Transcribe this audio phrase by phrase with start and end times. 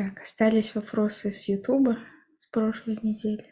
[0.00, 1.98] Так, остались вопросы с Ютуба
[2.38, 3.44] с прошлой недели.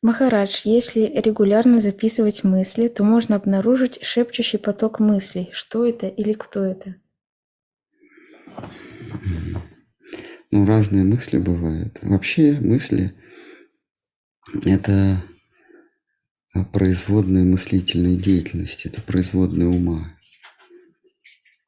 [0.00, 5.48] Махарадж, если регулярно записывать мысли, то можно обнаружить шепчущий поток мыслей.
[5.50, 6.94] Что это или кто это?
[10.52, 11.98] Ну, разные мысли бывают.
[12.02, 13.12] Вообще мысли–
[14.64, 15.20] это
[16.72, 20.16] производные мыслительной деятельности, это производные ума.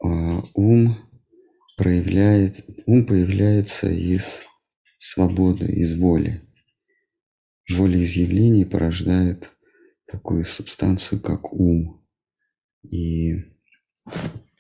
[0.04, 1.07] А ум
[1.78, 4.42] проявляет, ум появляется из
[4.98, 6.42] свободы, из воли.
[7.70, 9.52] Волеизъявление порождает
[10.06, 12.04] такую субстанцию, как ум.
[12.82, 13.34] И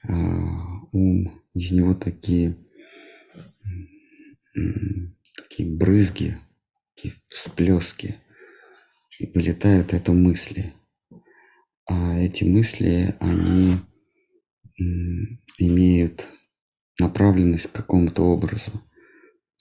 [0.04, 0.14] а,
[0.92, 2.56] ум, из него такие,
[5.36, 6.38] такие брызги,
[6.94, 8.14] такие всплески,
[9.18, 10.72] и вылетают это мысли.
[11.86, 13.76] А эти мысли, они
[15.58, 16.28] имеют
[16.98, 18.82] направленность к какому-то образу.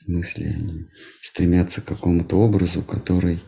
[0.05, 0.88] Мысли, они
[1.22, 3.41] стремятся к какому-то образу, который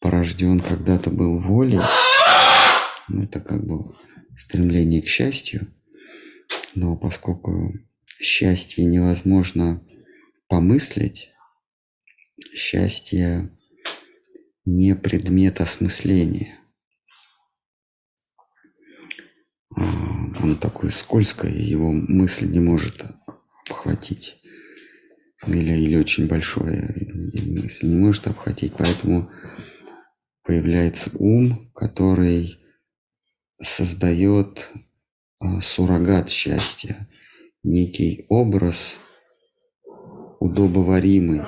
[0.00, 1.80] порожден когда-то был волей.
[3.08, 3.94] Ну, это как бы
[4.36, 5.72] стремление к счастью.
[6.74, 7.74] Но поскольку
[8.20, 9.82] счастье невозможно
[10.48, 11.30] помыслить,
[12.54, 13.50] счастье
[14.64, 16.58] не предмет осмысления.
[19.76, 23.04] А, он такой скользкий, его мысль не может
[23.68, 24.36] обхватить.
[25.46, 26.94] Или, или очень большое
[27.46, 28.74] мысль не может обхватить.
[28.76, 29.30] Поэтому
[30.42, 32.58] появляется ум, который
[33.60, 34.70] создает
[35.40, 37.08] а, суррогат счастья,
[37.62, 38.98] некий образ
[40.40, 41.42] удобоваримый,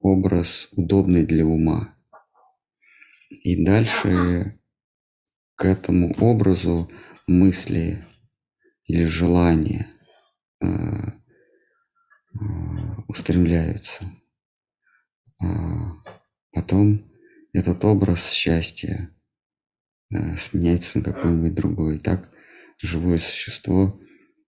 [0.00, 1.94] образ удобный для ума.
[3.30, 4.58] И дальше
[5.54, 6.90] к этому образу
[7.26, 8.04] мысли
[8.92, 9.88] или желания
[10.60, 10.66] э,
[13.08, 14.04] устремляются.
[15.42, 15.94] А
[16.52, 17.10] потом
[17.54, 19.10] этот образ счастья
[20.10, 22.00] э, сменяется на какой-нибудь другой.
[22.00, 22.30] так
[22.82, 23.98] живое существо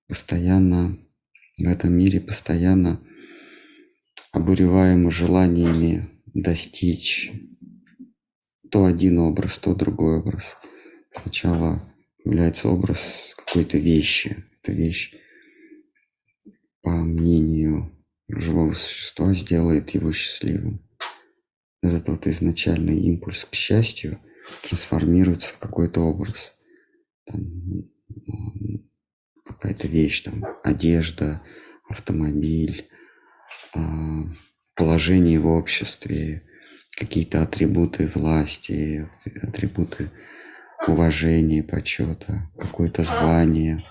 [0.09, 0.99] постоянно
[1.56, 3.00] в этом мире постоянно
[4.31, 7.33] обуреваемо желаниями достичь
[8.71, 10.54] то один образ, то другой образ.
[11.12, 11.94] Сначала
[12.25, 14.45] является образ какой-то вещи.
[14.62, 15.15] Эта вещь,
[16.83, 17.93] по мнению
[18.29, 20.81] живого существа, сделает его счастливым.
[21.83, 24.19] Этот вот изначальный импульс к счастью
[24.63, 26.55] трансформируется в какой-то образ.
[29.45, 31.43] какая-то вещь, там, одежда,
[31.89, 32.89] автомобиль,
[33.75, 34.25] а,
[34.75, 36.43] положение в обществе,
[36.97, 39.09] какие-то атрибуты власти,
[39.43, 40.11] атрибуты
[40.87, 43.84] уважения, почета, какое-то звание,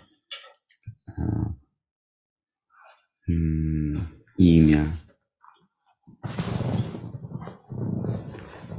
[1.08, 1.56] а,
[4.38, 4.86] имя.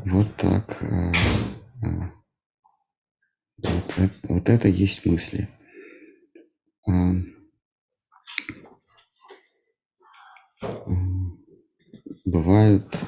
[0.05, 0.83] Вот так.
[0.83, 1.13] А,
[1.83, 2.13] а,
[3.59, 5.49] вот это, вот это есть мысли.
[12.25, 12.99] Бывают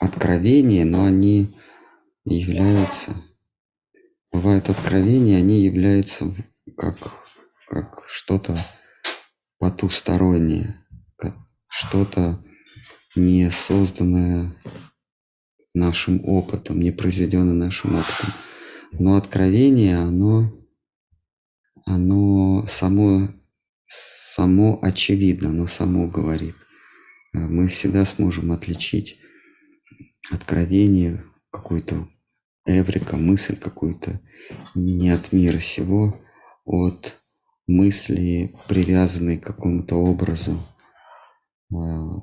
[0.00, 1.56] откровения, но они
[2.24, 3.14] являются
[4.32, 6.32] бывают откровения, они являются
[6.76, 6.96] как,
[7.68, 8.56] как что-то
[9.58, 10.76] потустороннее,
[11.16, 11.36] как
[11.68, 12.42] что-то
[13.16, 14.54] не созданное
[15.74, 18.32] нашим опытом, не произведенное нашим опытом.
[18.92, 20.52] Но откровение, оно,
[21.84, 23.28] оно само,
[23.86, 26.56] само очевидно, оно само говорит.
[27.32, 29.18] Мы всегда сможем отличить
[30.30, 32.08] откровение, какой-то
[32.78, 34.20] эврика, мысль какую-то
[34.74, 36.20] не от мира сего,
[36.64, 37.16] от
[37.66, 40.58] мысли, привязанной к какому-то образу.
[41.72, 42.20] А,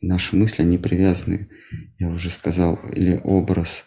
[0.00, 1.48] наши мысли, они привязаны,
[1.98, 3.84] я уже сказал, или образ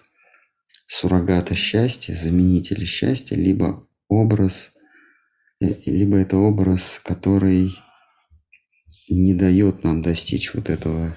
[0.87, 4.73] суррогата счастья, заменителя счастья, либо образ,
[5.61, 7.71] э, либо это образ, который
[9.09, 11.15] не дает нам достичь вот этого,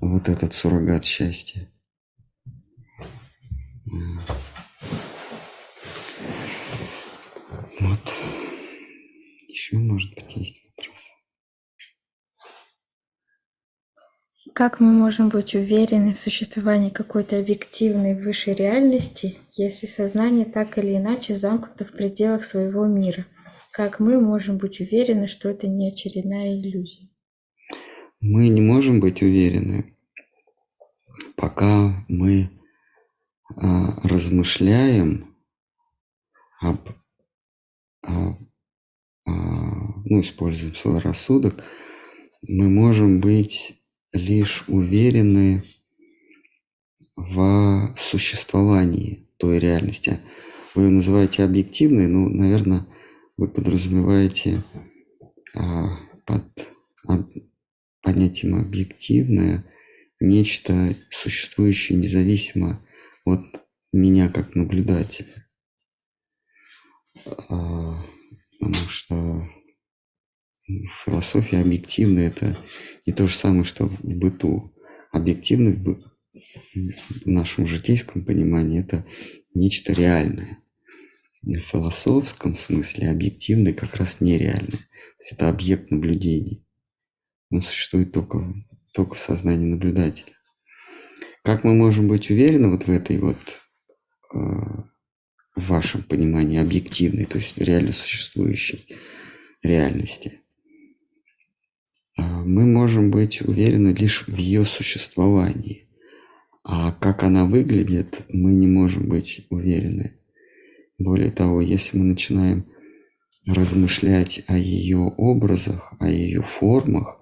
[0.00, 1.70] вот этот суррогат счастья.
[7.80, 8.00] Вот.
[9.48, 10.96] Еще, может быть, есть вопрос.
[14.54, 20.96] Как мы можем быть уверены в существовании какой-то объективной высшей реальности, если сознание так или
[20.96, 23.26] иначе замкнуто в пределах своего мира?
[23.70, 27.08] Как мы можем быть уверены, что это не очередная иллюзия?
[28.20, 29.94] Мы не можем быть уверены,
[31.36, 32.50] пока мы
[33.60, 35.34] а, размышляем
[36.60, 36.88] об,
[38.02, 38.38] о,
[39.24, 39.32] о
[40.04, 41.64] ну, используем свой рассудок,
[42.42, 43.82] мы можем быть
[44.12, 45.64] лишь уверены
[47.16, 50.20] в существовании той реальности.
[50.74, 52.86] Вы ее называете объективной, ну, наверное,
[53.36, 54.62] вы подразумеваете
[55.54, 56.44] а, под
[57.08, 57.24] а,
[58.02, 59.64] понятием объективное
[60.20, 62.80] нечто существующее независимо
[63.32, 63.44] от
[63.92, 65.46] меня как наблюдателя.
[67.48, 68.04] А,
[68.58, 69.48] потому что
[71.04, 72.58] философия объективная– это
[73.06, 74.74] не то же самое, что в быту.
[75.10, 76.02] Объективный в,
[76.34, 79.06] в нашем житейском понимании– это
[79.54, 80.58] нечто реальное.
[81.42, 84.70] В философском смысле объективный как раз нереальный.
[84.70, 86.66] То есть это объект наблюдений.
[87.50, 88.52] Он существует только,
[88.92, 90.37] только в сознании наблюдателя.
[91.48, 93.38] Как мы можем быть уверены вот в этой вот
[94.34, 98.86] э, в вашем понимании объективной, то есть реально существующей
[99.62, 100.42] реальности?
[102.18, 105.88] А, мы можем быть уверены лишь в ее существовании.
[106.64, 110.18] А как она выглядит, мы не можем быть уверены.
[110.98, 112.66] Более того, если мы начинаем
[113.46, 117.18] размышлять о ее образах, о ее формах,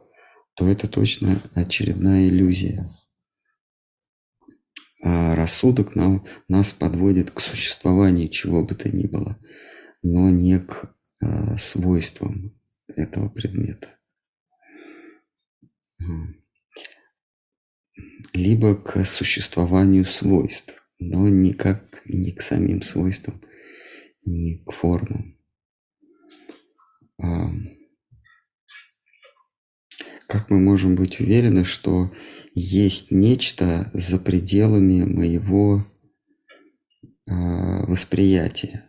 [0.56, 2.92] то это точно очередная иллюзия.
[5.02, 9.38] А рассудок нам, нас подводит к существованию чего бы то ни было,
[10.02, 10.90] но не к
[11.22, 12.58] э, свойствам
[12.88, 13.88] этого предмета.
[18.32, 23.40] Либо к существованию свойств, но никак не к самим свойствам,
[24.24, 25.36] не к формам.
[30.26, 32.12] Как мы можем быть уверены, что
[32.54, 35.86] есть нечто за пределами моего
[37.28, 38.84] а, восприятия?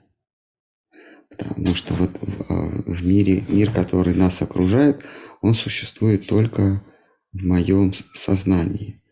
[1.30, 5.04] Потому что вот в, а, в мире, мир, который нас окружает,
[5.42, 6.84] он существует только
[7.32, 9.04] в моем сознании.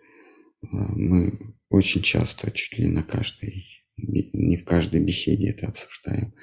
[0.63, 3.65] А, мы очень часто, чуть ли на каждой,
[3.97, 6.33] не в каждой беседе это обсуждаем.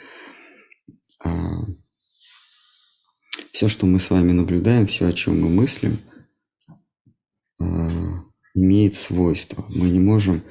[3.52, 6.00] Все, что мы с вами наблюдаем, все, о чем мы мыслим,
[7.60, 9.66] а, имеет свойство.
[9.68, 10.42] Мы не можем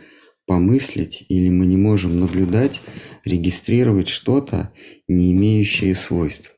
[0.46, 2.80] помыслить или мы не можем наблюдать,
[3.26, 4.72] регистрировать что-то,
[5.08, 6.56] не имеющее свойств.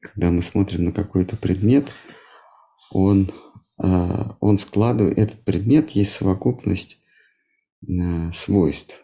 [0.00, 1.92] Когда мы смотрим на какой-то предмет,
[2.90, 3.32] он
[3.78, 6.98] а, он складывает, этот предмет есть совокупность
[7.88, 9.02] а, свойств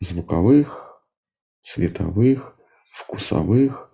[0.00, 1.02] звуковых,
[1.62, 2.58] цветовых,
[2.90, 3.91] вкусовых,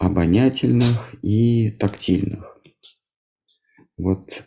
[0.00, 2.58] обонятельных и тактильных.
[3.98, 4.44] Вот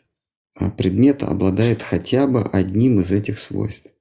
[0.78, 3.92] предмет обладает хотя бы одним из этих свойств.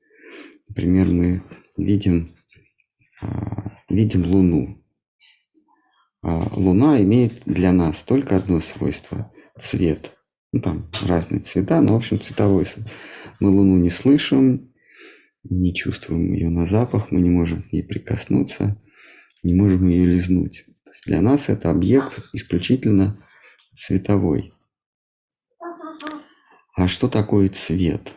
[0.69, 1.43] Например, мы
[1.77, 2.31] видим,
[3.91, 4.83] видим Луну.
[6.23, 10.17] Луна имеет для нас только одно свойство цвет.
[10.53, 12.67] Ну, там разные цвета, но, в общем, цветовой.
[13.41, 14.73] Мы Луну не слышим,
[15.45, 18.81] не чувствуем ее на запах, мы не можем к ней прикоснуться,
[19.43, 20.65] не можем ее лизнуть.
[20.93, 23.17] Есть для нас это объект исключительно
[23.75, 24.53] цветовой.
[26.75, 28.13] А что такое цвет?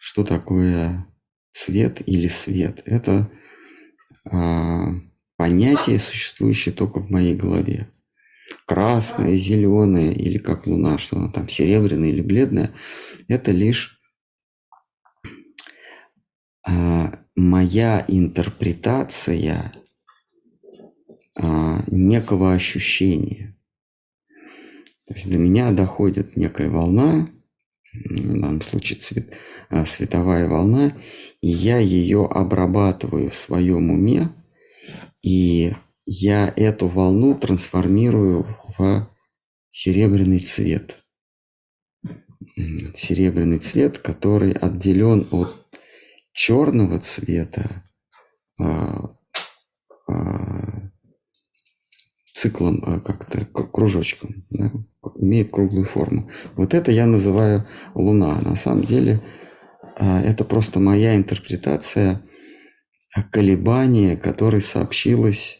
[0.00, 1.06] Что такое
[1.50, 2.82] цвет или свет?
[2.86, 3.28] Это
[4.30, 4.90] а,
[5.36, 7.88] понятие, существующее только в моей голове
[8.64, 12.72] красная, зеленая или как луна, что она там серебряная или бледная,
[13.26, 14.00] это лишь
[16.64, 19.72] а, моя интерпретация
[21.36, 23.56] а, некого ощущения.
[25.06, 27.30] То есть до меня доходит некая волна,
[27.92, 29.34] в данном случае цвет,
[29.68, 30.96] а, световая волна,
[31.40, 34.30] и я ее обрабатываю в своем уме,
[35.22, 35.74] и
[36.06, 39.08] я эту волну трансформирую в
[39.68, 40.96] серебряный цвет.
[42.94, 45.56] Серебряный цвет, который отделен от
[46.32, 47.84] черного цвета
[48.58, 49.16] а,
[52.40, 54.72] циклом, а, как-то кружочком, да,
[55.16, 56.30] имеет круглую форму.
[56.56, 58.40] Вот это я называю Луна.
[58.40, 59.20] На самом деле
[59.96, 62.22] а, это просто моя интерпретация
[63.30, 65.58] колебания, которое сообщилось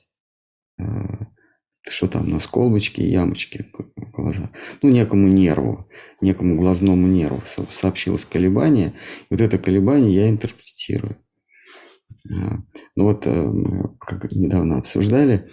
[1.88, 3.66] что там у нас, колбочки и ямочки.
[4.82, 5.88] Ну, некому нерву,
[6.20, 8.94] некому глазному нерву сообщилось колебание.
[9.30, 11.16] Вот это колебание я интерпретирую.
[12.24, 12.64] Ну
[12.96, 13.52] вот, э,
[13.98, 15.50] как недавно обсуждали,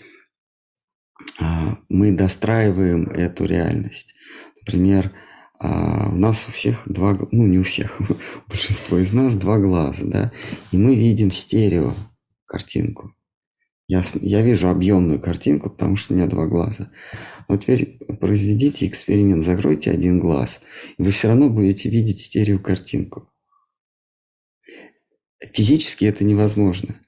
[1.90, 4.16] мы достраиваем эту реальность.
[4.62, 5.14] Например,
[5.60, 8.00] у нас у всех два, ну не у всех,
[8.48, 10.32] большинство из нас два глаза, да,
[10.72, 11.96] и мы видим стерео
[12.46, 13.14] картинку.
[13.88, 16.92] Я, я вижу объемную картинку, потому что у меня два глаза.
[17.48, 20.62] Вот теперь произведите эксперимент, закройте один глаз,
[20.98, 23.30] и вы все равно будете видеть стереокартинку.
[25.54, 27.00] Физически это невозможно.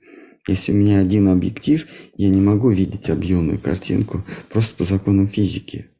[0.49, 1.85] Если у меня один объектив,
[2.17, 5.91] я не могу видеть объемную картинку просто по законам физики.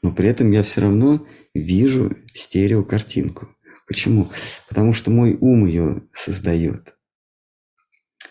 [0.00, 3.48] Но при этом я все равно вижу стереокартинку.
[3.88, 4.28] Почему?
[4.68, 6.94] Потому что мой ум ее создает.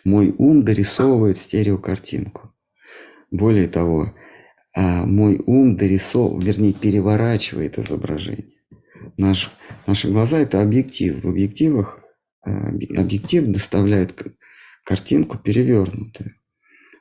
[0.05, 2.53] Мой ум дорисовывает стереокартинку.
[3.29, 4.15] Более того,
[4.73, 8.47] а, мой ум дорисовывает, вернее, переворачивает изображение.
[9.17, 9.51] Наш,
[9.87, 11.21] наши глаза– это объектив.
[11.21, 11.99] В объективах
[12.45, 14.13] а, объектив доставляет
[14.85, 16.35] картинку перевернутую.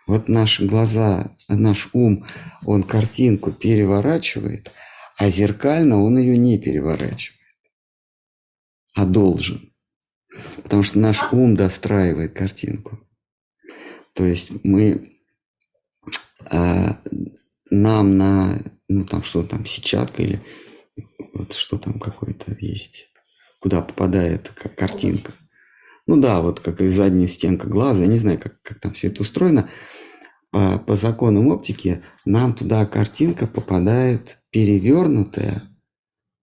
[0.07, 2.27] Вот наши глаза, наш ум,
[2.65, 4.73] он картинку переворачивает,
[5.17, 7.41] а зеркально он ее не переворачивает,
[8.95, 9.73] а должен.
[10.63, 12.99] Потому что наш ум достраивает картинку.
[14.15, 15.19] То есть мы
[16.51, 16.99] а,
[17.71, 20.43] нам на, ну там что там, сетчатка или
[21.33, 23.09] вот что там какой-то есть,
[23.61, 25.33] куда попадает картинка.
[26.07, 29.09] Ну да, вот как и задняя стенка глаза, я не знаю, как, как там все
[29.09, 29.71] это устроено.
[30.51, 35.63] По, по законам оптики нам туда картинка попадает перевернутая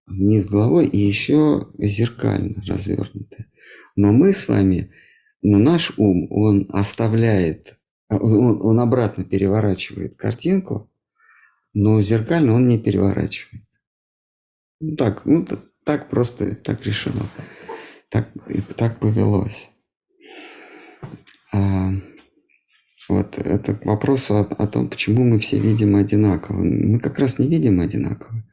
[0.07, 3.47] вниз головой и еще зеркально развернутая.
[3.95, 4.91] Но мы с вами,
[5.41, 7.77] но наш ум, он оставляет,
[8.09, 10.91] он, он обратно переворачивает картинку,
[11.73, 13.63] но зеркально он не переворачивает.
[14.79, 15.45] Ну так, ну
[15.85, 17.21] так просто, так решено.
[18.11, 18.29] Так,
[18.75, 19.69] так повелось.
[21.53, 21.91] А,
[23.07, 26.61] вот это к вопросу о, о том, почему мы все видим одинаково.
[26.61, 28.43] Мы как раз не видим одинаково.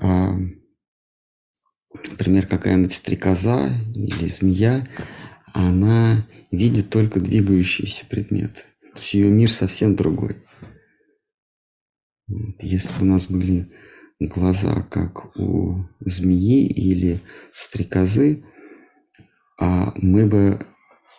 [0.00, 0.34] А,
[2.10, 4.88] например, какая-нибудь стрекоза или змея,
[5.52, 8.62] она видит только двигающиеся предметы.
[8.92, 10.36] То есть ее мир совсем другой.
[12.60, 13.70] Если бы у нас были
[14.20, 17.20] глаза, как у змеи или
[17.52, 18.44] стрекозы,
[19.58, 20.58] а мы бы,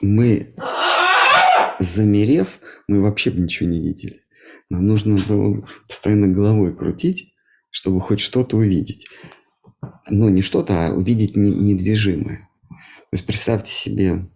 [0.01, 0.55] мы,
[1.79, 4.21] замерев, мы вообще бы ничего не видели.
[4.69, 7.33] Нам нужно было постоянно головой крутить,
[7.69, 9.07] чтобы хоть что-то увидеть.
[10.09, 12.49] Ну, не что-то, а увидеть недвижимое.
[12.69, 14.29] То есть представьте себе,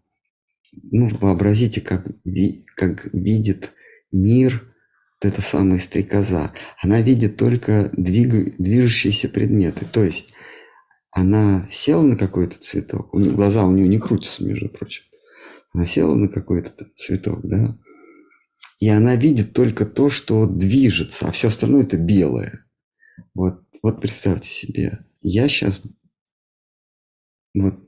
[0.83, 2.07] ну, вообразите, как,
[2.75, 3.71] как видит
[4.11, 4.70] мир
[5.21, 8.57] вот эта самая стрекоза, она видит только двиг...
[8.57, 9.85] движущиеся предметы.
[9.85, 10.33] То есть
[11.11, 15.03] она села на какой-то цветок, у нее, глаза у нее не крутятся, между прочим.
[15.73, 17.77] Она села на какой-то цветок, да,
[18.79, 22.65] и она видит только то, что движется, а все остальное это белое.
[23.33, 25.81] Вот, вот представьте себе, я сейчас,
[27.53, 27.79] вот,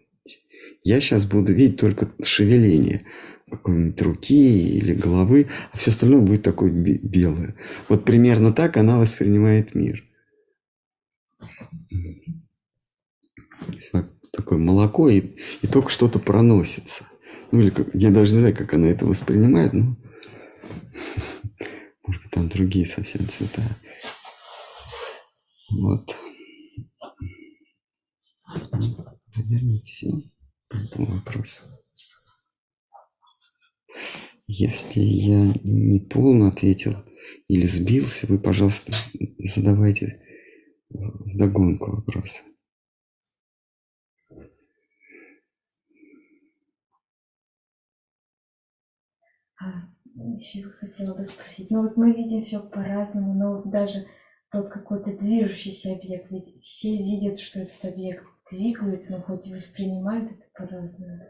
[0.84, 3.06] я сейчас буду видеть только шевеление
[3.50, 7.56] какой-нибудь руки или головы, а все остальное будет такое белое.
[7.90, 10.04] Вот примерно так она воспринимает мир.
[14.32, 15.20] Такое молоко, и,
[15.62, 17.06] и только что-то проносится.
[17.52, 19.96] Ну или я даже не знаю, как она это воспринимает, но
[22.08, 23.62] может быть там другие совсем цвета.
[25.72, 26.16] Вот.
[29.36, 30.12] Наверное, все
[30.68, 31.73] по этому вопросу.
[34.48, 36.96] Если я не полно ответил
[37.48, 38.94] или сбился, вы, пожалуйста,
[39.40, 40.22] задавайте
[40.90, 42.44] догонку вопроса.
[49.60, 49.88] А,
[50.38, 51.72] еще хотела бы спросить.
[51.72, 54.06] Ну вот мы видим все по-разному, но вот даже
[54.52, 60.32] тот какой-то движущийся объект, ведь все видят, что этот объект двигается, но хоть и воспринимают
[60.32, 61.24] это по-разному.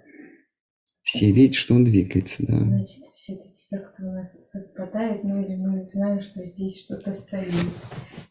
[1.13, 2.57] Все видят, что он двигается, да.
[2.57, 7.53] Значит, все-таки как-то у нас совпадает, ну или мы знаем, что здесь что-то стоит.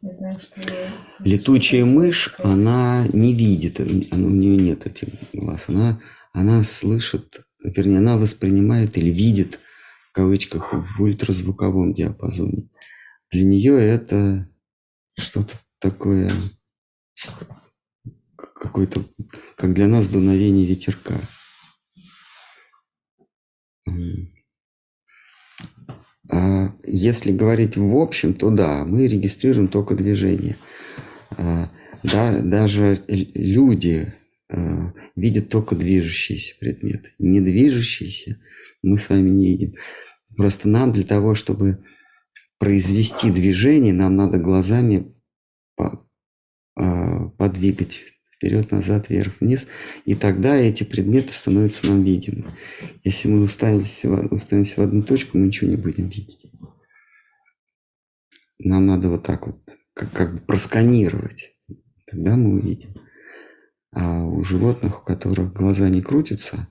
[0.01, 0.61] Мы знаем, что...
[1.21, 5.67] Летучая мышь, она не видит, она, у нее нет этих глаз.
[5.69, 6.01] Она,
[6.33, 9.61] она слышит, вернее, она воспринимает или видит,
[10.11, 12.69] в кавычках, в ультразвуковом диапазоне.
[13.31, 14.49] Для нее это
[15.17, 16.33] что-то такое,
[18.37, 19.05] какое-то,
[19.57, 21.21] как для нас дуновение ветерка.
[26.31, 30.57] А, если говорить в общем, то да, мы регистрируем только движение.
[31.37, 31.71] А,
[32.03, 34.15] да, даже люди
[34.49, 37.11] а, видят только движущиеся предметы.
[37.19, 38.41] Не движущиеся
[38.83, 39.75] мы с вами не видим.
[40.37, 41.85] Просто нам для того, чтобы
[42.59, 45.15] произвести движение, нам надо глазами
[46.75, 48.12] подвигать
[48.43, 49.69] вперед, назад, вверх, вниз.
[50.05, 52.51] И тогда эти предметы становятся нам видимы.
[53.05, 56.51] Если мы уставимся, уставимся в одну точку, мы ничего не будем видеть.
[58.59, 59.61] Нам надо вот так вот,
[59.95, 61.55] как, как бы просканировать.
[62.07, 62.95] Тогда мы увидим.
[63.95, 66.67] А у животных, у которых глаза не крутятся,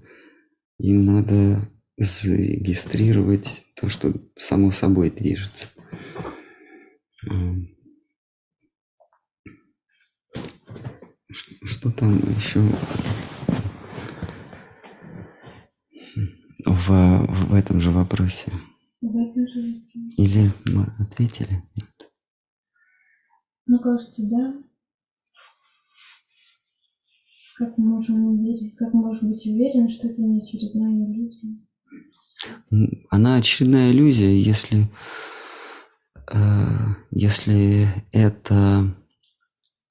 [0.77, 5.67] им надо зарегистрировать то, что само собой движется.
[11.33, 12.61] Что там еще
[16.65, 18.51] в, в этом же вопросе?
[19.01, 20.13] В этом же вопросе.
[20.17, 21.63] Или мы ответили?
[21.75, 22.11] Нет.
[23.67, 24.53] Ну, кажется, да.
[27.57, 31.59] Как мы можем уверить, как можем быть уверены, что это не очередная иллюзия?
[33.09, 34.89] Она очередная иллюзия, если,
[36.33, 36.67] э,
[37.11, 38.95] если это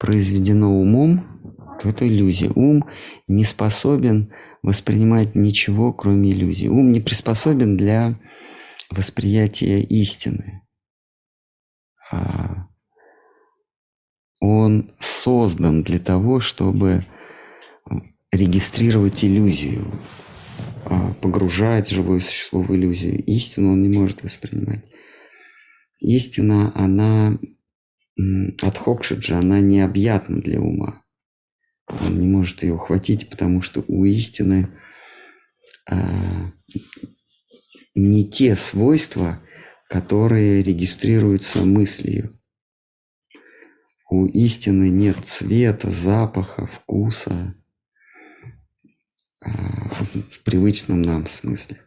[0.01, 2.49] произведено умом, то это иллюзия.
[2.55, 2.85] Ум
[3.27, 6.67] не способен воспринимать ничего, кроме иллюзии.
[6.67, 8.19] Ум не приспособен для
[8.89, 10.63] восприятия истины.
[12.11, 12.67] А
[14.39, 17.05] он создан для того, чтобы
[18.31, 19.85] регистрировать иллюзию,
[20.85, 23.23] а погружать живое существо в иллюзию.
[23.25, 24.83] Истину он не может воспринимать.
[25.99, 27.37] Истина, она
[28.61, 31.03] Адхокшиджа, она необъятна для ума.
[31.87, 34.69] Он не может ее ухватить, потому что у истины
[35.89, 36.51] а,
[37.95, 39.41] не те свойства,
[39.89, 42.39] которые регистрируются мыслью.
[44.09, 47.55] У истины нет цвета, запаха, вкуса
[49.41, 51.77] а, в привычном нам смысле.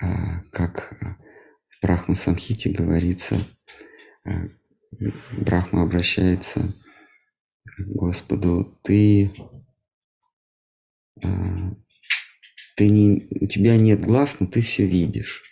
[0.00, 0.94] А, как
[1.68, 3.36] в Брахма Самхите говорится,
[4.24, 4.48] а,
[4.90, 6.74] Брахма обращается
[7.64, 9.32] к Господу, ты,
[11.22, 11.74] а,
[12.76, 15.42] ты не, у тебя нет глаз, но ты все видишь.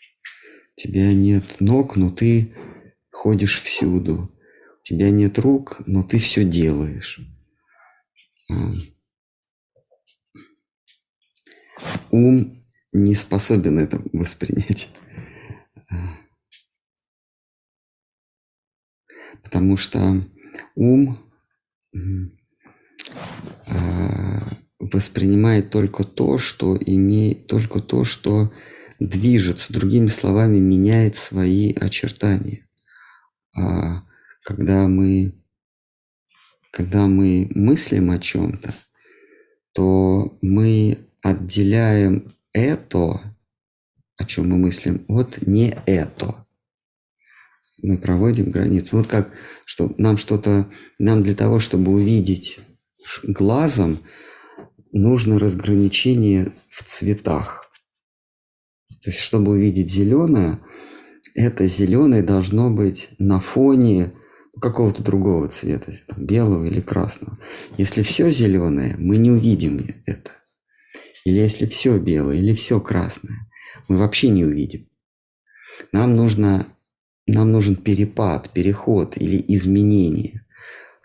[0.77, 2.55] У тебя нет ног, но ты
[3.11, 4.33] ходишь всюду.
[4.81, 7.21] У тебя нет рук, но ты все делаешь.
[8.51, 8.73] А,
[12.11, 14.89] ум не способен это воспринять.
[19.43, 20.25] Потому что
[20.75, 21.19] ум
[23.69, 28.53] а, воспринимает только то, что имеет, только то, что
[28.99, 32.67] движется, другими словами, меняет свои очертания.
[33.57, 34.03] А
[34.43, 35.35] когда мы,
[36.71, 38.75] когда мы мыслим о чем-то,
[39.73, 43.37] то мы отделяем это,
[44.17, 46.46] о чем мы мыслим, от не это
[47.83, 48.99] мы проводим границу.
[48.99, 49.33] Вот как,
[49.65, 52.61] что нам что-то, нам для того, чтобы увидеть
[53.23, 54.01] глазом,
[54.93, 57.71] нужно разграничение в цветах.
[59.03, 60.61] То есть, чтобы увидеть зеленое,
[61.35, 64.13] это зеленое должно быть на фоне
[64.61, 67.39] какого-то другого цвета, белого или красного.
[67.77, 70.31] Если все зеленое, мы не увидим это.
[71.25, 73.49] Или если все белое, или все красное,
[73.89, 74.89] мы вообще не увидим.
[75.93, 76.67] Нам нужно
[77.27, 80.45] нам нужен перепад, переход или изменение.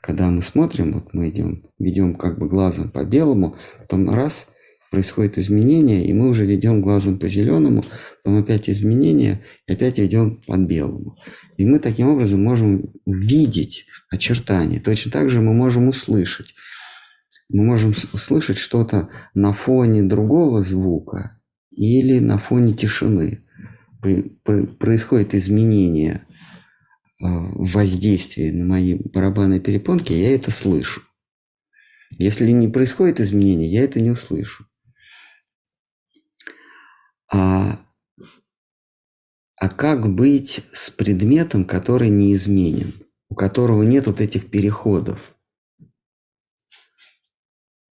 [0.01, 4.47] Когда мы смотрим, вот мы идем, ведем как бы глазом по белому, потом раз,
[4.91, 7.85] происходит изменение, и мы уже ведем глазом по зеленому,
[8.23, 11.17] потом опять изменение, и опять ведем по белому.
[11.57, 14.81] И мы таким образом можем видеть очертания.
[14.81, 16.53] Точно так же мы можем услышать.
[17.47, 23.45] Мы можем услышать что-то на фоне другого звука или на фоне тишины
[24.01, 26.25] происходит изменение
[27.21, 31.01] а, воздействия на мои барабанные перепонки, я это слышу.
[32.17, 34.65] Если не происходит изменения, я это не услышу.
[37.31, 37.79] А,
[39.55, 42.93] а как быть с предметом, который неизменен,
[43.29, 45.19] у которого нет вот этих переходов?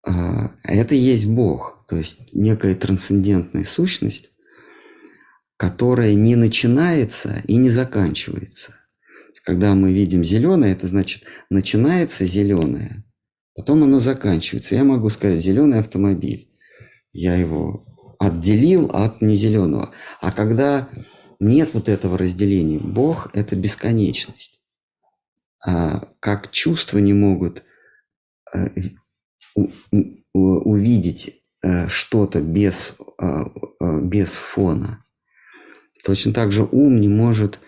[0.03, 4.31] А, это есть Бог, то есть некая трансцендентная сущность,
[5.59, 8.75] которая не начинается и не заканчивается.
[9.43, 13.03] Когда мы видим зеленое, это значит начинается зеленое,
[13.55, 14.75] потом оно заканчивается.
[14.75, 16.49] Я могу сказать зеленый автомобиль.
[17.11, 17.85] Я его
[18.19, 19.91] отделил от незеленого.
[20.21, 20.87] А когда
[21.41, 24.61] нет вот этого разделения, Бог– это бесконечность.
[25.65, 27.63] А как чувства не могут
[28.55, 28.69] э,
[30.33, 33.43] увидеть э, что-то без, э,
[34.03, 35.03] без фона–
[36.03, 37.59] Точно так же ум не может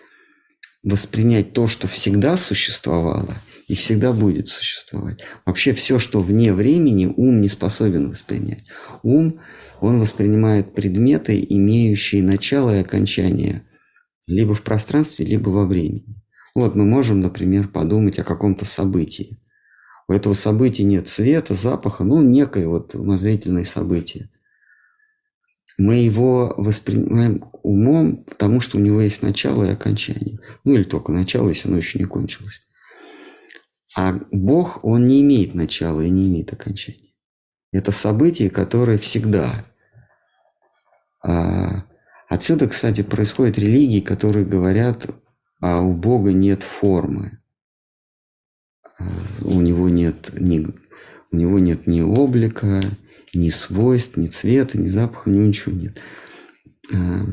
[0.82, 3.36] воспринять то, что всегда существовало
[3.68, 5.20] и всегда будет существовать.
[5.46, 8.64] Вообще все, что вне времени, ум не способен воспринять.
[9.02, 9.40] Ум,
[9.80, 13.62] он воспринимает предметы, имеющие начало и окончание,
[14.26, 16.22] либо в пространстве, либо во времени.
[16.54, 19.38] Вот мы можем, например, подумать о каком-то событии.
[20.08, 24.30] У этого события нет цвета, запаха, ну, некое вот умозрительное событие.
[25.78, 30.38] Мы его воспринимаем умом, потому что у него есть начало и окончание.
[30.64, 32.60] Ну, или только начало, если оно еще не кончилось.
[33.96, 37.12] А Бог, он не имеет начала и не имеет окончания.
[37.72, 39.50] Это событие, которое всегда.
[41.24, 41.84] А
[42.28, 45.06] отсюда, кстати, происходят религии, которые говорят,
[45.60, 47.40] а у Бога нет формы.
[48.98, 49.04] А
[49.44, 50.66] у него нет ни,
[51.30, 52.80] у него нет ни облика,
[53.34, 55.98] ни свойств, ни цвета, ни запаха, ни ничего нет.
[56.92, 57.26] А,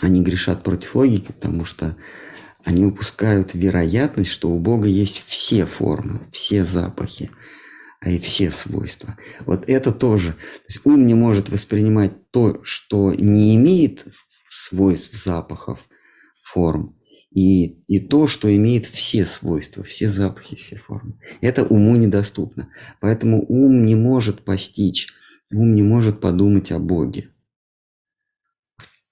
[0.00, 1.96] они грешат против логики, потому что
[2.64, 7.30] они упускают вероятность, что у Бога есть все формы, все запахи,
[8.00, 9.16] а и все свойства.
[9.46, 10.32] Вот это тоже.
[10.32, 14.06] То есть ум не может воспринимать то, что не имеет
[14.48, 15.80] свойств, запахов,
[16.42, 16.96] форм,
[17.34, 21.14] и, и то, что имеет все свойства, все запахи, все формы.
[21.40, 22.68] Это уму недоступно.
[23.00, 25.08] Поэтому ум не может постичь,
[25.52, 27.28] ум не может подумать о Боге.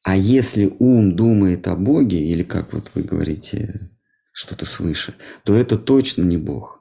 [0.03, 3.91] А если ум думает о Боге, или как вот вы говорите,
[4.33, 6.81] что-то свыше, то это точно не Бог.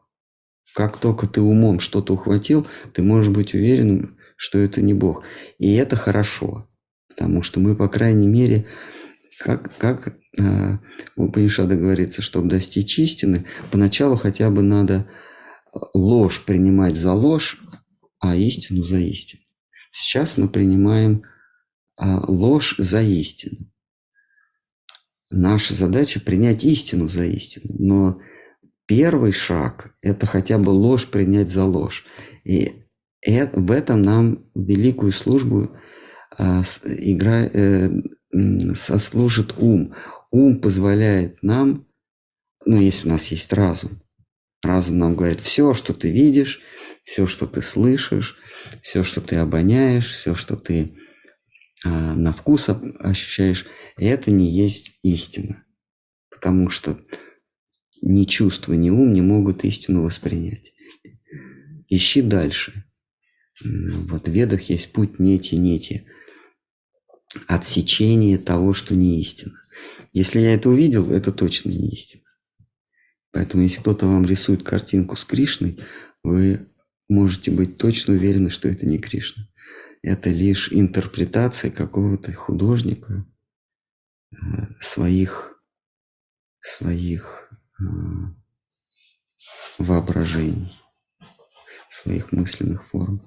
[0.74, 5.24] Как только ты умом что-то ухватил, ты можешь быть уверенным, что это не Бог.
[5.58, 6.70] И это хорошо,
[7.08, 8.66] потому что мы, по крайней мере,
[9.40, 10.78] как, как э,
[11.16, 15.10] у Панишада говорится, чтобы достичь истины, поначалу хотя бы надо
[15.94, 17.60] ложь принимать за ложь,
[18.20, 19.42] а истину за истину.
[19.92, 21.24] Сейчас мы принимаем
[21.98, 23.72] а, ложь за истину.
[25.32, 27.76] Наша задача принять истину за истину.
[27.80, 28.22] Но
[28.86, 32.06] первый шаг– это хотя бы ложь принять за ложь.
[32.44, 32.86] И
[33.26, 35.72] в этом нам великую службу
[36.38, 37.90] а, игра, э,
[38.32, 39.96] сослужит ум.
[40.32, 41.88] Ум позволяет нам,
[42.66, 44.02] ну, если у нас есть разум,
[44.62, 46.62] разум нам говорит, все, что ты видишь,
[47.04, 48.38] все, что ты слышишь,
[48.82, 50.96] все, что ты обоняешь, все, что ты
[51.84, 53.66] а, на вкус ощущаешь,
[53.98, 55.64] это не есть истина.
[56.30, 57.00] Потому что
[58.02, 60.74] ни чувства, ни ум не могут истину воспринять.
[61.88, 62.86] Ищи дальше.
[63.64, 66.06] Вот в ведах есть путь нети-нети.
[67.48, 69.62] Отсечение того, что не истина.
[70.14, 72.24] Если я это увидел, это точно не истина.
[73.32, 75.80] Поэтому если кто-то вам рисует картинку с Кришной,
[76.24, 76.68] вы
[77.08, 79.50] можете быть точно уверены, что это не Кришна
[80.02, 83.26] это лишь интерпретация какого-то художника
[84.32, 84.36] э,
[84.80, 85.62] своих,
[86.62, 87.84] своих э,
[89.78, 90.80] воображений,
[91.90, 93.22] своих мысленных форм.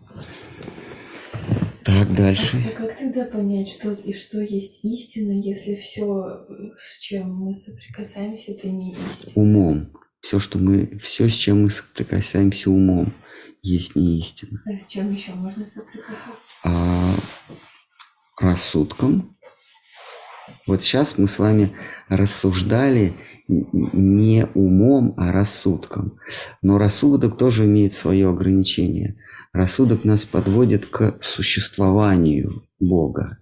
[1.84, 2.62] Так, дальше.
[2.66, 6.46] А как тогда понять, что и что есть истина, если все,
[6.78, 9.32] с чем мы соприкасаемся, это не истина?
[9.34, 9.92] Умом.
[10.20, 13.12] Все, что мы, все, с чем мы соприкасаемся умом,
[13.62, 14.62] есть не истина.
[14.66, 16.36] А с чем еще можно соприкасаться?
[16.64, 17.14] А,
[18.40, 19.36] рассудком.
[20.66, 21.72] Вот сейчас мы с вами
[22.08, 23.14] рассуждали
[23.48, 26.18] не умом, а рассудком.
[26.62, 29.18] Но рассудок тоже имеет свое ограничение.
[29.52, 32.50] Рассудок нас подводит к существованию
[32.80, 33.38] Бога.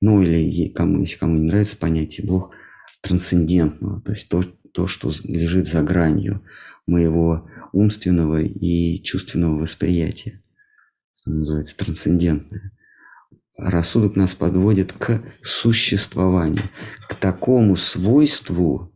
[0.00, 2.52] Ну или кому, если кому не нравится понятие Бог
[3.00, 6.42] трансцендентного, то есть то, то, что лежит за гранью
[6.86, 10.42] моего умственного и чувственного восприятия.
[11.24, 12.72] Оно называется трансцендентное.
[13.56, 16.64] Рассудок нас подводит к существованию,
[17.08, 18.92] к такому свойству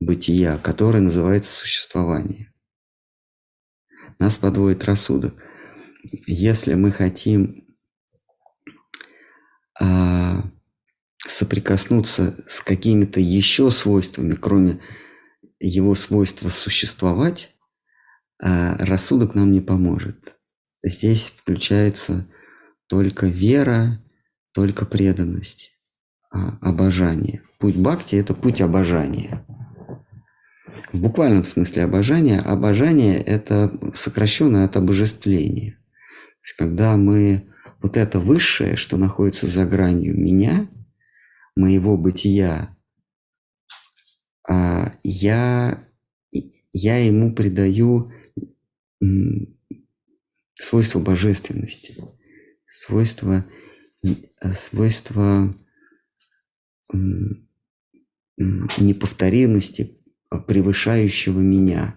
[0.00, 2.52] бытия, которое называется существование.
[4.18, 5.34] Нас подводит рассудок.
[6.26, 7.66] Если мы хотим
[9.80, 10.42] а,
[11.16, 14.80] соприкоснуться с какими-то еще свойствами, кроме
[15.58, 17.54] его свойства существовать,
[18.40, 20.36] а рассудок нам не поможет.
[20.82, 22.28] Здесь включается
[22.88, 23.98] только вера,
[24.52, 25.72] только преданность,
[26.30, 27.42] а, обожание.
[27.58, 29.44] Путь бхакти– это путь обожания.
[30.92, 32.40] В буквальном смысле обожание.
[32.40, 35.72] Обожание– это сокращенное от обожествления.
[35.72, 40.68] То есть, когда мы вот это высшее, что находится за гранью меня,
[41.54, 42.76] моего бытия,
[44.48, 45.84] а, я,
[46.72, 48.12] я ему придаю
[50.58, 52.02] свойство божественности,
[52.66, 53.44] свойство,
[54.54, 55.54] свойство
[58.36, 59.98] неповторимости,
[60.28, 61.96] а, превышающего меня.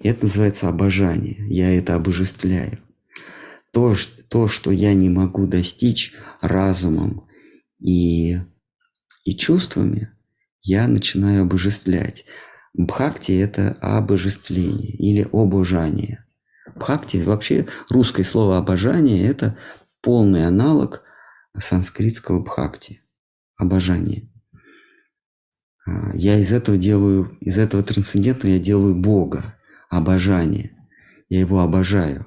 [0.00, 1.44] И это называется обожание.
[1.48, 2.78] Я это обожествляю.
[3.72, 3.96] То,
[4.28, 7.26] то, что я не могу достичь разумом
[7.80, 8.38] и,
[9.24, 10.10] и чувствами,
[10.62, 12.24] я начинаю обожествлять.
[12.74, 16.24] Бхакти– это обожествление или обожание.
[16.74, 19.56] Бхакти, вообще русское слово обожание– это
[20.02, 21.02] полный аналог
[21.58, 23.02] санскритского бхакти–
[23.56, 24.28] обожание.
[25.86, 29.56] А, я из этого делаю, из этого трансцендентного я делаю Бога,
[29.88, 30.76] обожание.
[31.28, 32.26] Я его обожаю.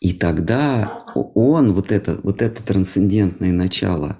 [0.00, 4.18] И тогда он, вот это, вот это трансцендентное начало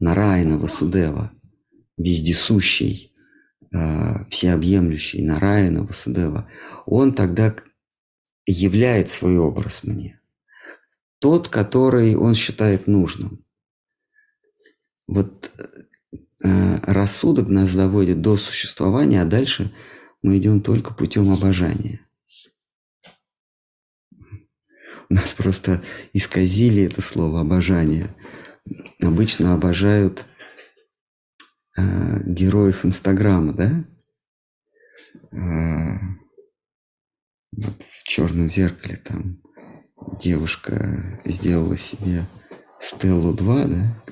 [0.00, 1.32] Нараяна Васудева,
[1.96, 3.14] вездесущий,
[3.72, 6.48] э, всеобъемлющий Нараяна Васудева,
[6.86, 7.54] он тогда
[8.46, 10.20] являет свой образ мне.
[11.22, 13.44] Тот, который он считает нужным.
[15.06, 19.70] Вот э, рассудок нас заводит до существования, а дальше
[20.22, 22.00] мы идем только путем обожания.
[25.08, 25.80] У нас просто
[26.12, 28.08] исказили это слово обожание.
[29.00, 30.26] Обычно обожают
[31.78, 33.84] э, героев Инстаграма, да?
[35.30, 36.00] Э,
[37.52, 39.40] вот в черном зеркале там
[40.22, 42.26] девушка сделала себе
[42.80, 44.02] Стеллу 2, да?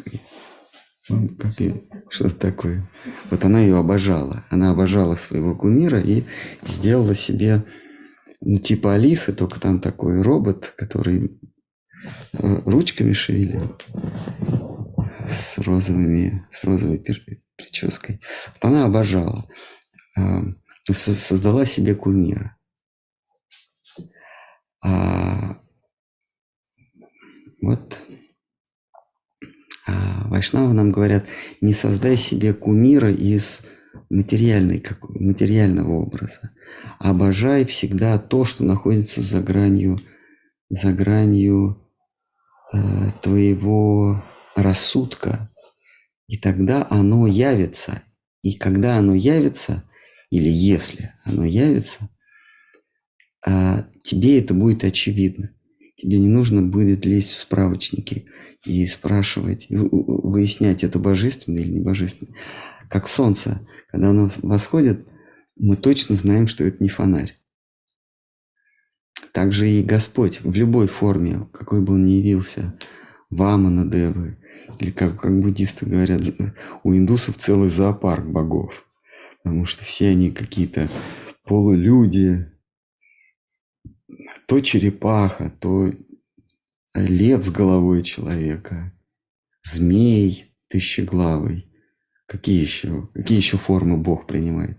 [1.38, 2.88] Как и, что-то такое.
[3.30, 4.44] Вот она ее обожала.
[4.50, 6.24] Она обожала своего кумира и
[6.64, 7.64] сделала себе,
[8.40, 11.40] ну, типа Алисы, только там такой робот, который
[12.32, 13.84] э, ручками шевелит
[15.28, 16.98] с розовыми, с розовой
[17.56, 18.20] прической.
[18.60, 19.48] Она обожала.
[20.16, 20.42] А,
[20.92, 22.56] создала себе кумира.
[24.84, 25.60] А,
[27.60, 28.00] вот
[29.86, 31.26] а Вайшнавы нам говорят,
[31.60, 33.62] не создай себе кумира из
[34.08, 36.52] материальной, как, материального образа.
[36.98, 39.98] Обожай всегда то, что находится за гранью,
[40.68, 41.82] за гранью
[42.72, 42.78] э,
[43.22, 44.22] твоего
[44.54, 45.50] рассудка.
[46.28, 48.02] И тогда оно явится.
[48.42, 49.82] И когда оно явится,
[50.30, 52.08] или если оно явится,
[53.46, 55.50] э, тебе это будет очевидно.
[56.00, 58.24] Тебе не нужно будет лезть в справочники
[58.64, 62.34] и спрашивать, выяснять, это божественно или не божественно.
[62.88, 65.06] Как солнце, когда оно восходит,
[65.56, 67.36] мы точно знаем, что это не фонарь.
[69.32, 72.74] Также и Господь в любой форме, какой бы он ни явился,
[73.28, 74.38] Вамана Девы,
[74.78, 76.22] или как, как буддисты говорят,
[76.82, 78.86] у индусов целый зоопарк богов,
[79.42, 80.88] потому что все они какие-то
[81.44, 82.46] полулюди,
[84.46, 85.92] то черепаха, то
[86.94, 88.92] лев с головой человека,
[89.62, 91.66] змей тысячеглавый.
[92.26, 94.78] Какие еще, какие еще формы Бог принимает?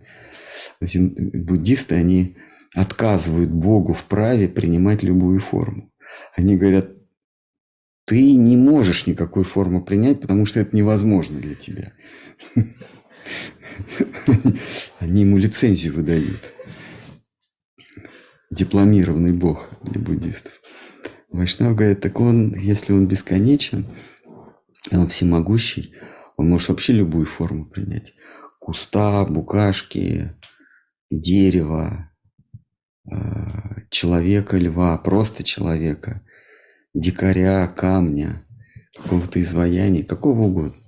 [0.80, 2.38] Буддисты, они
[2.74, 5.92] отказывают Богу в праве принимать любую форму.
[6.36, 6.92] Они говорят,
[8.06, 11.94] ты не можешь никакой формы принять, потому что это невозможно для тебя.
[15.00, 16.54] Они ему лицензию выдают
[18.52, 20.54] дипломированный бог для буддистов.
[21.30, 23.88] Вайшнав говорит, так он, если он бесконечен,
[24.92, 25.96] он всемогущий,
[26.36, 28.14] он может вообще любую форму принять.
[28.60, 30.36] Куста, букашки,
[31.10, 32.12] дерево,
[33.10, 36.22] а, человека, льва, просто человека,
[36.94, 38.46] дикаря, камня,
[38.96, 40.82] какого-то изваяния, какого угодно.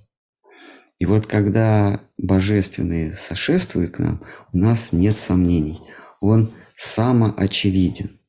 [0.98, 4.22] И вот когда божественные сошествуют к нам,
[4.52, 5.80] у нас нет сомнений.
[6.20, 8.20] Он самоочевиден.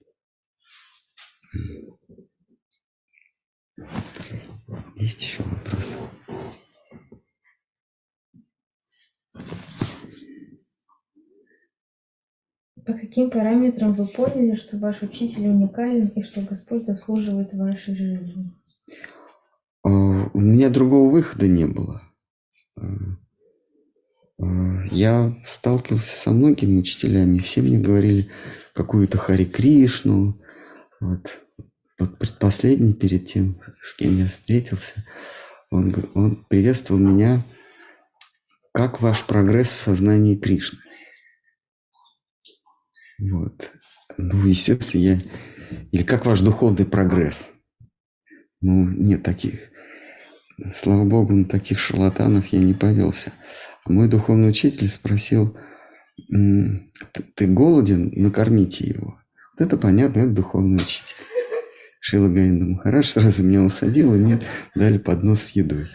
[4.96, 5.98] Есть еще вопрос?
[12.86, 18.52] По каким параметрам вы поняли, что ваш учитель уникален и что Господь заслуживает вашей жизни?
[19.84, 19.90] А,
[20.34, 22.02] у меня другого выхода не было.
[24.38, 28.30] Я сталкивался со многими учителями, все мне говорили
[28.74, 30.42] какую-то Хари Кришну.
[31.00, 31.40] Вот,
[32.00, 35.06] вот предпоследний, перед тем, с кем я встретился,
[35.72, 37.46] он, он приветствовал меня,
[38.74, 40.80] как ваш прогресс в сознании Кришны.
[43.20, 43.72] Вот.
[44.18, 45.20] Ну, естественно, я...
[45.92, 47.52] Или как ваш духовный прогресс.
[48.62, 49.70] Ну, нет таких.
[50.74, 53.34] Слава богу, на таких шарлатанов я не повелся.
[53.86, 55.58] Мой духовный учитель спросил,
[56.28, 59.20] ты голоден, накормите его.
[59.54, 61.16] Вот это понятно, это духовный учитель.
[62.00, 64.40] Шила Гаинда Махарадж сразу меня усадил, и мне
[64.76, 65.88] дали поднос с едой.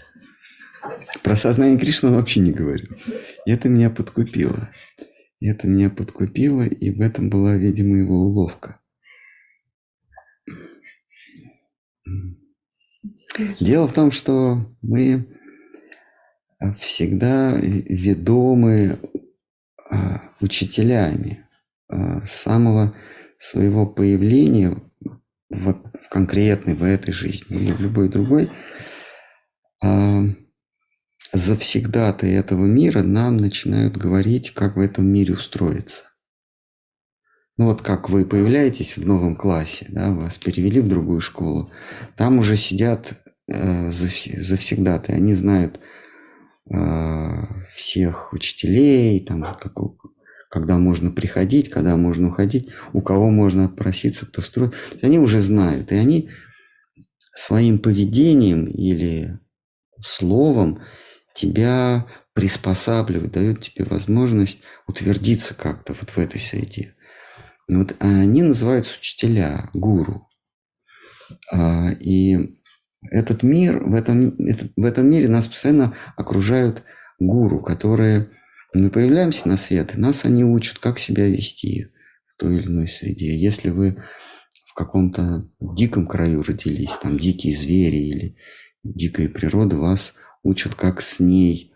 [1.23, 2.97] Про сознание Кришны он вообще не говорил.
[3.47, 4.71] И это меня подкупило.
[5.41, 8.81] И это меня подкупило, и в этом была, видимо, его уловка.
[13.61, 15.40] Дело в том, что мы
[16.79, 18.99] всегда ведомы
[19.91, 21.45] а, учителями
[21.89, 22.95] а, с самого
[23.39, 24.83] своего появления
[25.49, 28.51] вот в конкретной, в этой жизни или в любой другой,
[29.83, 30.23] а,
[31.33, 36.05] завсегда-то этого мира нам начинают говорить, как в этом мире устроиться.
[37.57, 41.71] Ну вот как вы появляетесь в новом классе, да, вас перевели в другую школу,
[42.17, 43.15] там уже сидят
[43.49, 45.81] э, завсегда-то, они знают
[47.75, 49.75] всех учителей, там, как,
[50.51, 54.75] когда можно приходить, когда можно уходить, у кого можно отпроситься, кто строит.
[55.03, 56.31] Они уже знают, и они
[57.35, 59.39] своим поведением или
[59.99, 60.83] словом
[61.35, 66.95] тебя приспосабливают, дают тебе возможность утвердиться как-то вот в этой среде.
[67.69, 70.29] Вот они называются учителя, гуру.
[71.53, 72.60] А, и
[73.03, 74.37] этот мир, в этом,
[74.77, 76.83] в этом мире нас постоянно окружают
[77.19, 78.31] гуру, которые
[78.75, 81.89] мы появляемся на свет, и нас они учат, как себя вести
[82.27, 83.35] в той или иной среде.
[83.37, 84.03] Если вы
[84.67, 88.37] в каком-то диком краю родились, там дикие звери или
[88.85, 91.73] дикая природа, вас учат, как с ней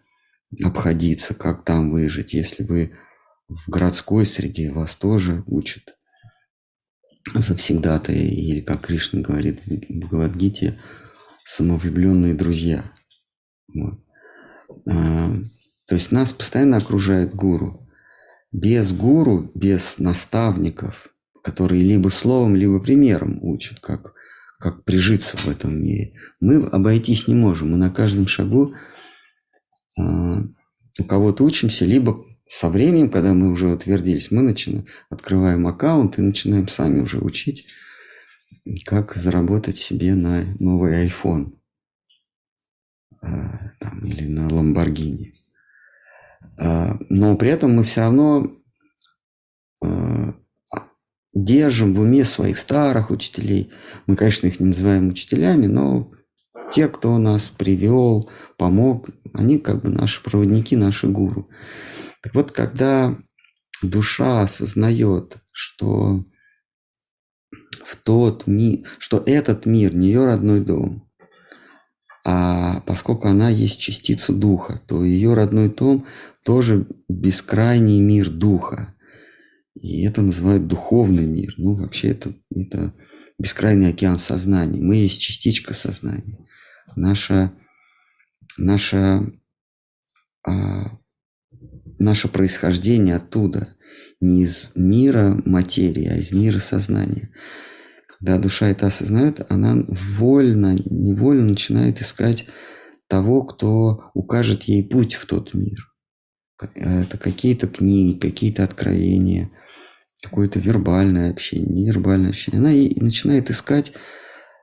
[0.62, 2.32] обходиться, как там выжить.
[2.32, 2.92] Если вы
[3.48, 5.96] в городской среде, вас тоже учат
[7.34, 10.78] завсегда-то, или, как Кришна говорит в Бхагавадгите,
[11.44, 12.84] самовлюбленные друзья.
[13.72, 14.00] Вот.
[14.88, 15.36] А,
[15.86, 17.88] то есть нас постоянно окружает гуру.
[18.50, 21.08] Без гуру, без наставников,
[21.42, 24.14] которые либо словом, либо примером учат, как,
[24.58, 27.72] как прижиться в этом мире, мы обойтись не можем.
[27.72, 28.74] Мы на каждом шагу
[29.98, 36.18] э, у кого-то учимся, либо со временем, когда мы уже утвердились, мы начинаем, открываем аккаунт
[36.18, 37.66] и начинаем сами уже учить,
[38.84, 41.52] как заработать себе на новый iPhone
[43.22, 43.26] э,
[43.78, 45.32] там, или на Lamborghini.
[46.58, 48.56] А, но при этом мы все равно
[49.82, 50.34] а,
[51.34, 53.72] держим в уме своих старых учителей.
[54.06, 56.12] Мы, конечно, их не называем учителями, но
[56.72, 61.48] те, кто нас привел, помог, они как бы наши проводники, наши гуру.
[62.22, 63.16] Так вот, когда
[63.82, 66.24] душа осознает, что
[67.84, 71.04] в тот мир, что этот мир не ее родной дом,
[72.24, 76.06] а поскольку она есть частица духа, то ее родной том
[76.42, 78.94] тоже бескрайний мир духа.
[79.74, 81.52] И это называют духовный мир.
[81.58, 82.94] Ну, вообще это, это
[83.38, 84.80] бескрайний океан сознания.
[84.80, 86.38] Мы есть частичка сознания.
[86.96, 87.52] Наша,
[88.56, 89.30] наша,
[90.46, 90.98] а,
[91.98, 93.76] наше происхождение оттуда.
[94.20, 97.30] Не из мира материи, а из мира сознания.
[98.06, 102.46] Когда душа это осознает, она вольно, невольно начинает искать
[103.08, 105.92] того, кто укажет ей путь в тот мир.
[106.74, 109.50] Это какие-то книги, какие-то откровения,
[110.22, 112.60] какое-то вербальное общение, невербальное общение.
[112.60, 113.92] Она и начинает искать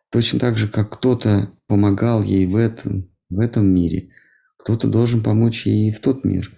[0.10, 4.10] точно так же, как кто-то помогал ей в этом, в этом мире,
[4.58, 6.52] кто-то должен помочь ей в тот мир,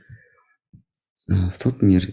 [1.30, 2.08] а, в тот мир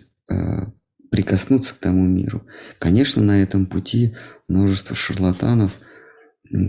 [1.10, 2.46] прикоснуться к тому миру.
[2.78, 4.16] Конечно, на этом пути
[4.48, 5.72] множество шарлатанов,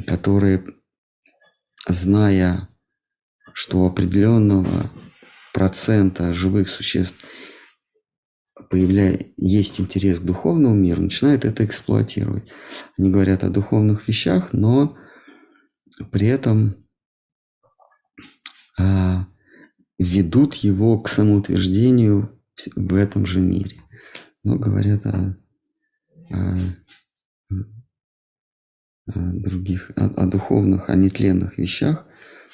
[0.07, 0.65] которые,
[1.87, 2.69] зная,
[3.53, 4.89] что у определенного
[5.53, 7.25] процента живых существ
[8.69, 9.17] появля...
[9.37, 12.49] есть интерес к духовному миру, начинают это эксплуатировать.
[12.97, 14.97] Они говорят о духовных вещах, но
[16.11, 16.87] при этом
[18.79, 19.27] а,
[19.99, 22.40] ведут его к самоутверждению
[22.75, 23.81] в этом же мире
[24.43, 25.37] но говорят о,
[26.31, 26.57] о,
[29.07, 32.05] о других, о, о духовных, о нетленных вещах,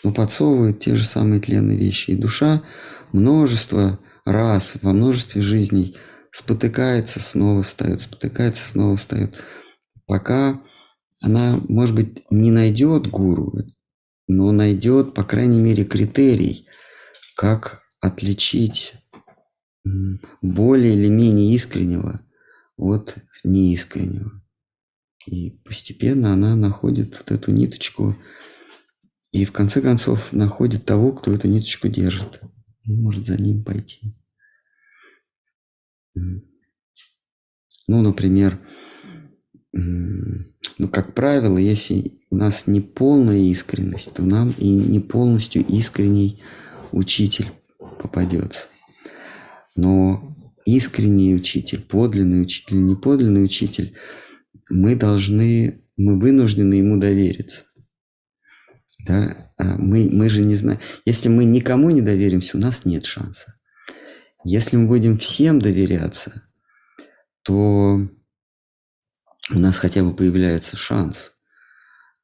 [0.04, 2.12] но подсовывают те же самые тленные вещи.
[2.12, 2.64] И душа
[3.12, 5.96] множество раз, во множестве жизней
[6.32, 9.42] спотыкается, снова встает, спотыкается, снова встает,
[10.06, 10.62] пока
[11.22, 13.54] она, может быть, не найдет гуру,
[14.28, 16.68] но найдет, по крайней мере, критерий,
[17.36, 18.94] как отличить
[20.42, 22.22] более или менее искреннего
[22.78, 24.42] от неискреннего.
[25.26, 28.16] И постепенно она находит вот эту ниточку
[29.32, 32.42] и в конце концов находит того, кто эту ниточку держит.
[32.86, 34.16] Может за ним пойти.
[36.16, 38.60] Ну, например,
[39.74, 46.42] ну, как правило, если у нас не полная искренность, то нам и не полностью искренний
[46.92, 47.52] учитель
[48.02, 48.68] попадется.
[49.78, 53.96] Но искренний учитель, подлинный учитель, неподлинный учитель,
[54.70, 57.64] мы должны, мы вынуждены ему довериться.
[59.06, 59.54] Да?
[59.58, 60.80] А мы, мы же не знаем.
[61.06, 63.56] Если мы никому не доверимся, у нас нет шанса.
[64.44, 66.44] Если мы будем всем доверяться,
[67.44, 68.02] то
[69.52, 71.32] у нас хотя бы появляется шанс.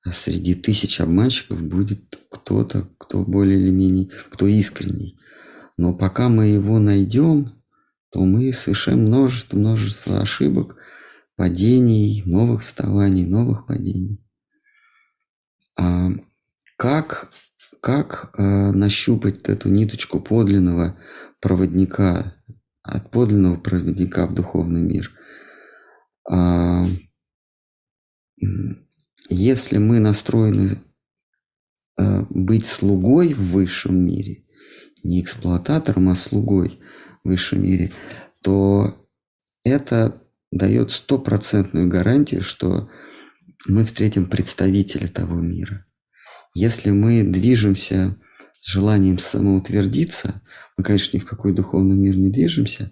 [0.04, 5.18] А среди тысяч обманщиков будет кто-то, кто более или менее, кто искренний.
[5.84, 7.61] Но пока мы его найдем,
[8.09, 10.77] то мы совершаем множество, множество ошибок,
[11.36, 14.25] падений, новых вставаний, новых падений.
[15.77, 16.11] А
[16.77, 17.34] как,
[17.81, 20.97] как э, нащупать эту ниточку подлинного
[21.41, 22.34] проводника,
[22.81, 25.11] от подлинного проводника в духовный мир?
[26.31, 26.86] А,
[29.27, 30.81] если мы настроены
[31.97, 34.43] э, быть слугой в высшем мире,
[35.04, 36.80] не эксплуататором, а слугой
[37.24, 37.91] в высшем мире,
[38.41, 38.95] то
[39.64, 42.89] это дает стопроцентную гарантию, что
[43.66, 45.86] мы встретим представителя того мира.
[46.54, 48.18] Если мы движемся
[48.62, 50.41] с желанием самоутвердиться,
[50.78, 52.91] мы, конечно, ни в какой духовный мир не движемся,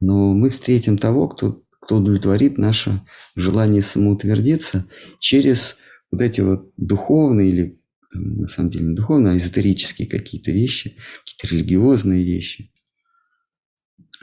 [0.00, 3.02] но мы встретим того, кто кто удовлетворит наше
[3.34, 4.86] желание самоутвердиться
[5.18, 5.76] через
[6.12, 7.81] вот эти вот духовные или
[8.18, 12.72] на самом деле не духовные, а эзотерические какие-то вещи, какие-то религиозные вещи.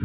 [0.00, 0.04] А.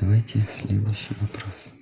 [0.00, 1.72] Давайте следующий вопрос.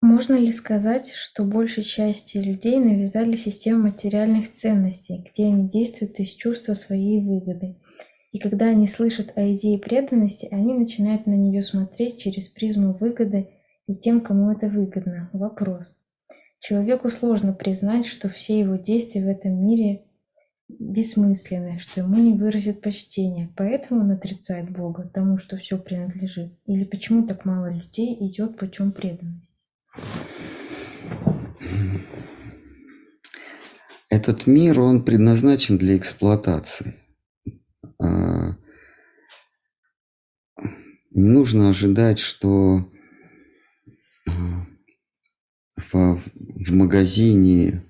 [0.00, 6.28] Можно ли сказать, что большей части людей навязали систему материальных ценностей, где они действуют из
[6.30, 7.76] чувства своей выгоды?
[8.30, 13.48] И когда они слышат о идее преданности, они начинают на нее смотреть через призму выгоды
[13.88, 15.30] и тем, кому это выгодно.
[15.32, 15.98] Вопрос.
[16.60, 20.04] Человеку сложно признать, что все его действия в этом мире
[20.68, 26.52] бессмысленны, что ему не выразит почтения, поэтому он отрицает Бога, тому, что все принадлежит.
[26.66, 29.47] Или почему так мало людей идет путем преданности?
[34.10, 36.96] Этот мир, он предназначен для эксплуатации.
[38.00, 38.56] А,
[41.10, 42.90] не нужно ожидать, что
[44.26, 44.66] а,
[45.92, 46.20] в,
[46.70, 47.84] магазине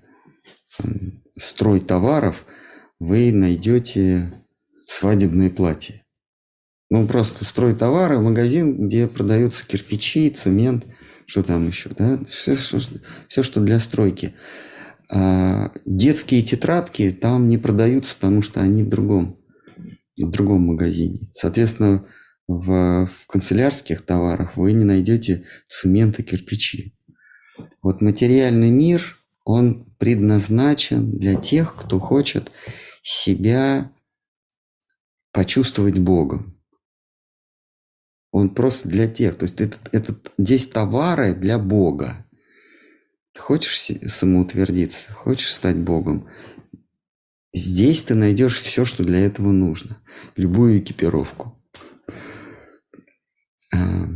[1.37, 2.45] строй товаров
[2.99, 4.45] вы найдете
[4.87, 6.05] свадебное платье.
[6.91, 10.85] Ну, просто строй товары, магазин, где продаются кирпичи, цемент–
[11.29, 12.79] что там еще, да, все, все,
[13.29, 14.35] все что для стройки.
[15.13, 19.39] А детские тетрадки там не продаются, потому что они в другом,
[20.19, 21.31] в другом магазине.
[21.35, 22.07] Соответственно,
[22.49, 26.95] в, в канцелярских товарах вы не найдете цемент и кирпичи.
[27.83, 32.51] Вот материальный мир, он предназначен для тех, кто хочет
[33.03, 33.93] себя
[35.33, 36.58] почувствовать Богом.
[38.31, 39.37] Он просто для тех.
[39.37, 42.27] То есть этот, этот, здесь товары для Бога.
[43.33, 46.29] Ты хочешь самоутвердиться, хочешь стать Богом.
[47.55, 50.03] Здесь ты найдешь все, что для этого нужно.
[50.37, 51.55] Любую экипировку.
[53.75, 54.09] А,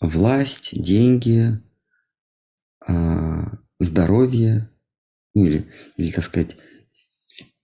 [0.00, 1.60] власть, деньги,
[2.86, 4.70] а, здоровье,
[5.34, 6.56] ну или, или так сказать,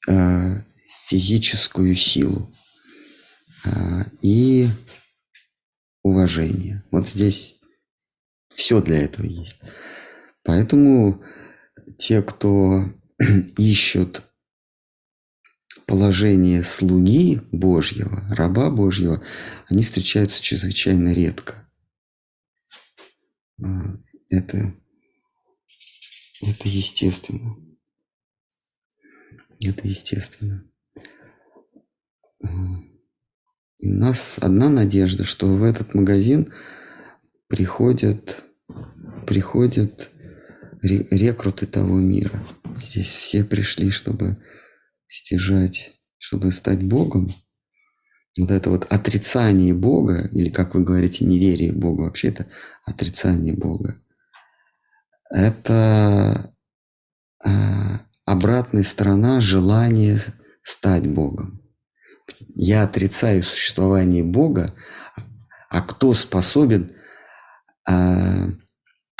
[0.09, 0.65] а,
[1.09, 2.53] физическую силу.
[3.65, 4.69] А, и
[6.03, 6.85] уважение.
[6.91, 7.61] Вот здесь
[8.49, 9.61] все для этого есть.
[10.43, 11.23] Поэтому
[11.99, 12.93] те, кто
[13.57, 14.23] ищут
[15.87, 19.23] положение слуги Божьего, раба Божьего,
[19.69, 21.69] они встречаются чрезвычайно редко.
[23.63, 23.97] А,
[24.29, 24.75] это,
[26.41, 27.57] это естественно.
[29.61, 30.69] Это естественно.
[33.83, 36.53] И у нас одна надежда, что в этот магазин
[37.49, 38.45] приходят,
[39.26, 40.09] приходят
[40.80, 42.47] рекруты того мира.
[42.80, 44.41] Здесь все пришли, чтобы
[45.09, 47.35] стяжать, чтобы стать Богом.
[48.39, 52.47] Вот это вот отрицание Бога, или, как вы говорите, неверие в Бога, вообще это
[52.85, 54.01] отрицание Бога.
[55.28, 56.55] Это
[57.45, 60.20] а, обратная сторона желания
[60.62, 61.62] стать Богом
[62.55, 64.74] я отрицаю существование Бога,
[65.68, 66.92] а кто способен
[67.88, 68.48] а,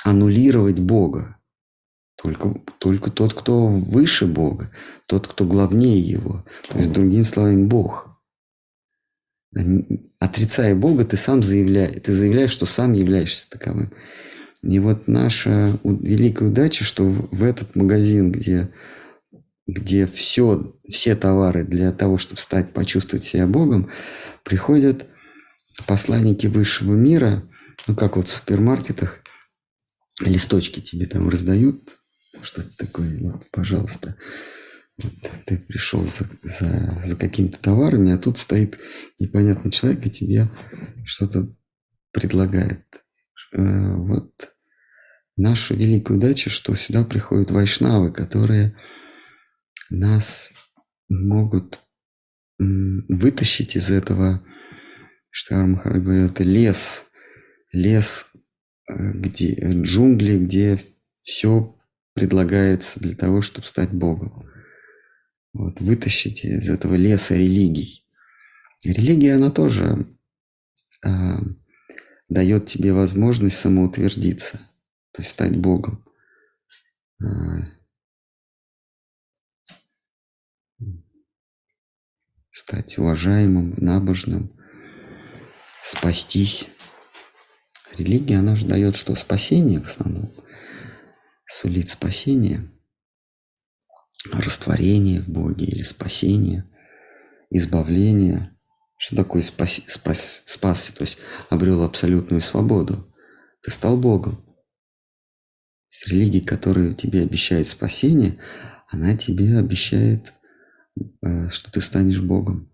[0.05, 1.37] аннулировать Бога?
[2.17, 4.71] Только, только тот, кто выше Бога,
[5.07, 6.45] тот, кто главнее Его.
[6.69, 8.21] То есть, другими словами, Бог.
[10.21, 13.93] отрицая Бога, ты сам заявляешь, ты заявляешь, что сам являешься таковым.
[14.63, 18.71] И вот наша великая удача, что в этот магазин, где,
[19.73, 23.91] где все, все товары для того, чтобы стать, почувствовать себя Богом,
[24.45, 25.07] приходят
[25.87, 27.49] посланники высшего мира,
[27.87, 29.21] ну как вот в супермаркетах,
[30.21, 31.99] листочки тебе там раздают,
[32.43, 34.17] что-то такое, вот, пожалуйста,
[35.03, 35.13] вот,
[35.47, 38.79] ты пришел за, за, за какими-то товарами, а тут стоит
[39.19, 40.51] непонятный человек и тебе
[41.05, 41.55] что-то
[42.13, 42.85] предлагает.
[43.53, 44.33] Э, вот
[45.37, 48.77] наша великая удача, что сюда приходят вайшнавы, которые
[49.93, 50.51] нас
[51.09, 51.81] могут
[52.59, 54.45] вытащить из этого,
[55.31, 57.05] что Махарадж говорил, это лес,
[57.73, 58.27] лес,
[58.89, 60.79] э, где, джунгли, где
[61.23, 61.77] все
[62.15, 64.49] предлагается для того, чтобы стать Богом.
[65.53, 68.07] Вот, вытащить из этого леса религий.
[68.85, 70.07] Религия, она тоже
[71.05, 71.09] э,
[72.29, 74.59] дает тебе возможность самоутвердиться,
[75.13, 76.05] то есть стать Богом.
[77.23, 77.82] Э,
[82.53, 84.53] стать уважаемым, набожным,
[85.83, 86.69] спастись.
[87.97, 89.17] Религия, она же дает что?
[89.17, 90.33] Спасение в основном.
[91.47, 92.71] Сулит спасение–
[94.31, 96.65] растворение в Боге или спасение,
[97.51, 98.57] избавление.
[98.99, 100.95] Что такое спаси, спас, спасся?
[100.95, 101.19] То есть
[101.51, 103.13] обрел абсолютную свободу.
[103.63, 104.45] Ты стал Богом.
[105.89, 108.39] С религии, которая тебе обещает спасение,
[108.89, 110.33] она тебе обещает,
[111.51, 112.71] что ты станешь Богом.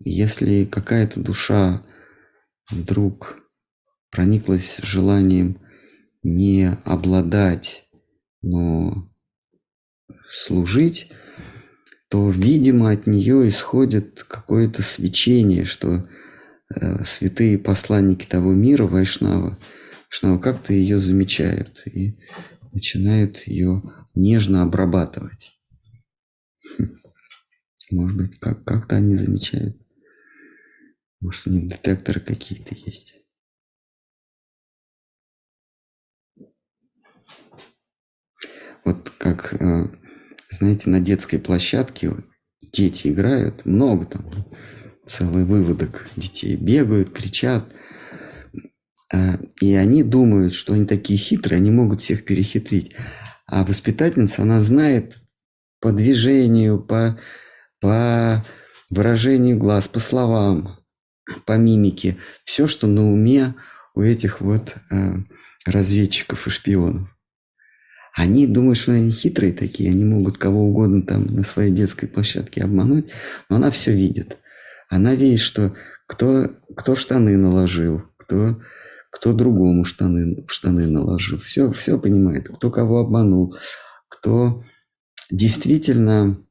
[0.00, 1.82] Если какая-то душа
[2.70, 3.38] вдруг
[4.10, 5.60] прониклась желанием
[6.22, 7.88] не обладать,
[8.42, 9.10] но
[10.30, 11.10] служить,
[12.08, 16.06] то, видимо, от нее исходит какое-то свечение, что
[16.74, 19.58] э, святые посланники того мира, Вайшнава,
[20.14, 22.16] Вайшнава как-то ее замечают и
[22.72, 23.82] начинают ее
[24.14, 25.52] нежно обрабатывать.
[27.90, 29.76] Может быть, как- как-то они замечают.
[31.20, 33.16] Может, у них детекторы какие-то есть.
[38.84, 39.88] Вот как, э,
[40.48, 42.12] знаете, на детской площадке
[42.72, 44.30] дети играют, много там,
[45.08, 47.64] целый выводок детей бегают, кричат.
[49.12, 52.92] Э, и они думают, что они такие хитрые, они могут всех перехитрить.
[53.46, 55.18] А воспитательница, она знает
[55.80, 57.18] по движению, по,
[57.80, 58.44] по
[58.90, 60.78] выражению глаз, по словам,
[61.46, 63.54] по мимике, все, что на уме
[63.94, 65.14] у этих вот э,
[65.66, 67.08] разведчиков и шпионов.
[68.14, 72.62] Они думают, что они хитрые такие, они могут кого угодно там на своей детской площадке
[72.62, 73.10] обмануть,
[73.48, 74.38] но она все видит.
[74.88, 75.74] Она видит, что
[76.06, 78.60] кто, кто штаны наложил, кто,
[79.14, 81.38] кто другому штаны, в штаны наложил.
[81.38, 83.54] Все, все понимает, кто кого обманул,
[84.08, 84.64] кто
[85.30, 86.44] действительно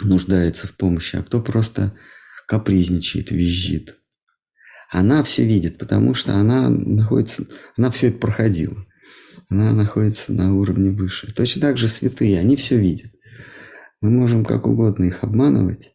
[0.00, 1.96] нуждается в помощи, а кто просто
[2.46, 3.98] капризничает, визжит.
[4.90, 8.84] Она все видит, потому что она находится, она все это проходила
[9.50, 11.32] она находится на уровне выше.
[11.34, 13.12] Точно так же святые, они все видят.
[14.00, 15.94] Мы можем как угодно их обманывать,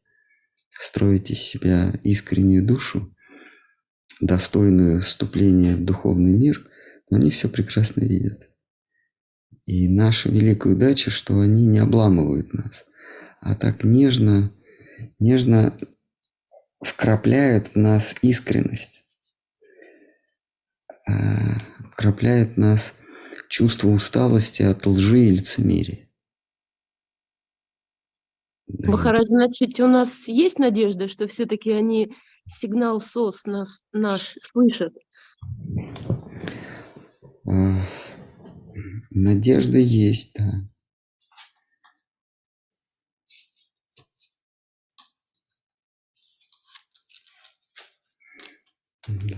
[0.71, 3.12] строить из себя искреннюю душу,
[4.22, 6.70] достойную вступления в духовный мир,
[7.09, 8.49] но они все прекрасно видят.
[9.66, 12.86] И наша великая удача, что они не обламывают нас,
[13.39, 14.51] а так нежно,
[15.20, 15.78] нежно
[16.82, 19.05] вкрапляют в нас искренность,
[21.07, 21.59] а,
[21.91, 22.95] вкрапляют в нас
[23.47, 26.09] чувство усталости от лжи и лицемерия.
[28.68, 28.91] Да.
[28.91, 32.16] Махарадж, значит, у нас есть надежда, что все-таки они
[32.47, 34.93] сигнал СОС нас, наш слышат?
[37.45, 37.85] А,
[39.11, 40.67] надежда есть, да.
[49.07, 49.37] Да.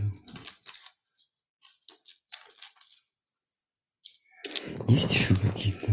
[4.88, 5.92] Есть еще какие-то?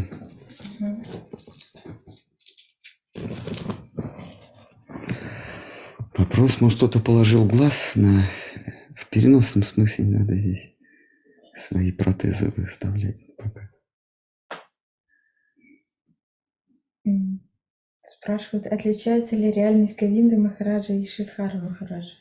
[6.16, 8.26] Вопрос, может, кто-то положил глаз на...
[8.94, 10.76] В переносном смысле не надо здесь
[11.54, 13.70] свои протезы выставлять пока.
[18.04, 22.12] Спрашивают, отличается ли реальность Говинды Махараджа и Шидхара Махараджа?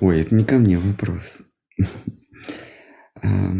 [0.00, 1.42] Ой, это не ко мне вопрос.
[3.22, 3.52] А.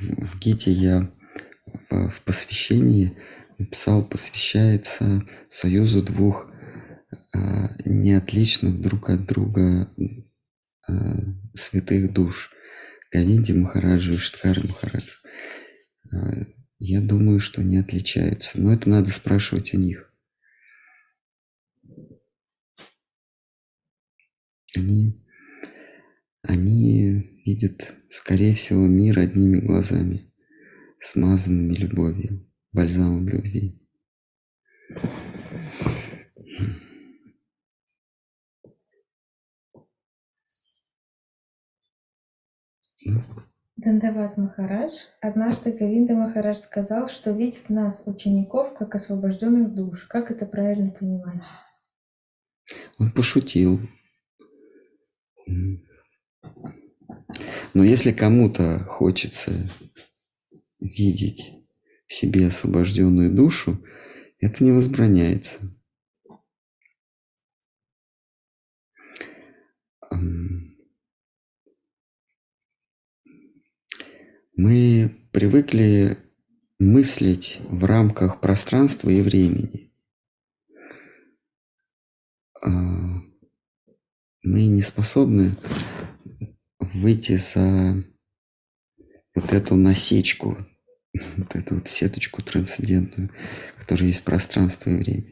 [0.00, 1.12] В Гите я
[2.10, 3.16] в посвящении
[3.58, 6.50] написал посвящается союзу двух
[7.34, 9.92] а, неотличных друг от друга
[10.86, 11.18] а,
[11.54, 12.52] святых душ
[13.12, 15.16] Говинди Махараджу и Штхар Махараджу.
[16.12, 16.46] А,
[16.78, 20.12] я думаю, что не отличаются, но это надо спрашивать у них.
[24.76, 25.24] Они,
[26.42, 30.27] они видят, скорее всего, мир одними глазами,
[31.00, 33.78] смазанными любовью, бальзамом любви.
[43.76, 44.94] Дандават Махарадж.
[45.20, 50.04] Однажды Гавинда Махарадж сказал, что видит нас, учеников, как освобожденных душ.
[50.08, 51.44] Как это правильно понимать?
[52.98, 53.78] Он пошутил.
[55.46, 55.78] Но
[57.84, 59.52] если кому-то хочется
[60.80, 61.52] видеть
[62.06, 63.84] в себе освобожденную душу,
[64.40, 65.60] это не возбраняется.
[74.56, 76.18] Мы привыкли
[76.80, 79.92] мыслить в рамках пространства и времени.
[82.60, 82.70] А,
[84.42, 85.54] мы не способны
[86.80, 88.02] выйти за
[89.34, 90.56] вот эту насечку,
[91.36, 93.30] вот эту вот сеточку трансцендентную,
[93.78, 95.24] которая есть пространство и время.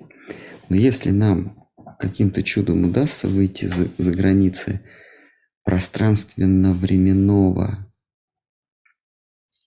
[0.68, 1.66] Но если нам
[1.98, 4.80] каким-то чудом удастся выйти за, за границы
[5.64, 7.92] пространственно-временного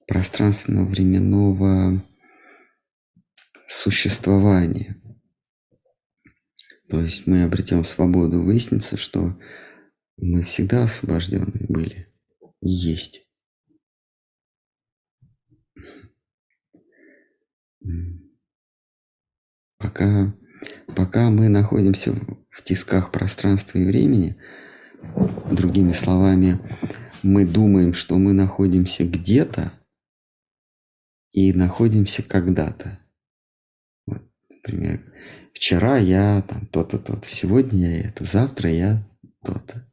[0.08, 2.04] пространственно-временного
[3.68, 5.00] существования.
[6.90, 9.38] То есть мы обретем свободу, выяснится, что
[10.18, 12.08] мы всегда освобождены были
[12.62, 13.29] и есть.
[19.78, 20.36] Пока,
[20.96, 22.14] пока мы находимся
[22.50, 24.36] в тисках пространства и времени,
[25.52, 26.60] другими словами,
[27.24, 29.74] мы думаем, что мы находимся где-то,
[31.32, 33.00] и находимся когда-то.
[34.06, 35.02] Вот, например,
[35.54, 39.08] вчера я там то-то, то-то, сегодня я это, завтра я
[39.44, 39.86] то-то.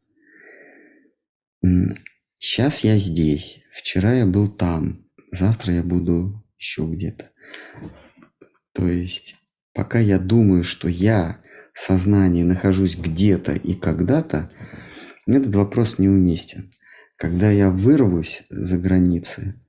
[2.34, 7.30] Сейчас я здесь, вчера я был там, завтра я буду еще где-то.
[8.72, 9.36] То есть,
[9.72, 11.40] пока я думаю, что я,
[11.74, 14.50] сознание, нахожусь где-то и когда-то,
[15.26, 16.72] этот вопрос неуместен.
[17.16, 19.60] Когда я вырвусь за границы,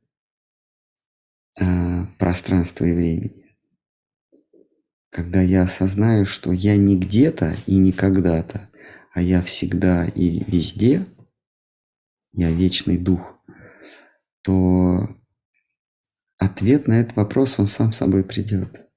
[1.60, 3.56] э, пространства и времени.
[5.10, 8.70] Когда я осознаю, что я не где-то и не когда-то,
[9.14, 11.06] а я всегда и везде,
[12.34, 13.40] я вечный дух,
[14.44, 15.17] то
[16.38, 18.88] ответ на этот вопрос, он сам собой придет.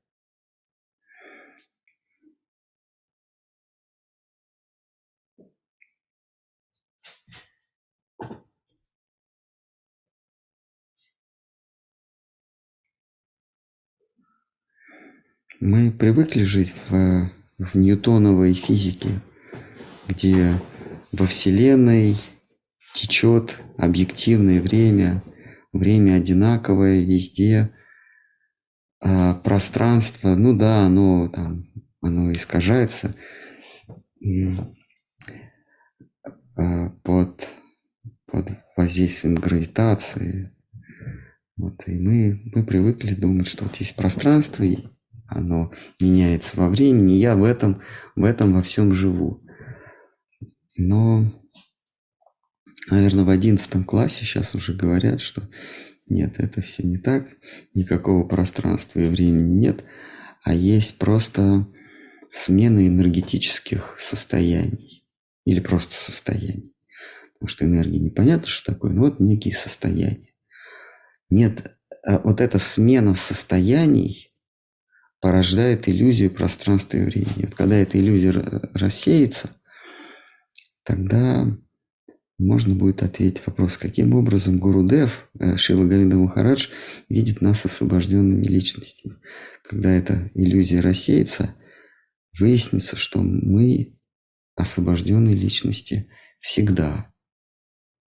[15.62, 19.20] Мы привыкли жить в, в ньютоновой физике,
[20.08, 20.54] где
[21.12, 22.16] во Вселенной
[22.94, 25.22] течет объективное время,
[25.72, 27.72] время одинаковое везде,
[29.02, 31.66] а пространство, ну да, оно там,
[32.02, 33.14] оно искажается
[36.56, 37.48] а, под,
[38.26, 40.54] под воздействием гравитации.
[41.56, 44.78] Вот, и мы, мы привыкли думать, что вот есть пространство, и
[45.26, 47.82] оно меняется во времени, я в этом,
[48.16, 49.42] в этом во всем живу.
[50.76, 51.30] Но,
[52.90, 55.48] наверное, в одиннадцатом классе сейчас уже говорят, что
[56.06, 57.28] нет, это все не так,
[57.74, 59.84] никакого пространства и времени нет,
[60.42, 61.66] а есть просто
[62.32, 65.04] смена энергетических состояний
[65.44, 66.76] или просто состояний.
[67.34, 70.34] Потому что энергия непонятно, что такое, но вот некие состояния.
[71.30, 74.28] Нет, а вот эта смена состояний–
[75.20, 77.44] порождает иллюзию пространства и времени.
[77.44, 78.32] Вот когда эта иллюзия
[78.74, 79.50] рассеется,
[80.82, 81.46] тогда
[82.40, 86.68] можно будет ответить вопрос, каким образом Гурудев, э, Шила Гавинда Махарадж,
[87.08, 89.16] видит нас освобожденными личностями.
[89.62, 91.54] Когда эта иллюзия рассеется,
[92.38, 93.98] выяснится, что мы
[94.56, 96.08] освобожденные личности
[96.40, 97.12] всегда.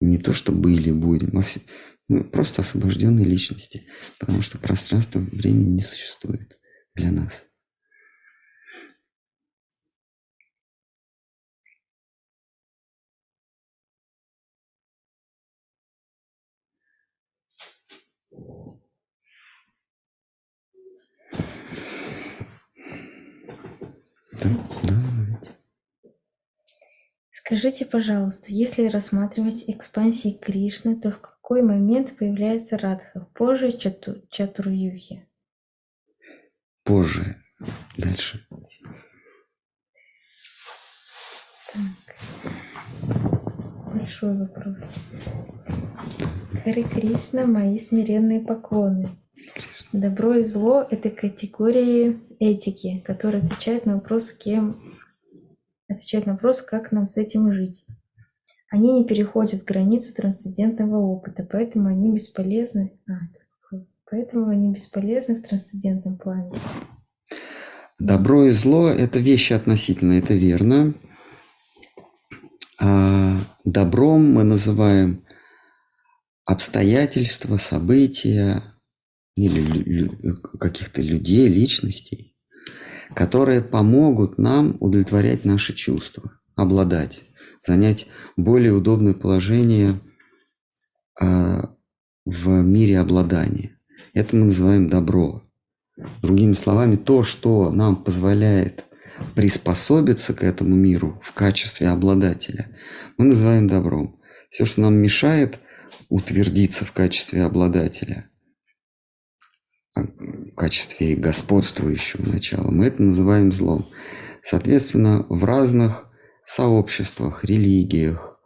[0.01, 1.61] Не то, что были, будем, а все,
[2.07, 3.85] мы просто освобожденные личности,
[4.19, 6.57] потому что пространство времени не существует
[6.95, 7.45] для нас.
[24.43, 24.49] Да,
[24.83, 25.13] да.
[27.31, 33.27] Скажите, пожалуйста, если рассматривать экспансии Кришны, то в какой момент появляется Радха?
[33.33, 35.27] Позже чату, Чатурюхи?
[36.83, 37.37] Позже.
[37.97, 38.45] Дальше.
[41.73, 42.17] Так.
[43.93, 44.77] Большой вопрос.
[46.63, 49.17] Харе Кришна, мои смиренные поклоны.
[49.93, 54.97] Добро и зло– это категории этики, которые отвечают на вопрос, кем
[55.87, 57.85] отвечают на вопрос, как нам с этим жить.
[58.71, 62.99] Они не переходят границу трансцендентного опыта, поэтому они бесполезны.
[63.07, 63.77] А,
[64.09, 66.51] поэтому они бесполезны в трансцендентном плане.
[67.99, 70.95] Добро и зло– это вещи относительно, это верно.
[72.79, 75.23] А добром мы называем
[76.45, 78.72] обстоятельства, события
[79.35, 80.09] или
[80.59, 82.35] каких-то людей, личностей,
[83.15, 87.23] которые помогут нам удовлетворять наши чувства, обладать,
[87.65, 88.07] занять
[88.37, 89.99] более удобное положение
[91.19, 91.75] а,
[92.25, 93.79] в мире обладания.
[94.13, 95.43] Это мы называем добро.
[96.21, 98.85] Другими словами, то, что нам позволяет
[99.35, 102.75] приспособиться к этому миру в качестве обладателя,
[103.17, 104.19] мы называем добром.
[104.49, 105.59] Все, что нам мешает
[106.09, 108.29] утвердиться в качестве обладателя,
[110.55, 113.85] качестве господствующего начала, мы это называем злом.
[114.41, 116.07] Соответственно, в разных
[116.45, 118.39] сообществах, религиях,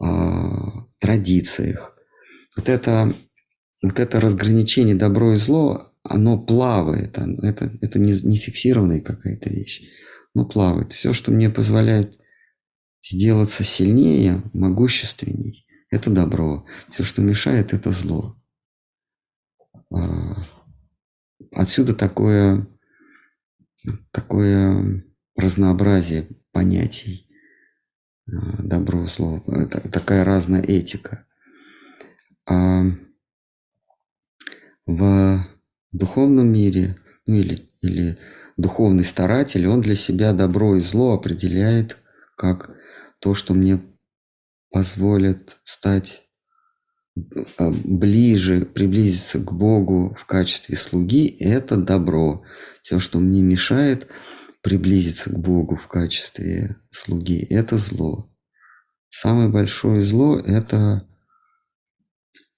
[0.00, 1.98] а, традициях
[2.58, 3.12] вот это,
[3.82, 9.82] вот это разграничение добро и зло, оно плавает, это, это не, не фиксированная какая-то вещь,
[10.34, 10.92] но плавает.
[10.92, 12.18] Все, что мне позволяет
[13.02, 16.66] сделаться сильнее, могущественней, это добро.
[16.90, 18.36] Все, что мешает, это зло.
[19.90, 20.36] А,
[21.52, 22.66] отсюда такое,
[24.10, 25.04] такое
[25.36, 27.28] разнообразие понятий
[28.26, 29.42] а, добро, зло,
[29.92, 31.26] такая разная этика.
[32.46, 32.84] А
[34.86, 35.46] в
[35.92, 38.18] духовном мире, ну или, или
[38.56, 41.98] духовный старатель, он для себя добро и зло определяет
[42.36, 42.76] как
[43.20, 43.80] то, что мне
[44.70, 46.27] позволит стать
[47.58, 52.42] ближе, приблизиться к Богу в качестве слуги, это добро.
[52.82, 54.08] Все, что мне мешает
[54.62, 58.30] приблизиться к Богу в качестве слуги, это зло.
[59.08, 61.08] Самое большое зло– это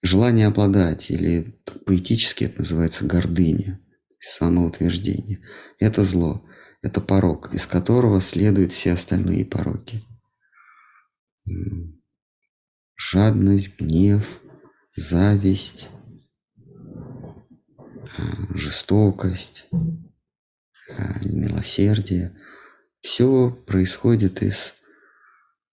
[0.03, 3.81] желание обладать, или поэтически это называется гордыня,
[4.19, 5.41] самоутверждение.
[5.79, 6.45] Это зло,
[6.83, 10.03] это порог, из которого следуют все остальные пороки.
[12.97, 14.40] Жадность, гнев,
[15.01, 15.89] зависть,
[18.17, 22.37] а, жестокость, а, милосердие.
[23.01, 24.75] Все происходит из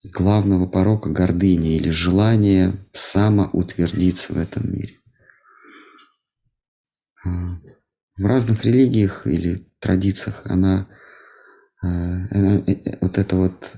[0.04, 4.96] главного порока гордыни или желания самоутвердиться в этом мире.
[7.26, 7.60] А,
[8.18, 10.88] в разных религиях или традициях она,
[11.82, 13.74] она э, э, вот эта вот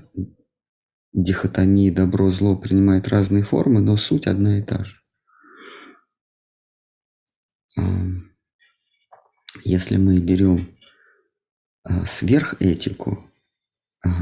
[1.12, 4.99] дихотомия добро-зло принимает разные формы, но суть одна и та же.
[9.64, 10.76] Если мы берем
[11.82, 13.30] а, сверхэтику,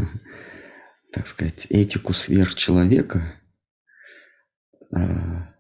[1.13, 3.41] так сказать, этику сверхчеловека,
[4.95, 5.55] а,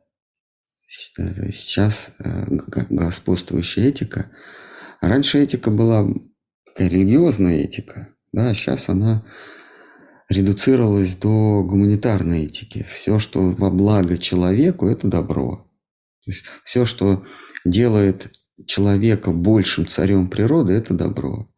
[0.88, 4.30] сейчас а, господствующая этика.
[5.00, 6.08] Раньше этика была
[6.76, 9.24] религиозная этика, да, сейчас она
[10.28, 12.86] редуцировалась до гуманитарной этики.
[12.92, 15.66] Все, что во благо человеку, это добро.
[16.24, 17.24] То есть все, что
[17.64, 18.32] делает
[18.66, 21.48] человека большим царем природы, это добро.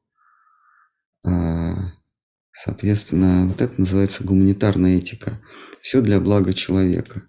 [2.53, 5.41] Соответственно, вот это называется гуманитарная этика.
[5.81, 7.23] Все для блага человека.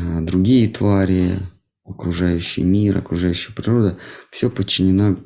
[0.00, 1.32] А другие твари,
[1.84, 3.98] окружающий мир, окружающая природа,
[4.30, 5.18] все подчинено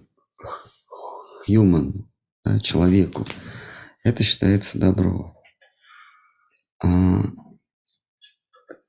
[1.48, 2.04] human,
[2.44, 3.26] да, человеку.
[4.04, 5.34] Это считается добро.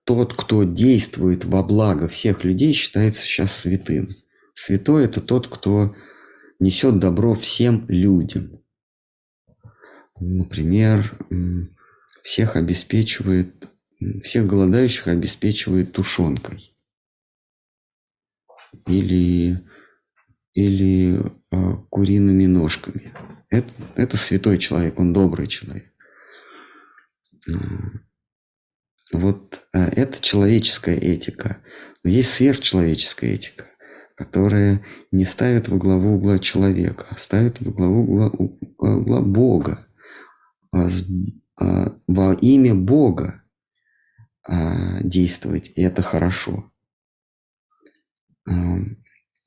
[0.10, 4.10] А тот, кто действует во благо всех людей, считается сейчас святым.
[4.56, 5.96] Святой– это тот, кто
[6.60, 8.60] несет добро всем людям.
[10.20, 11.16] Например,
[12.24, 13.70] всех обеспечивает,
[14.24, 16.76] всех голодающих обеспечивает тушенкой.
[18.88, 19.64] Или,
[20.56, 21.20] или
[21.52, 23.14] э, куриными ножками.
[23.52, 25.94] Это, это святой человек, он добрый человек.
[29.12, 31.58] Вот э, это человеческая этика.
[32.04, 33.66] Но есть сверхчеловеческая этика,
[34.16, 38.32] которая не ставит во главу угла человека, а ставит во главу угла,
[38.78, 39.88] угла Бога.
[40.72, 40.90] А,
[41.58, 43.44] а, во имя Бога
[44.48, 46.72] а, действовать, и это хорошо.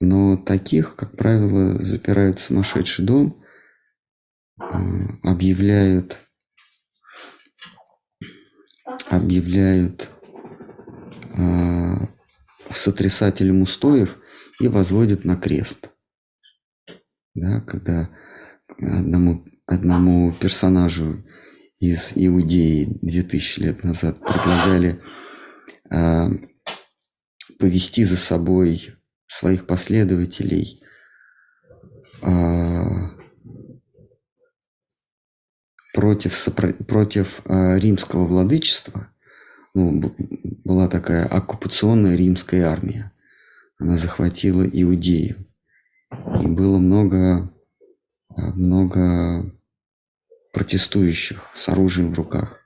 [0.00, 3.44] Но таких, как правило, запирают в сумасшедший дом,
[5.22, 6.18] объявляют,
[9.12, 10.10] объявляют
[12.72, 14.18] сотрясателем устоев
[14.60, 15.90] и возводят на крест.
[17.34, 18.10] Да, когда
[18.78, 21.24] одному, одному персонажу
[21.78, 25.02] из Иудеи 2000 лет назад предлагали
[25.90, 26.28] э,
[27.58, 28.90] повести за собой
[29.26, 30.82] своих последователей
[32.22, 33.11] э,
[35.92, 36.36] против,
[36.86, 39.08] против э, римского владычества.
[39.74, 40.14] Ну,
[40.64, 43.12] была такая оккупационная римская армия.
[43.78, 45.46] Она захватила Иудею.
[46.42, 47.50] И было много,
[48.28, 49.50] много
[50.52, 52.60] протестующих с оружием в руках.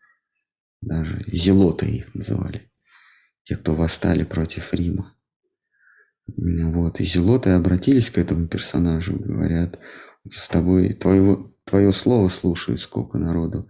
[0.80, 2.70] Даже зелоты их называли.
[3.44, 5.14] Те, кто восстали против Рима.
[6.26, 7.00] Вот.
[7.00, 9.78] И зелоты обратились к этому персонажу, говорят,
[10.30, 13.68] с тобой, твоего, твое слово слушают сколько народу.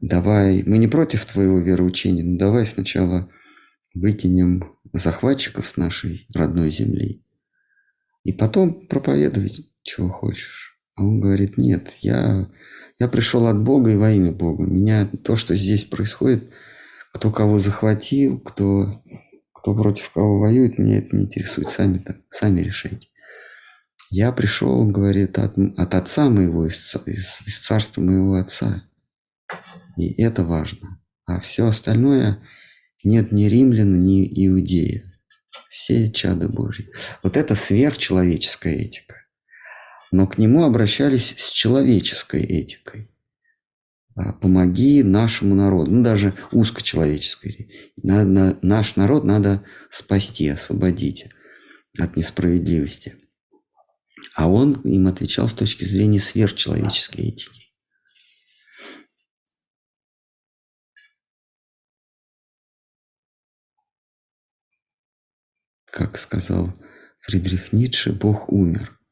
[0.00, 3.30] Давай, мы не против твоего вероучения, но давай сначала
[3.94, 7.24] выкинем захватчиков с нашей родной земли.
[8.24, 10.78] И потом проповедуй, чего хочешь.
[10.96, 12.50] А он говорит, нет, я
[13.00, 14.64] я пришел от Бога и во имя Бога.
[14.64, 16.50] Меня то, что здесь происходит,
[17.14, 19.02] кто кого захватил, кто,
[19.54, 21.70] кто против кого воюет, меня это не интересует.
[21.70, 23.08] Сами, сами решайте.
[24.10, 28.84] Я пришел, говорит, от, от отца моего, из, из, из царства моего отца.
[29.96, 31.00] И это важно.
[31.26, 32.42] А все остальное
[33.04, 35.04] нет ни римляна, ни иудея.
[35.70, 36.90] Все чады Божьи.
[37.22, 39.20] Вот это сверхчеловеческая этика
[40.10, 43.08] но к нему обращались с человеческой этикой.
[44.16, 47.92] А, помоги нашему народу, ну даже узкочеловеческой.
[48.02, 51.26] На, на, наш народ надо спасти, освободить
[51.98, 53.16] от несправедливости.
[54.34, 57.60] А он им отвечал с точки зрения сверхчеловеческой этики.
[65.86, 66.72] Как сказал
[67.20, 68.96] Фридрих Ницше, Бог умер–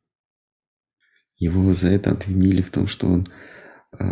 [1.39, 3.27] его за это обвинили в том, что он
[3.93, 4.05] э,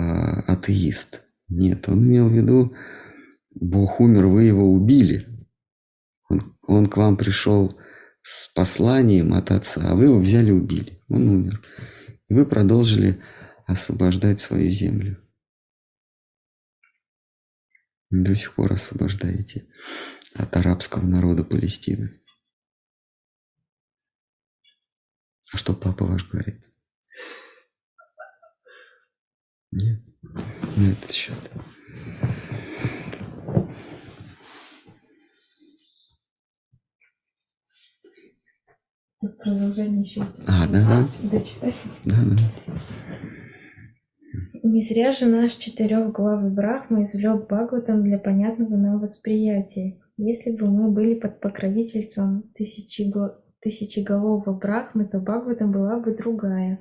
[0.47, 1.23] атеист.
[1.49, 2.75] Нет, он имел в виду,
[3.51, 5.27] Бог умер, вы его убили.
[6.29, 7.77] Он, он к вам пришел
[8.29, 11.01] с посланием от Отца, а вы его взяли и убили.
[11.09, 11.63] Он умер.
[12.27, 13.23] И вы продолжили
[13.67, 15.25] освобождать свою землю.
[18.11, 19.69] До сих пор освобождаете
[20.35, 22.21] от арабского народа Палестины.
[25.53, 26.61] А что папа ваш говорит?
[29.71, 30.01] Нет,
[30.77, 31.39] на этот счет.
[39.27, 40.41] Тут продолжение еще есть.
[40.47, 41.09] А, да, да.
[41.31, 41.75] Дочитай.
[42.05, 42.45] Да, да.
[44.63, 49.99] Не зря же наш четырехглавый Брахма извлек Бхагаватам для понятного нам восприятия.
[50.17, 56.79] Если бы мы были под покровительством тысячего, тысячеголового Брахмы, то Бхагаватам была бы другая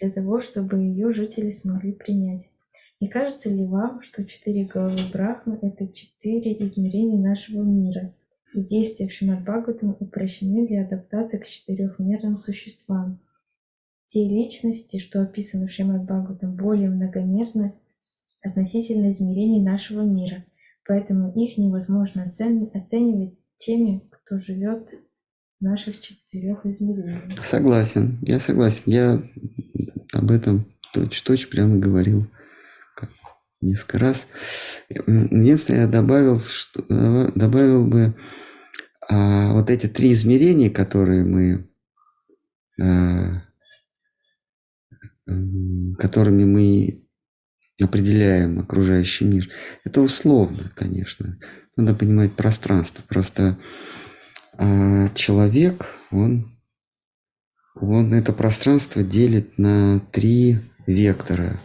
[0.00, 2.50] для того, чтобы ее жители смогли принять.
[3.00, 8.12] Не кажется ли вам, что четыре головы Брахмы– это четыре измерения нашего мира,
[8.54, 9.46] действия в Шримад
[10.00, 13.20] упрощены для адаптации к четырехмерным существам?
[14.08, 17.74] Те личности, что описаны в Шримад Бхагаватам, более многомерны
[18.40, 20.44] относительно измерений нашего мира,
[20.86, 24.90] поэтому их невозможно оценивать теми, кто живет
[25.60, 27.44] в наших четырех измерениях.
[27.44, 28.82] Согласен, я согласен.
[28.86, 29.22] Я
[30.12, 32.26] об этом точь-точь прямо говорил
[33.60, 34.26] несколько раз.
[34.88, 36.82] Единственное, я добавил, что,
[37.34, 38.14] добавил бы
[39.08, 41.68] а, вот эти три измерения, которые мы
[42.80, 43.42] а,
[45.98, 47.02] которыми мы
[47.82, 49.48] определяем окружающий мир.
[49.84, 51.38] Это условно, конечно.
[51.76, 53.02] Надо понимать пространство.
[53.06, 53.58] Просто
[54.54, 56.56] а, человек, он
[57.78, 61.60] он это пространство делит на три вектора.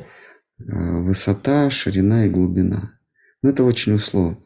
[0.67, 2.99] Э, высота, ширина и глубина.
[3.41, 4.37] Но это очень условно.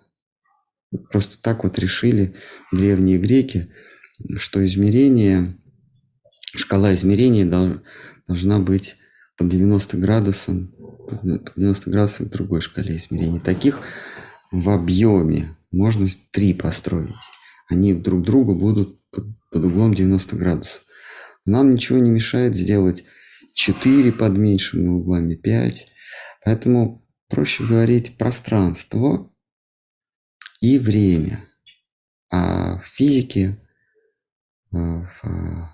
[1.12, 2.36] Просто так вот решили
[2.72, 3.70] древние греки,
[4.38, 5.58] что измерение,
[6.56, 8.96] шкала измерения должна быть
[9.38, 10.74] под 90 градусом,
[11.10, 13.42] под 90 градусов в другой шкале измерения.
[13.42, 13.82] Таких
[14.52, 17.14] в объеме можно три построить.
[17.68, 20.82] Они друг другу будут под углом 90 градусов.
[21.46, 23.04] Нам ничего не мешает сделать
[23.56, 25.88] 4 под меньшими углами, 5.
[26.44, 29.34] Поэтому проще говорить, пространство
[30.62, 31.46] и время.
[32.30, 33.58] А в физике,
[34.72, 35.70] э, в,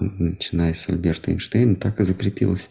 [0.00, 2.70] начиная с Альберта Эйнштейна, так и закрепилось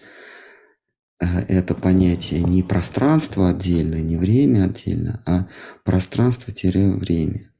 [1.21, 5.47] э, это понятие не пространство отдельно, не время отдельно, а
[5.83, 7.53] пространство-время.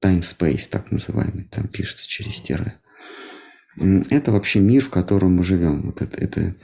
[0.00, 2.78] Time-space, так называемый, там пишется через тире.
[3.78, 5.82] Это вообще мир, в котором мы живем.
[5.82, 6.56] Вот это, это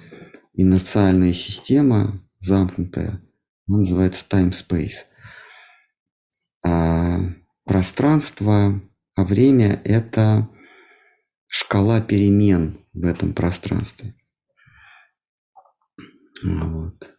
[0.54, 3.20] инерциальная система, замкнутая,
[3.66, 5.06] она называется time-space.
[6.64, 7.18] А
[7.64, 8.80] пространство,
[9.14, 10.48] а время– это
[11.46, 14.14] шкала перемен в этом пространстве.
[16.42, 17.10] Вот.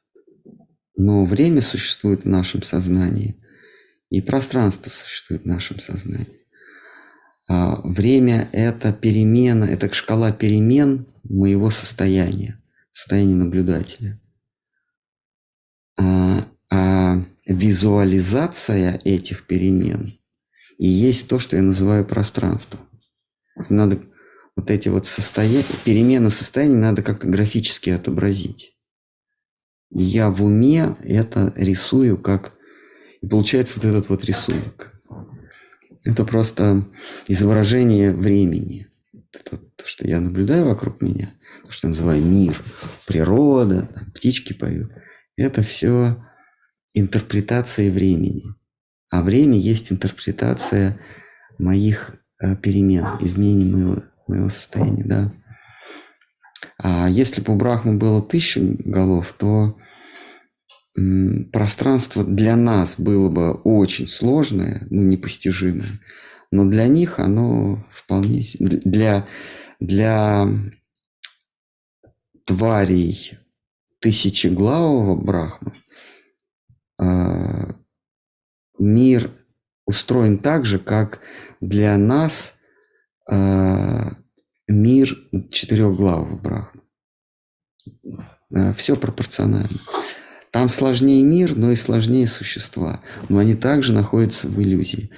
[0.96, 3.40] Но время существует в нашем сознании,
[4.10, 6.43] и пространство существует в нашем сознании.
[7.48, 14.20] А время– это перемена, это шкала перемен моего состояния, состояния наблюдателя.
[16.00, 20.18] А, а визуализация этих перемен
[20.78, 22.82] и есть то, что я называю пространством.
[23.70, 24.02] Надо
[24.56, 28.78] вот эти вот состояния, перемены состояния надо как-то графически отобразить.
[29.90, 32.54] Я в уме это рисую как...
[33.22, 34.93] И получается вот этот вот рисунок.
[36.06, 36.86] Это просто
[37.28, 38.88] изображение времени.
[39.32, 41.34] Это то, что я наблюдаю вокруг меня,
[41.66, 42.62] то, что я называю мир,
[43.08, 44.92] природа, птички поют.
[45.38, 46.24] Это все
[46.94, 48.44] интерпретация времени.
[49.10, 51.00] А время есть интерпретация
[51.58, 55.04] моих э, перемен, изменений моего, моего состояния.
[55.06, 55.34] Да?
[56.78, 59.78] А если бы у Брахмы было тысяча голов, то
[61.52, 66.00] пространство для нас было бы очень сложное, ну, непостижимое,
[66.52, 68.46] но для них оно вполне...
[68.60, 69.28] Для,
[69.80, 70.48] для
[72.46, 73.38] тварей
[74.00, 75.74] тысячеглавого Брахмы
[77.02, 77.74] э,
[78.78, 79.32] мир
[79.86, 81.22] устроен так же, как
[81.62, 82.54] для нас
[83.32, 84.12] э,
[84.68, 85.18] мир
[85.52, 86.82] четырехглавого Брахмы.
[88.54, 89.80] Э, все пропорционально.
[90.54, 93.02] Там сложнее мир, но и сложнее существа.
[93.28, 95.10] Но они также находятся в иллюзии.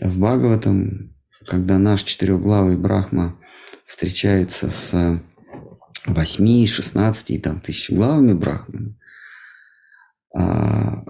[0.00, 1.14] В Бхагаватам,
[1.46, 3.38] когда наш четырехглавый Брахма
[3.84, 5.20] встречается с
[6.06, 8.98] восьми, шестнадцати и там тысячеглавыми Брахмами,
[10.34, 11.04] а,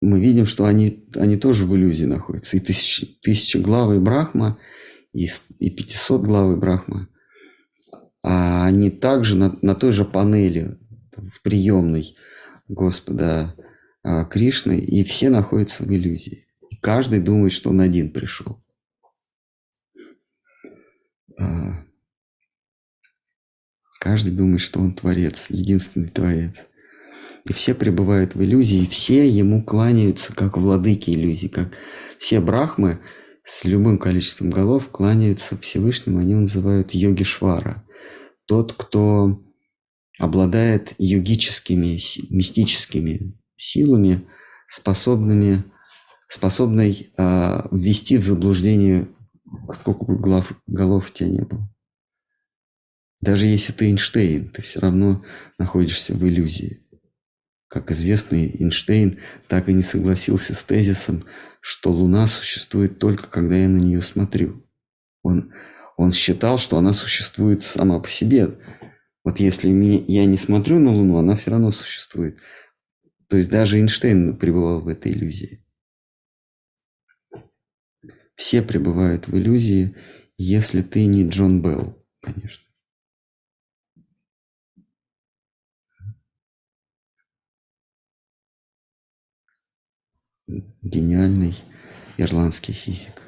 [0.00, 2.56] мы видим, что они, они тоже в иллюзии находятся.
[2.56, 4.58] И тысяч, тысячеглавый Брахма,
[5.12, 5.28] и,
[5.60, 7.08] и 500 главый Брахма,
[8.20, 10.76] а они также на, на той же панели
[11.16, 12.16] в приемной
[12.68, 13.54] Господа
[14.02, 16.46] а, Кришны, и все находятся в иллюзии.
[16.70, 18.62] И каждый думает, что он один пришел.
[21.38, 21.84] А,
[24.00, 26.66] каждый думает, что он творец, единственный творец.
[27.46, 31.74] И все пребывают в иллюзии, и все ему кланяются, как владыки иллюзий, как
[32.18, 33.00] все брахмы
[33.44, 37.84] с любым количеством голов кланяются Всевышнему, они называют йогишвара.
[38.46, 39.42] Тот, кто
[40.18, 41.98] обладает йогическими,
[42.30, 44.26] мистическими силами,
[44.68, 45.64] способными,
[46.28, 49.08] способной э, ввести в заблуждение,
[49.72, 51.68] сколько бы глав, голов у тебя не было.
[53.20, 55.24] Даже если ты Эйнштейн, ты все равно
[55.58, 56.84] находишься в иллюзии.
[57.68, 61.24] Как известно, Эйнштейн так и не согласился с тезисом,
[61.60, 64.64] что Луна существует только когда я на нее смотрю.
[65.22, 65.52] Он,
[65.96, 68.58] он считал, что она существует сама по себе,
[69.24, 72.38] вот если я не смотрю на Луну, она все равно существует.
[73.28, 75.64] То есть даже Эйнштейн пребывал в этой иллюзии.
[78.36, 79.96] Все пребывают в иллюзии,
[80.36, 82.64] если ты не Джон Белл, конечно.
[90.82, 91.54] Гениальный
[92.18, 93.23] ирландский физик.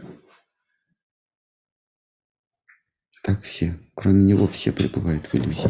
[3.27, 3.77] Так все.
[3.97, 5.69] Кроме него все пребывают в иллюзии.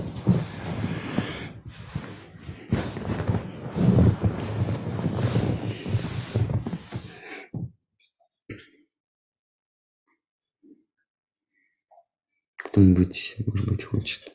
[12.59, 14.34] Кто-нибудь, может быть, хочет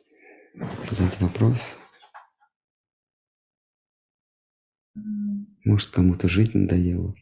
[0.89, 1.78] задать вопрос?
[5.63, 7.13] Может, кому-то жить надоело?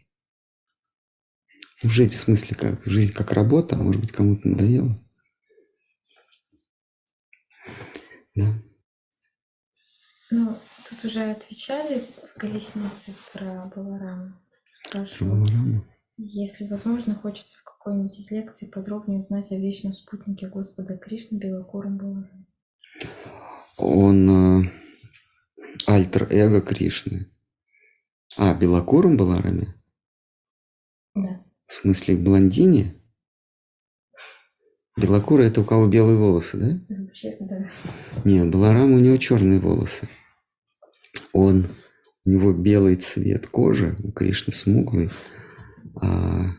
[1.83, 2.85] Ну, жить в смысле как?
[2.85, 4.97] Жизнь как работа, а может быть, кому-то надоело?
[8.39, 8.45] Да.
[10.31, 14.33] Ну, тут уже отвечали в колеснице про Балараму.
[14.69, 15.35] Спрашивал.
[15.35, 15.85] Балараму.
[16.17, 21.97] Если возможно, хочется в какой-нибудь из лекций подробнее узнать о вечном спутнике Господа Кришны Белокуром
[21.97, 22.45] Балараме.
[23.77, 24.71] Он э,
[25.87, 27.31] альтер-эго Кришны.
[28.37, 29.73] А, белокуром Балараме?
[31.15, 31.43] Да.
[31.65, 32.98] В смысле, блондине?
[34.99, 36.95] Белокура это у кого белые волосы, да?
[36.95, 37.69] Вообще, да.
[38.25, 40.09] Нет, Баларам у него черные волосы.
[41.33, 41.67] Он,
[42.25, 45.09] у него белый цвет кожи, у Кришны смуглый,
[46.01, 46.51] а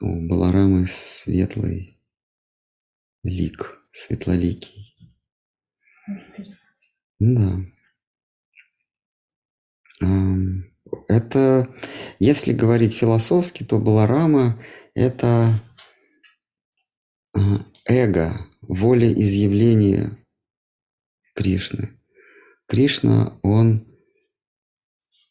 [0.00, 2.00] у Баларамы светлый
[3.22, 4.94] лик, светлоликий.
[7.18, 7.60] Да.
[11.08, 11.74] Это,
[12.18, 14.62] если говорить философски, то Баларама–
[14.94, 15.48] это
[17.84, 20.16] эго, волеизъявление
[21.34, 21.90] Кришны.
[22.66, 23.86] Кришна, он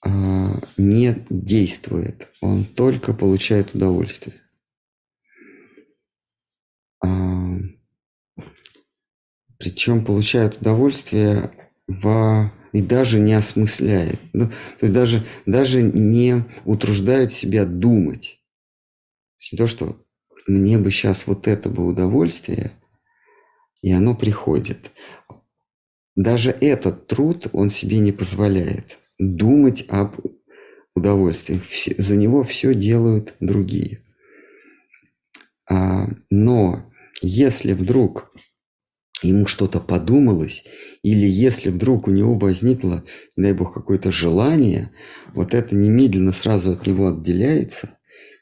[0.06, 4.36] а, не действует, он только получает удовольствие.
[7.03, 7.58] А,
[9.58, 11.51] причем получает удовольствие
[11.88, 14.20] в, и даже не осмысляет.
[14.32, 18.39] Ну, то есть даже, даже не утруждает себя думать.
[19.58, 20.05] То, что
[20.47, 22.71] мне бы сейчас вот это бы удовольствие,
[23.81, 24.91] и оно приходит.
[26.15, 28.99] Даже этот труд он себе не позволяет.
[29.17, 30.15] Думать об
[30.95, 31.63] удовольствиях.
[31.97, 34.01] За него все делают другие.
[35.69, 36.91] А, но
[37.21, 38.31] если вдруг
[39.21, 40.63] ему что-то подумалось,
[41.01, 43.03] или если вдруг у него возникло,
[43.35, 44.91] дай бог, какое-то желание,
[45.33, 47.94] вот это немедленно сразу от него отделяется,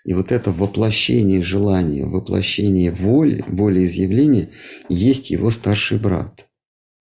[0.05, 4.49] и вот это воплощение желания, воплощение воли, волеизъявления
[4.89, 6.47] есть его старший брат,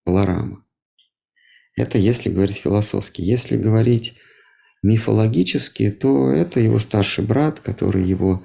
[0.06, 0.64] Баларама.
[1.76, 3.22] Это если говорить философски.
[3.22, 4.14] Если говорить
[4.82, 8.44] мифологически, то это его старший брат, который его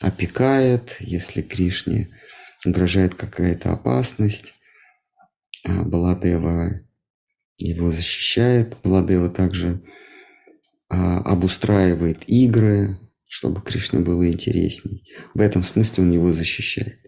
[0.00, 2.08] опекает, если Кришне
[2.64, 4.54] угрожает какая-то опасность.
[5.64, 6.80] А Баладева
[7.56, 8.76] его защищает.
[8.84, 9.82] Баладева также
[10.88, 12.98] а, обустраивает игры,
[13.28, 15.04] чтобы Кришне было интересней.
[15.34, 16.98] В этом смысле он его защищает.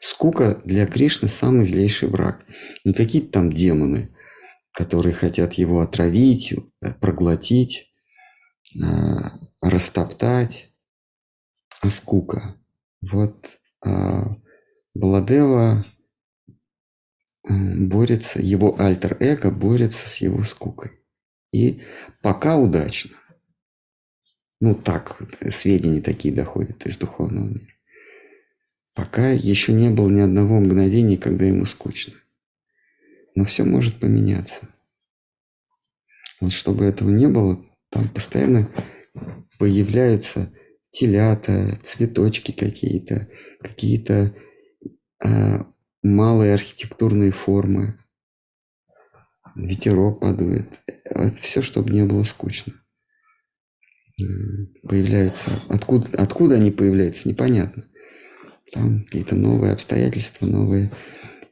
[0.00, 2.46] Скука для Кришны самый злейший враг.
[2.84, 4.14] Не какие-то там демоны,
[4.72, 7.92] которые хотят его отравить, э, проглотить,
[8.76, 8.86] э,
[9.60, 10.70] растоптать,
[11.80, 12.56] а скука.
[13.02, 14.36] Вот а,
[14.94, 15.84] Баладева
[17.46, 20.92] борется, его альтер-эго борется с его скукой.
[21.52, 21.82] И
[22.22, 23.16] пока удачно.
[24.64, 27.74] Ну, так, сведения такие доходят из духовного мира.
[28.94, 32.14] Пока еще не было ни одного мгновения, когда ему скучно.
[33.34, 34.66] Но все может поменяться.
[36.40, 38.70] Вот чтобы этого не было, там постоянно
[39.58, 40.50] появляются
[40.88, 43.28] телята, цветочки какие-то,
[43.60, 44.34] какие-то
[45.22, 45.62] э,
[46.02, 47.98] малые архитектурные формы.
[49.56, 50.70] Ветерок подует.
[51.04, 52.72] Это все, чтобы не было скучно.
[54.16, 55.50] Появляются.
[55.68, 57.84] Откуда, откуда они появляются, непонятно.
[58.72, 60.92] Там какие-то новые обстоятельства, новые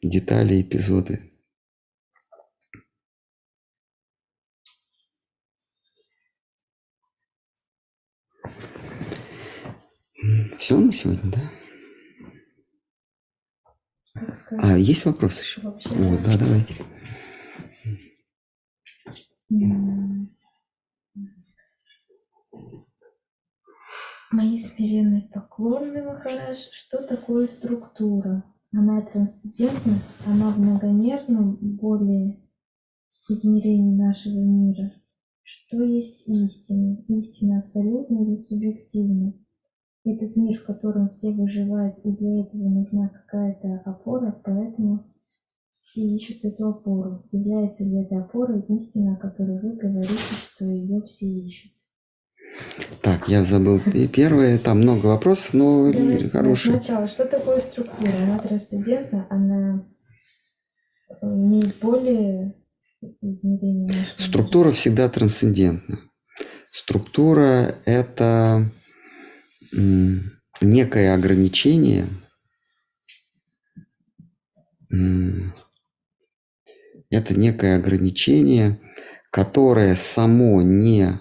[0.02, 1.32] детали, эпизоды.
[10.58, 11.40] Все на сегодня, да?
[14.58, 15.60] А, есть вопрос еще?
[15.62, 15.90] Вообще.
[15.90, 16.76] О, да, давайте.
[24.32, 26.56] Мои смиренные поклоны, Махарадж.
[26.72, 28.42] Что такое структура?
[28.72, 32.40] Она трансцендентна, она в многомерном более
[33.28, 34.94] измерении нашего мира.
[35.42, 37.04] Что есть истина?
[37.08, 39.34] Истина абсолютна или субъективна?
[40.02, 45.04] Этот мир, в котором все выживают, и для этого нужна какая-то опора, поэтому
[45.82, 47.28] все ищут эту опору.
[47.32, 51.72] Является ли эта опора истина, о которой вы говорите, что ее все ищут?
[53.00, 54.58] Так, я забыл пе- первое.
[54.58, 56.76] Там много вопросов, но Давайте хорошие.
[56.76, 58.12] Сначала, что такое структура?
[58.16, 59.84] Она трансцендентна, она
[61.08, 62.54] э, имеет более
[63.20, 63.88] мира.
[64.18, 65.98] Структура всегда трансцендентна.
[66.70, 68.70] Структура– это
[70.60, 72.06] некое ограничение,
[77.10, 78.80] это некое ограничение,
[79.30, 81.18] которое само не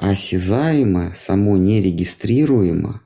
[0.00, 3.02] осязаемо, само не регистрируемо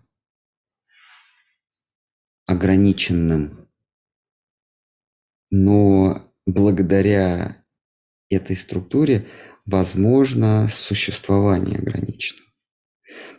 [2.47, 3.69] ограниченным,
[5.51, 7.65] но благодаря
[8.31, 9.27] этой структуре
[9.67, 12.49] возможно существование ограниченного.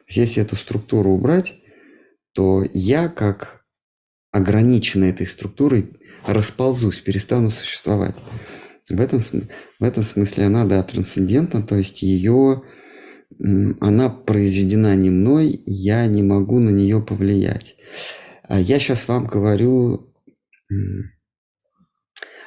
[0.09, 1.55] Если эту структуру убрать,
[2.33, 3.65] то я как
[4.31, 8.15] ограниченный этой структурой расползусь, перестану существовать.
[8.89, 12.63] В этом, в этом смысле она, да, трансцендентна, то есть ее,
[13.39, 17.75] она произведена не мной, я не могу на нее повлиять.
[18.43, 20.13] А я сейчас вам говорю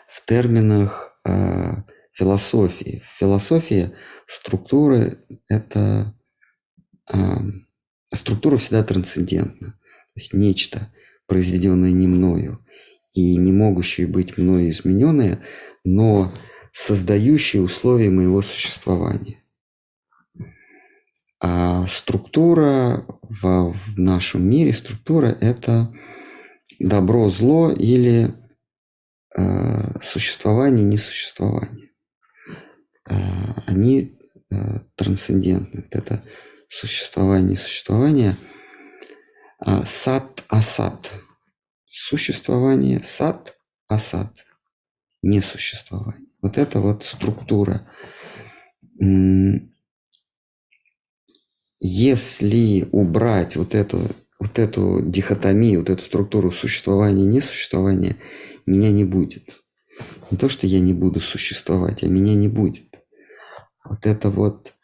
[0.09, 1.83] в терминах э,
[2.13, 3.03] философии.
[3.07, 3.93] В философии
[4.27, 6.15] структуры– это
[7.13, 7.17] э,
[8.13, 9.69] структура всегда трансцендентна.
[9.69, 10.93] То есть нечто,
[11.27, 12.65] произведенное не мною
[13.13, 15.43] и не могущее быть мною измененное,
[15.85, 16.35] но
[16.73, 19.43] создающее условия моего существования.
[21.41, 25.93] А структура в, в нашем мире, структура– это
[26.81, 28.35] добро, зло или
[29.37, 31.91] э, существование, несуществование.
[33.09, 33.15] Э,
[33.67, 34.19] они
[34.51, 35.83] э, трансцендентны.
[35.83, 36.23] Вот это
[36.69, 38.35] существование, несуществование.
[39.61, 41.13] А сад, асад.
[41.87, 43.57] Существование, сад,
[43.87, 44.45] асад.
[45.23, 46.29] Несуществование.
[46.43, 47.89] Вот это вот структура.
[51.81, 54.01] Если убрать вот эту,
[54.41, 58.17] вот эту дихотомию, вот эту структуру существования и несуществования,
[58.67, 59.61] меня не будет.
[60.31, 63.01] Не то, что я не буду существовать, а меня не будет.
[63.85, 64.75] Вот это вот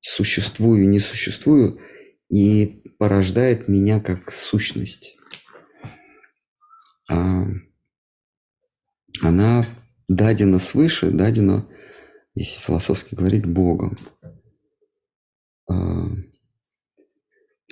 [0.00, 1.80] существую, не существую,
[2.28, 5.16] и порождает меня как сущность.
[7.10, 7.44] А,
[9.20, 9.66] она
[10.08, 11.68] дадена свыше, дадена,
[12.34, 13.98] если философски говорить, Богом.
[15.72, 16.08] А,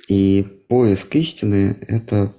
[0.07, 2.33] и поиск истины– это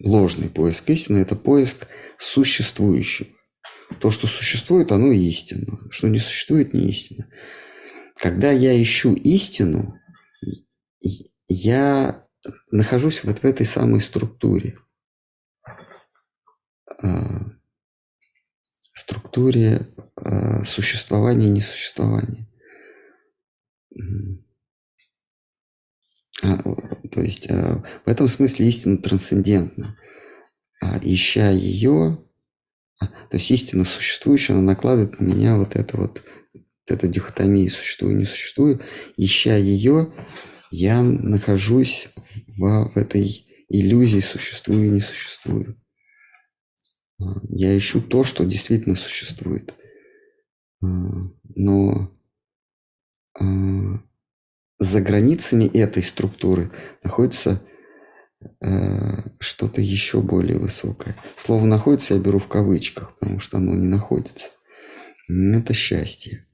[0.00, 1.86] ложный поиск истины– это поиск
[2.18, 3.28] существующего.
[4.00, 5.78] То, что существует, оно истинно.
[5.90, 7.28] Что не существует, не истина.
[8.16, 9.98] Когда я ищу истину,
[11.48, 12.26] я
[12.70, 14.78] нахожусь вот в этой самой структуре.
[17.02, 17.46] А,
[18.92, 22.48] структуре а, существования и несуществования.
[26.42, 26.58] А,
[27.10, 29.96] то есть а, в этом смысле истина трансцендентна.
[30.82, 32.18] А, ища ее,
[33.00, 36.22] а, то есть истина существующая, она накладывает на меня вот это вот,
[36.52, 38.82] вот эту дихотомию существую, не существую.
[39.16, 40.12] Ища ее,
[40.70, 42.08] я нахожусь
[42.58, 45.80] в, в этой иллюзии существую, не существую.
[47.20, 49.74] А, я ищу то, что действительно существует.
[50.82, 50.86] А,
[51.54, 52.10] но
[53.38, 56.70] за границами этой структуры
[57.02, 57.62] находится
[58.60, 61.16] э, что-то еще более высокое.
[61.36, 64.50] Слово находится я беру в кавычках, потому что оно не находится.
[65.28, 66.46] Это счастье.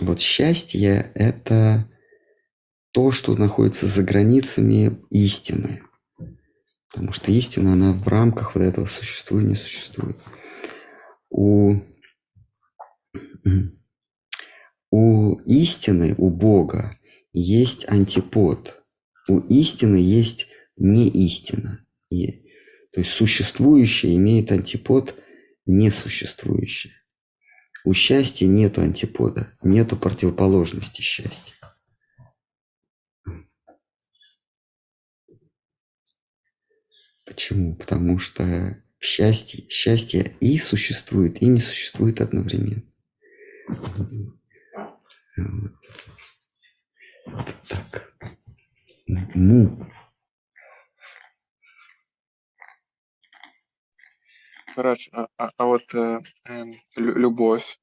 [0.00, 1.88] Вот счастье– это
[2.92, 5.82] то, что находится за границами истины.
[6.90, 10.16] Потому что истина, она в рамках вот этого существует, не существует.
[11.28, 11.80] У
[14.96, 17.00] у истины, у Бога
[17.32, 18.80] есть антипод.
[19.26, 20.46] У истины есть
[20.76, 21.84] не истина.
[22.10, 22.30] И,
[22.92, 25.20] то есть существующее имеет антипод
[25.66, 26.92] несуществующее.
[27.84, 31.54] У счастья нет антипода, нет противоположности счастья.
[37.26, 37.74] Почему?
[37.74, 42.84] Потому что счастье, счастье и существует, и не существует одновременно.
[45.36, 45.44] Так.
[49.34, 49.86] Ну.
[54.74, 55.10] Хорошо.
[55.12, 56.64] А, а, а вот э, э,
[56.96, 57.78] любовь.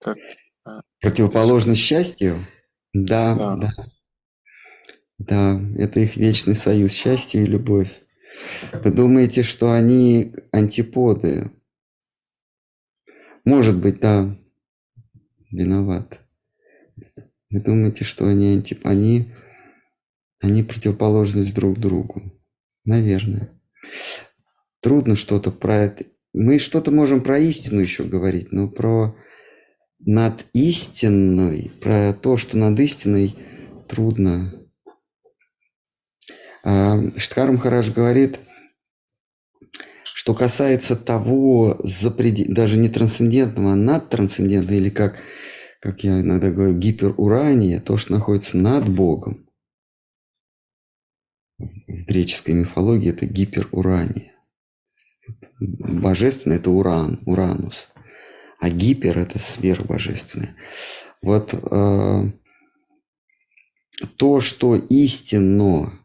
[0.00, 2.46] Как, э, Противоположность счастью?
[2.92, 3.72] Да, да, да.
[5.18, 8.02] Да, это их вечный союз, счастье и любовь.
[8.72, 11.50] Вы думаете, что они антиподы?
[13.44, 14.36] Может быть, да
[15.54, 16.20] виноват.
[17.50, 19.32] Вы думаете, что они, типа, они,
[20.40, 22.32] они противоположность друг другу?
[22.84, 23.50] Наверное.
[24.80, 26.04] Трудно что-то про это.
[26.32, 29.16] Мы что-то можем про истину еще говорить, но про
[30.00, 33.36] над истиной, про то, что над истиной
[33.88, 34.52] трудно.
[36.62, 38.40] А, Штхар Махарадж говорит,
[40.24, 42.48] что касается того, запред...
[42.48, 45.18] даже не трансцендентного, а надтрансцендентного, или как
[45.80, 49.46] как я иногда говорю, гиперурания, то, что находится над Богом.
[51.58, 54.32] В греческой мифологии это гиперурания.
[55.60, 57.90] Божественное– это уран, уранус.
[58.60, 60.56] А гипер– это сверхбожественное.
[61.20, 62.32] Вот э,
[64.16, 66.00] то, что истинно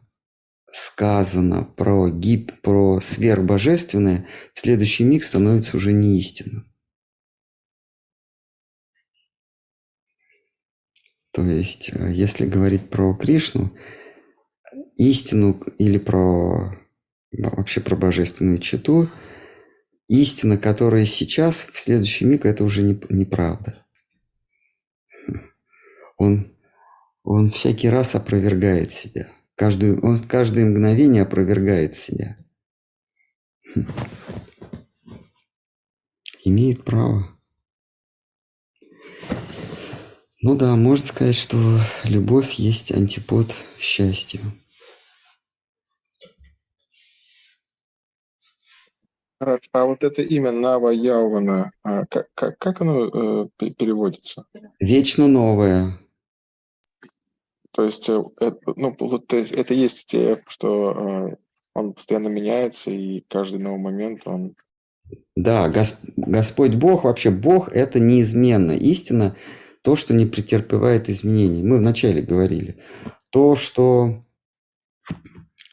[0.72, 6.66] сказано про гип, про сверхбожественное, следующий миг становится уже не истинным.
[11.32, 13.72] То есть, э, если говорить про Кришну,
[14.96, 16.76] истину или про
[17.32, 19.08] вообще про божественную читу,
[20.08, 23.86] истина, которая сейчас, в следующий миг, это уже не, неправда.
[26.16, 26.52] Он,
[27.22, 29.28] он всякий раз опровергает себя.
[29.60, 32.38] Каждую, он каждое мгновение опровергает себя.
[36.42, 37.28] Имеет право.
[40.40, 44.40] Ну да, можно сказать, что любовь есть антипод счастью.
[49.38, 49.62] Хорошо.
[49.72, 54.46] А вот это имя Нава Яувана, как, как, как оно э, переводится?
[54.78, 55.98] Вечно новое.
[57.72, 58.22] То есть, э,
[58.76, 61.36] ну, вот, это есть те, что э,
[61.74, 64.54] он постоянно меняется, и каждый новый момент он...
[65.36, 68.72] Да, Гос- Господь Бог, вообще Бог– это неизменно.
[68.72, 69.36] Истина–
[69.82, 71.62] то, что не претерпевает изменений.
[71.62, 72.76] Мы вначале говорили.
[73.30, 74.24] То, что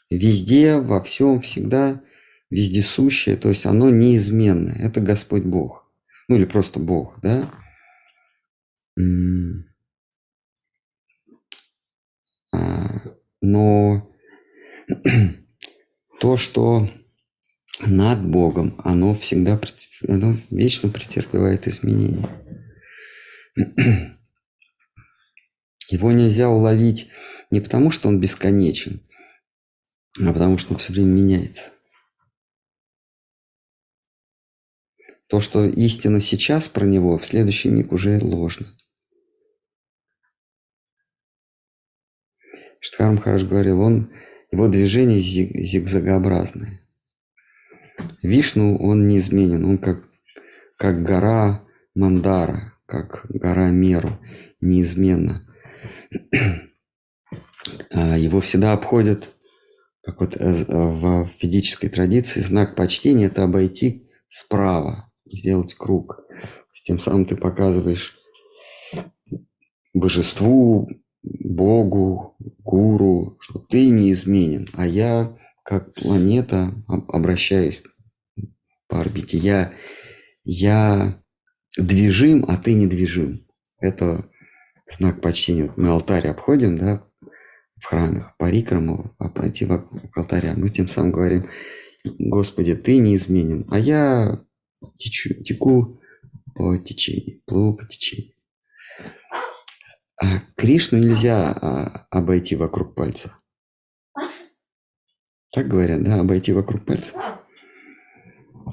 [0.10, 2.02] везде, во всем, всегда
[2.49, 4.76] вездесущее, то есть оно неизменное.
[4.76, 5.91] Это Господь Бог.
[6.30, 7.52] Ну или просто Бог, да?
[13.41, 14.11] Но
[16.19, 16.89] то, что
[17.85, 19.59] над Богом, оно всегда,
[20.07, 22.27] оно вечно претерпевает изменения.
[25.89, 27.09] Его нельзя уловить
[27.49, 29.01] не потому, что он бесконечен,
[30.19, 31.71] а потому что он все время меняется.
[35.27, 38.67] То, что истина сейчас про него, в следующий миг уже ложно.
[42.80, 44.12] Штхар Махараш говорил, он,
[44.52, 46.82] его движение зиг, зигзагообразное.
[48.22, 50.04] Вишну, он неизменен, он как,
[50.78, 51.64] как гора
[51.95, 54.20] Мандара, как гора Меру,
[54.62, 55.44] неизменно.
[57.91, 59.32] А, его всегда обходят,
[60.02, 66.22] как вот э, в ведической традиции, знак почтения– это обойти справа, сделать круг.
[66.72, 68.18] С тем самым ты показываешь
[69.94, 70.88] божеству,
[71.40, 77.82] Богу, гуру, что ты неизменен, а я как планета обращаюсь
[78.88, 79.38] по орбите.
[79.38, 79.74] Я,
[80.44, 81.22] я
[81.78, 83.45] движим, а ты недвижим.
[83.80, 84.30] Это
[84.88, 85.72] знак почтения.
[85.76, 87.04] Мы алтарь обходим, да,
[87.76, 90.54] в храмах, парикраму, а пройти вокруг алтаря.
[90.56, 91.49] Мы тем самым говорим,
[92.20, 94.41] Господи, ты неизменен, а я
[94.98, 96.02] течу, теку
[96.56, 98.34] по течению, плыву по течению.
[100.19, 103.38] А Кришну нельзя а, обойти вокруг пальца.
[105.52, 107.39] Так говорят, да, обойти вокруг пальца.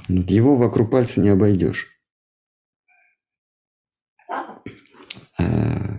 [0.08, 1.90] Вот его вокруг пальца не обойдешь.
[5.38, 5.98] А,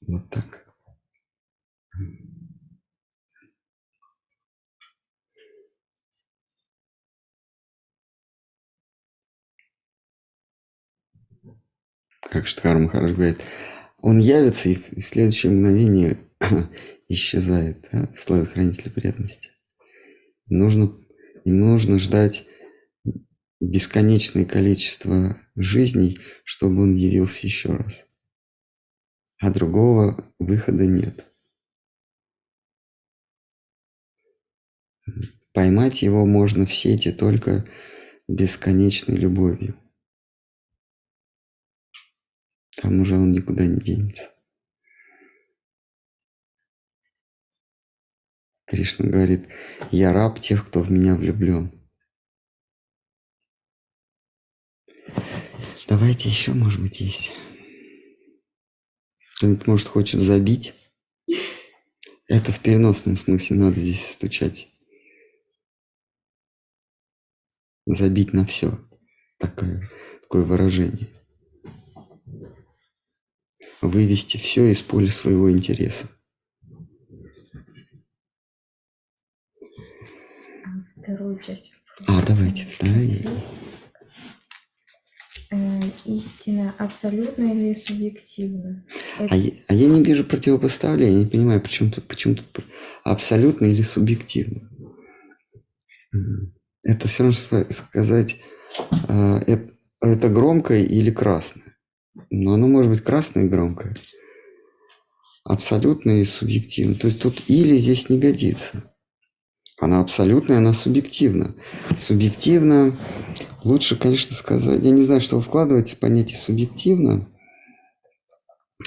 [0.00, 0.66] вот так.
[12.30, 13.40] Как Штхар Махараш говорит,
[14.06, 16.16] он явится и в следующее мгновение
[17.08, 19.50] исчезает да, в славе хранителя преданности.
[20.48, 20.96] Нужно,
[21.44, 22.46] и нужно ждать
[23.58, 28.06] бесконечное количество жизней, чтобы он явился еще раз.
[29.40, 31.26] А другого выхода нет.
[35.52, 37.68] Поймать его можно в сети только
[38.28, 39.76] бесконечной любовью.
[42.76, 44.30] Там уже он никуда не денется.
[48.66, 49.48] Кришна говорит,
[49.90, 51.72] я раб тех, кто в меня влюблен.
[55.88, 57.32] Давайте еще, может быть, есть.
[59.36, 60.74] Кто-нибудь, может, хочет забить.
[62.26, 64.68] Это в переносном смысле надо здесь стучать.
[67.86, 68.80] Забить на все.
[69.38, 69.88] Такое,
[70.22, 71.08] такое выражение.
[73.80, 76.08] Вывести все из поля своего интереса.
[80.96, 81.72] Вторую часть.
[82.06, 83.22] А, давайте, вторая.
[85.50, 88.84] Э, истина абсолютна или субъективна?
[89.18, 89.34] Это...
[89.34, 92.64] А, я, а я не вижу противопоставления, не понимаю, почему тут, почему тут
[93.04, 94.68] абсолютно или субъективно.
[96.82, 98.40] Это все равно сказать,
[99.08, 101.75] а, это, это громкое или красное.
[102.30, 103.94] Но оно может быть красное и громкое.
[105.44, 106.96] абсолютно и субъективно.
[106.96, 108.92] То есть тут или здесь не годится.
[109.78, 111.54] Она абсолютная, она субъективна.
[111.96, 112.98] Субъективно,
[113.62, 117.28] лучше, конечно, сказать, я не знаю, что вы вкладываете в понятие субъективно.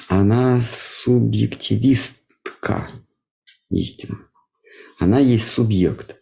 [0.08, 2.88] Она субъективистка,
[3.70, 4.18] истина.
[5.00, 6.16] Она есть субъект.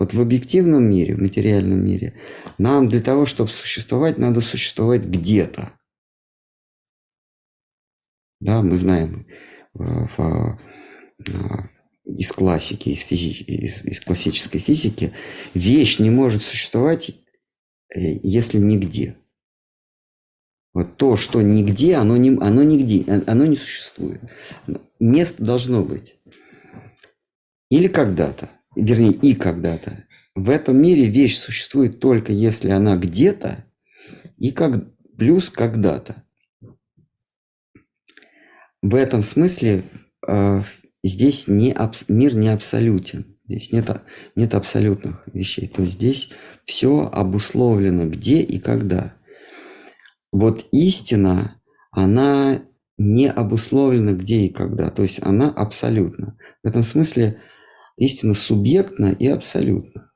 [0.00, 2.14] Вот в объективном мире, в материальном мире,
[2.58, 5.70] нам для того, чтобы существовать, надо существовать где-то.
[8.40, 9.28] Да, мы знаем
[9.78, 10.58] э, в, в,
[11.28, 11.68] э,
[12.04, 15.12] из классики, из, физи, из, из классической физики,
[15.54, 19.16] вещь не может существовать, э, если нигде.
[20.74, 24.20] Вот то, что нигде, оно, не, оно нигде, оно не существует.
[25.00, 26.16] Место должно быть.
[27.70, 30.06] Или когда-то вернее, и когда-то.
[30.34, 33.64] В этом мире вещь существует только если она где-то
[34.38, 34.84] и как
[35.16, 36.24] плюс когда-то.
[38.82, 39.84] В этом смысле
[40.26, 40.62] э,
[41.02, 43.38] здесь не абс, мир не абсолютен.
[43.46, 44.02] Здесь нет,
[44.36, 45.68] нет абсолютных вещей.
[45.68, 46.30] То есть здесь
[46.64, 49.14] все обусловлено где и когда.
[50.34, 51.62] Вот истина,
[51.92, 52.60] она
[52.98, 54.90] не обусловлена где и когда.
[54.90, 56.36] То есть она абсолютна.
[56.64, 57.40] В этом смысле
[57.96, 60.10] истина субъектна и абсолютна.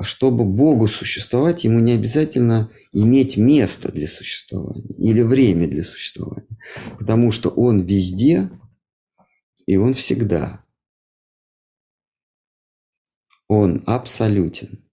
[0.00, 6.58] Чтобы Богу существовать, ему не обязательно иметь место для существования или время для существования,
[6.98, 8.50] потому что он везде
[9.66, 10.64] и он всегда.
[13.46, 14.84] Он абсолютен.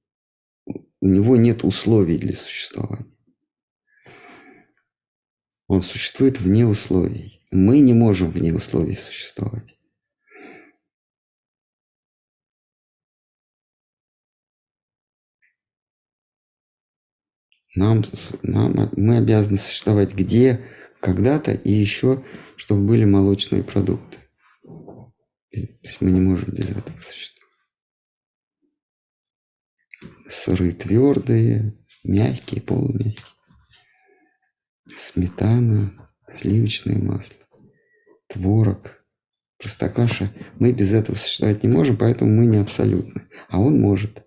[1.01, 3.15] У него нет условий для существования.
[5.68, 7.46] Он существует вне условий.
[7.52, 9.76] Мы не можем вне условий существовать.
[17.76, 18.04] Нам,
[18.42, 20.66] нам, мы обязаны существовать где,
[21.02, 22.24] когда-то и еще,
[22.56, 24.20] чтобы были молочные продукты.
[25.52, 27.46] То есть мы не можем без этого существовать.
[30.30, 33.35] Сыры твердые, мягкие, полумягкие.
[34.95, 37.38] Сметана, сливочное масло,
[38.27, 39.05] творог,
[39.57, 40.34] простокаша.
[40.59, 43.27] Мы без этого существовать не можем, поэтому мы не абсолютны.
[43.49, 44.26] А он может.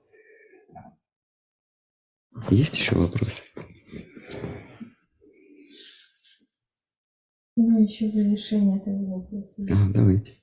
[2.50, 3.42] Есть еще вопросы?
[7.56, 9.62] Ну, еще завершение этого вопроса.
[9.70, 10.34] А, давайте.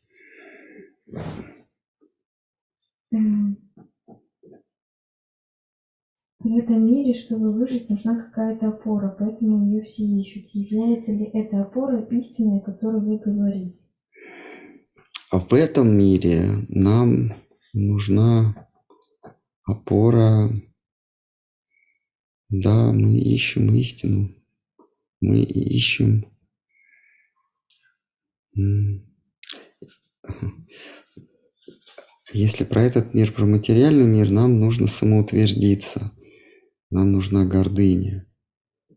[6.45, 10.47] В этом мире, чтобы выжить, нужна какая-то опора, поэтому ее все ищут.
[10.53, 13.83] Является ли эта опора истиной, о которой вы говорите?
[15.31, 17.33] А в этом мире нам
[17.73, 18.69] нужна
[19.63, 20.51] опора
[22.49, 24.35] да, мы ищем истину.
[25.19, 26.31] Мы ищем...
[32.33, 36.11] Если про этот мир, про материальный мир, нам нужно самоутвердиться.
[36.95, 38.25] Нам нужна гордыня.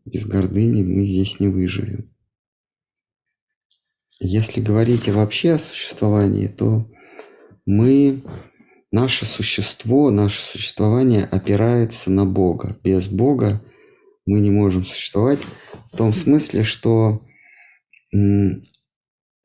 [0.05, 2.15] Без гордыни мы здесь не выживем.
[4.21, 6.89] Если говорить вообще о существовании, то
[7.65, 8.23] мы
[8.91, 12.79] Наше существо, наше существование опирается на Бога.
[12.83, 13.61] Без Бога
[14.25, 15.41] мы не можем существовать
[15.91, 17.21] в том смысле, что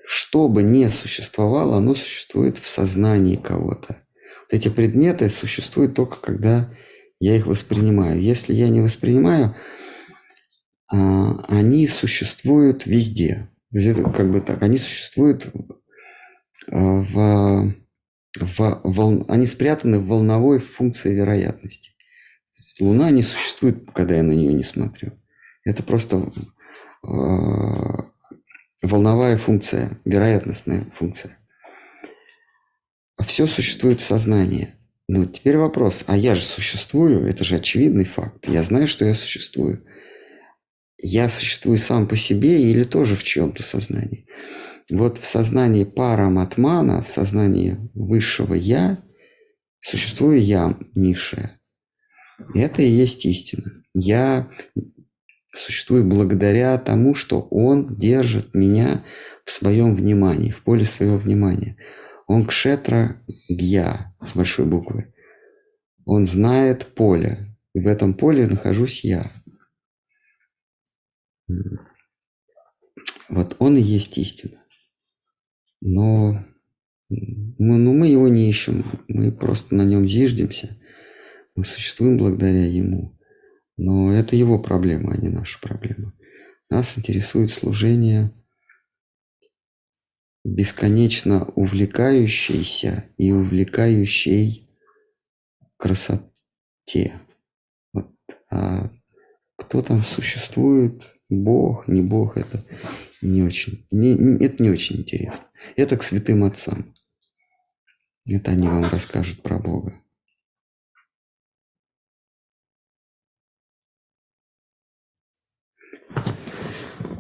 [0.06, 3.96] что бы ни существовало, оно существует в сознании кого-то.
[4.44, 6.72] Вот эти предметы существуют только когда
[7.24, 8.20] я их воспринимаю.
[8.20, 9.56] Если я не воспринимаю,
[10.92, 13.48] а, они существуют везде.
[14.14, 15.46] Как бы так, они существуют
[16.70, 17.74] а, в
[18.40, 19.24] в вол...
[19.28, 21.92] они спрятаны в волновой функции вероятности.
[22.80, 25.12] Луна не существует, когда я на нее не смотрю.
[25.64, 27.08] Это просто э,
[28.82, 31.38] волновая функция, вероятностная функция.
[33.24, 34.74] Все существует в сознании.
[35.06, 38.48] Ну, теперь вопрос, а я же существую, это же очевидный факт.
[38.48, 39.84] Я знаю, что я существую.
[40.96, 44.26] Я существую сам по себе или тоже в чьем-то сознании?
[44.90, 48.98] Вот в сознании параматмана, в сознании высшего я,
[49.80, 51.60] существую я низшее.
[52.54, 53.82] Это и есть истина.
[53.92, 54.50] Я
[55.54, 59.04] существую благодаря тому, что он держит меня
[59.44, 61.76] в своем внимании, в поле своего внимания.
[62.26, 65.12] Он кшетра гья с большой буквы.
[66.04, 67.56] Он знает поле.
[67.74, 69.30] И в этом поле нахожусь я.
[73.28, 74.62] Вот он и есть истина.
[75.80, 76.44] Но
[77.08, 80.78] мы, ну, мы его не ищем, мы просто на нем зиждемся.
[81.54, 83.18] Мы существуем благодаря ему.
[83.76, 86.14] Но это его проблема, а не наша проблема.
[86.70, 88.32] Нас интересует служение
[90.44, 94.68] бесконечно увлекающейся и увлекающей
[95.76, 97.14] красоте.
[97.92, 98.14] Вот.
[98.50, 98.90] А
[99.56, 102.64] кто там существует, Бог, не Бог, это
[103.22, 104.12] не очень, не,
[104.44, 105.46] это не очень интересно.
[105.76, 106.94] Это к святым отцам.
[108.28, 110.00] Это они вам расскажут про Бога.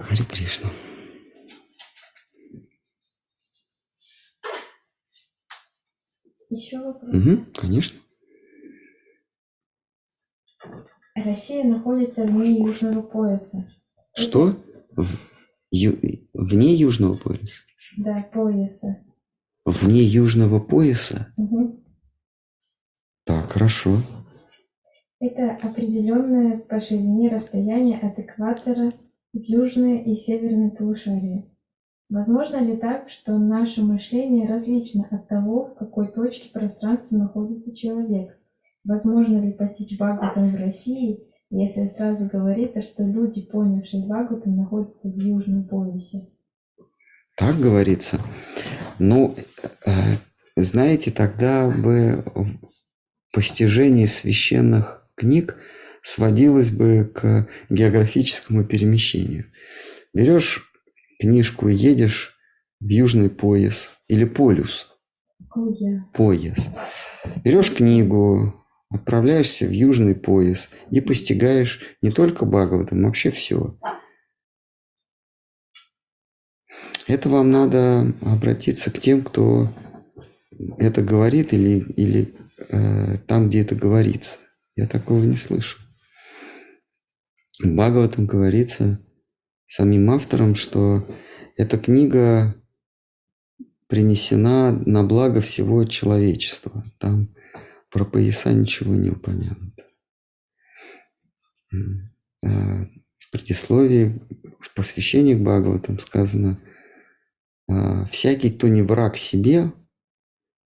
[0.00, 0.70] Хари Кришна.
[6.54, 7.12] Еще вопрос.
[7.14, 7.98] Угу, конечно.
[11.16, 13.68] Россия находится вне Южного пояса.
[14.16, 14.56] Что?
[14.96, 15.06] В-
[15.70, 15.98] ю-
[16.32, 17.62] вне Южного пояса?
[17.96, 19.04] Да, пояса.
[19.64, 21.32] Вне Южного пояса?
[21.36, 21.84] Мгм.
[23.24, 23.98] Так, хорошо.
[25.20, 28.92] Это определенное по ширине расстояние от экватора
[29.32, 31.50] в южное и северное полушарие.
[32.10, 38.38] Возможно ли так, что наше мышление различно от того, в какой точке пространства находится человек?
[38.84, 41.20] Возможно ли постичь Бхагаватам в России,
[41.50, 46.28] если сразу говорится, что люди, понявшие Бхагаватам, находятся в южном поясе?
[47.36, 48.20] Так говорится.
[48.98, 49.34] Ну,
[49.86, 49.90] э,
[50.56, 52.22] знаете, тогда бы
[53.32, 55.56] постижение священных книг
[56.02, 59.46] сводилось бы к географическому перемещению.
[60.12, 60.73] Берешь
[61.24, 62.36] книжку едешь
[62.80, 64.92] в южный пояс или полюс,
[66.12, 66.70] пояс.
[67.42, 68.54] Берешь книгу,
[68.90, 73.78] отправляешься в южный пояс и постигаешь не только Бхагаватам, вообще все.
[77.06, 79.72] Это вам надо обратиться к тем, кто
[80.76, 82.34] это говорит или, или
[82.68, 84.36] э, там, где это говорится.
[84.76, 85.78] Я такого не слышу.
[87.62, 89.00] В Бхагаватам говорится
[89.66, 91.06] самим автором, что
[91.56, 92.54] эта книга
[93.86, 96.84] принесена на благо всего человечества.
[96.98, 97.34] Там
[97.90, 99.84] про пояса ничего не упомянуто.
[102.44, 102.86] А
[103.18, 104.20] В предисловии,
[104.60, 106.60] в посвящении к Бхагаватам сказано,
[107.68, 109.72] а, «Всякий, кто не враг себе,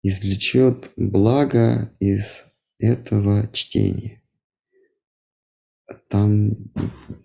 [0.01, 2.45] извлечет благо из
[2.79, 4.21] этого чтения».
[6.09, 6.71] Там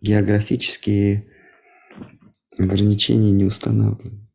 [0.00, 1.30] географические
[2.58, 4.28] ограничения не установлены.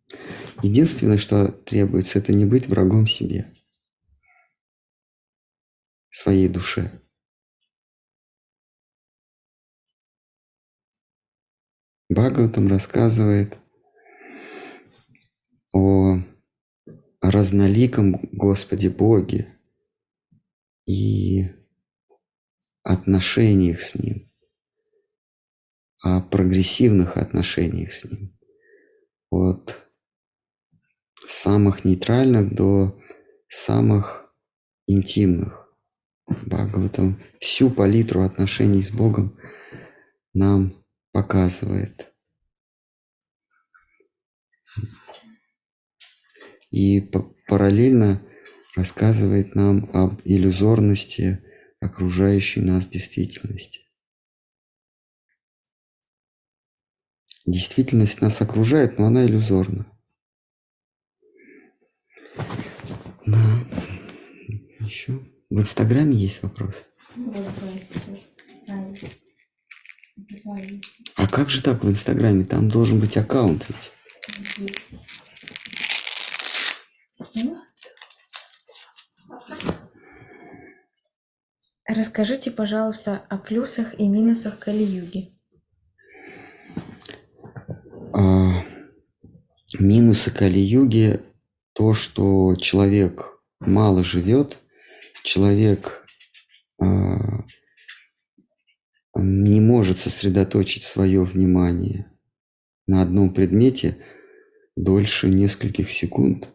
[0.62, 3.54] Единственное, что требуется, это не быть врагом себе,
[6.10, 7.02] своей душе.
[12.10, 13.58] Бхагаватам рассказывает
[15.74, 16.20] о
[17.22, 19.58] разноликом Господе Боге
[20.86, 21.50] и
[22.84, 24.32] отношениях с Ним,
[26.04, 28.38] о прогрессивных отношениях с Ним.
[29.32, 29.80] От
[31.28, 33.02] самых нейтральных до
[33.48, 34.30] самых
[34.86, 35.74] интимных.
[36.28, 39.40] Бхагаватам всю палитру отношений с Богом
[40.34, 42.14] нам показывает.
[46.70, 48.22] И па- параллельно
[48.76, 51.44] рассказывает нам об иллюзорности
[51.80, 53.83] окружающей нас действительности.
[57.46, 59.86] Действительность нас окружает, но она иллюзорна.
[63.26, 63.66] Да.
[64.80, 65.20] Еще.
[65.50, 66.84] В Инстаграме есть вопрос.
[71.16, 72.46] А как же так в Инстаграме?
[72.46, 73.92] Там должен быть аккаунт ведь.
[81.86, 85.38] Расскажите, пожалуйста, о плюсах и минусах Кали-Юги.
[89.80, 91.20] Минусы Кали-юги–
[91.74, 94.60] то, что человек мало живет,
[95.24, 96.06] человек
[96.80, 97.46] а,
[99.16, 102.12] не может сосредоточить свое внимание
[102.86, 103.98] на одном предмете
[104.76, 106.50] дольше нескольких секунд.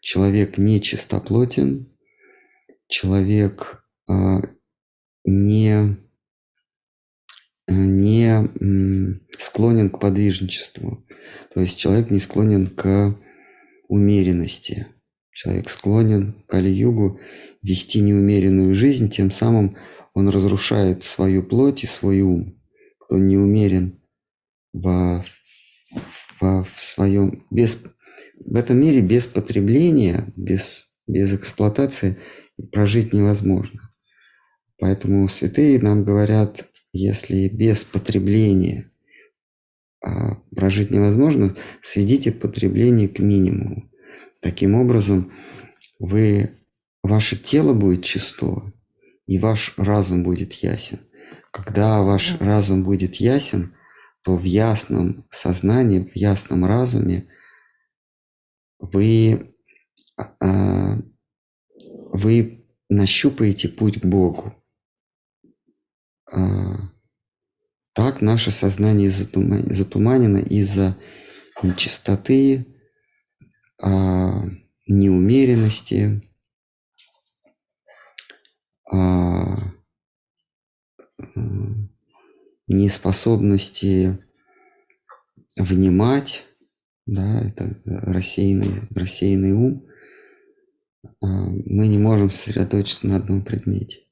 [0.00, 1.86] Человек не чистоплотен,
[2.88, 4.40] человек а,
[5.24, 5.96] не,
[7.70, 8.50] не
[9.38, 11.06] склонен к подвижничеству.
[11.54, 13.16] То есть человек не склонен к
[13.88, 14.86] умеренности.
[15.32, 17.20] Человек склонен к Кали-югу
[17.62, 19.76] вести неумеренную жизнь, тем самым
[20.14, 22.60] он разрушает свою плоть и свой ум.
[22.98, 24.00] Кто не умерен
[24.72, 25.24] во,
[26.40, 27.46] во, в своем...
[27.50, 27.82] Без,
[28.44, 32.18] в этом мире без потребления, без, без эксплуатации
[32.72, 33.90] прожить невозможно.
[34.78, 38.90] Поэтому святые нам говорят, если без потребления
[40.02, 43.90] а, прожить невозможно, сведите потребление к минимуму.
[44.40, 45.32] Таким образом,
[45.98, 46.50] вы,
[47.02, 48.72] ваше тело будет чисто,
[49.26, 51.00] и ваш разум будет ясен.
[51.52, 53.74] Когда ваш разум будет ясен,
[54.22, 57.26] то в ясном сознании, в ясном разуме
[58.78, 59.54] вы,
[60.16, 60.98] а,
[62.12, 64.54] вы нащупаете путь к Богу.
[66.32, 66.76] А,
[67.92, 70.96] так наше сознание затуманено из-за
[71.62, 72.66] нечистоты,
[73.82, 74.44] а,
[74.86, 76.22] неумеренности,
[78.90, 79.72] а,
[82.66, 84.18] неспособности
[85.56, 86.46] внимать,
[87.06, 89.86] да, это рассеянный, рассеянный ум,
[91.20, 94.09] мы не можем сосредоточиться на одном предмете.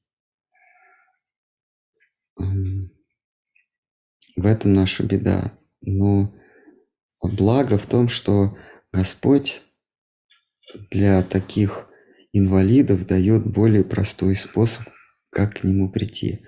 [4.35, 5.53] В этом наша беда.
[5.81, 6.33] Но
[7.21, 8.57] благо в том, что
[8.91, 9.61] Господь
[10.91, 11.89] для таких
[12.31, 14.87] инвалидов дает более простой способ,
[15.29, 16.39] как к нему прийти.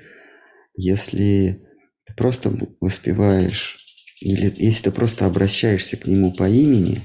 [0.75, 1.67] Если
[2.05, 3.79] ты просто воспеваешь,
[4.21, 7.01] или если ты просто обращаешься к нему по имени,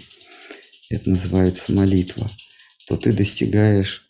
[0.91, 2.31] это называется молитва,
[2.87, 4.09] то ты достигаешь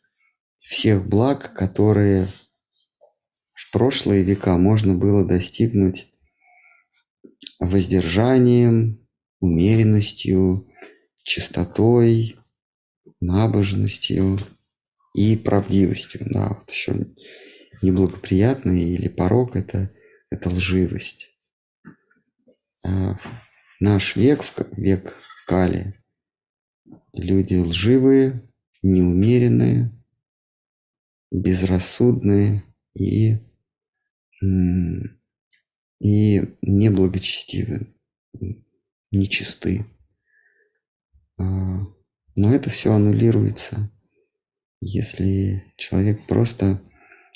[0.61, 2.29] всех благ, которые
[3.57, 6.13] в прошлые века можно было достигнуть
[7.59, 9.09] воздержанием,
[9.41, 10.69] умеренностью,
[11.25, 12.37] чистотой,
[13.21, 14.39] набожностью
[15.15, 16.21] и правдивостью.
[16.27, 17.07] Да, вот еще
[17.81, 19.91] неблагоприятный или порог это,
[20.31, 21.29] это лживость.
[22.85, 23.19] А
[23.81, 25.17] наш век, век
[25.47, 25.95] Кали,
[27.15, 28.47] люди лживые,
[28.83, 29.93] неумеренные,
[31.31, 32.63] безрассудные
[32.95, 33.46] и
[34.43, 37.95] и неблагочестивы,
[39.11, 39.87] нечисты.
[41.39, 41.43] А,
[42.35, 43.91] но это все аннулируется,
[44.81, 46.83] если человек просто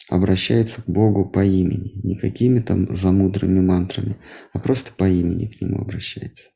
[0.08, 4.16] обращается к Богу по имени, не какими там замудрыми мантрами,
[4.52, 6.50] а просто по имени к Нему обращается.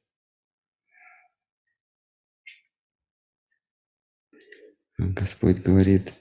[4.98, 6.12] Господь говорит,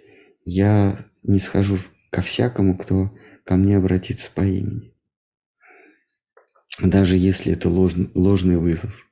[0.45, 1.77] я не схожу
[2.11, 4.93] ко всякому, кто ко мне обратится по имени
[6.81, 9.09] даже если это ложный вызов,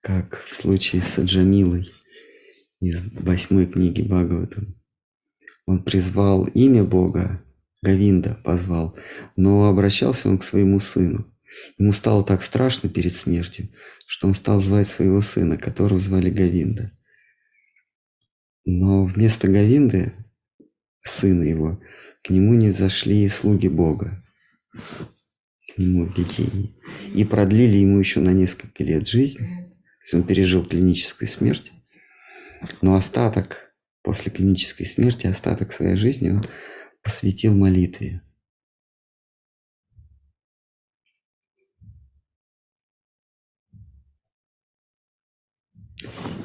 [0.00, 1.92] как в случае с Аджамилой
[2.80, 4.74] из восьмой книги Бхагаватам.
[5.66, 7.42] Он призвал имя Бога,
[7.82, 8.96] Гавинда позвал,
[9.36, 11.26] но обращался он к своему сыну.
[11.78, 13.70] Ему стало так страшно перед смертью,
[14.06, 16.92] что он стал звать своего сына, которого звали Гавинда.
[18.64, 20.12] Но вместо Гавинды,
[21.02, 21.80] сына его,
[22.26, 24.20] к нему не зашли слуги Бога
[24.72, 26.74] к нему видение.
[27.14, 29.38] И продлили ему еще на несколько лет жизнь.
[29.38, 31.72] То есть он пережил клиническую смерть.
[32.82, 33.72] Но остаток,
[34.02, 36.42] после клинической смерти, остаток своей жизни он
[37.00, 38.22] посвятил молитве.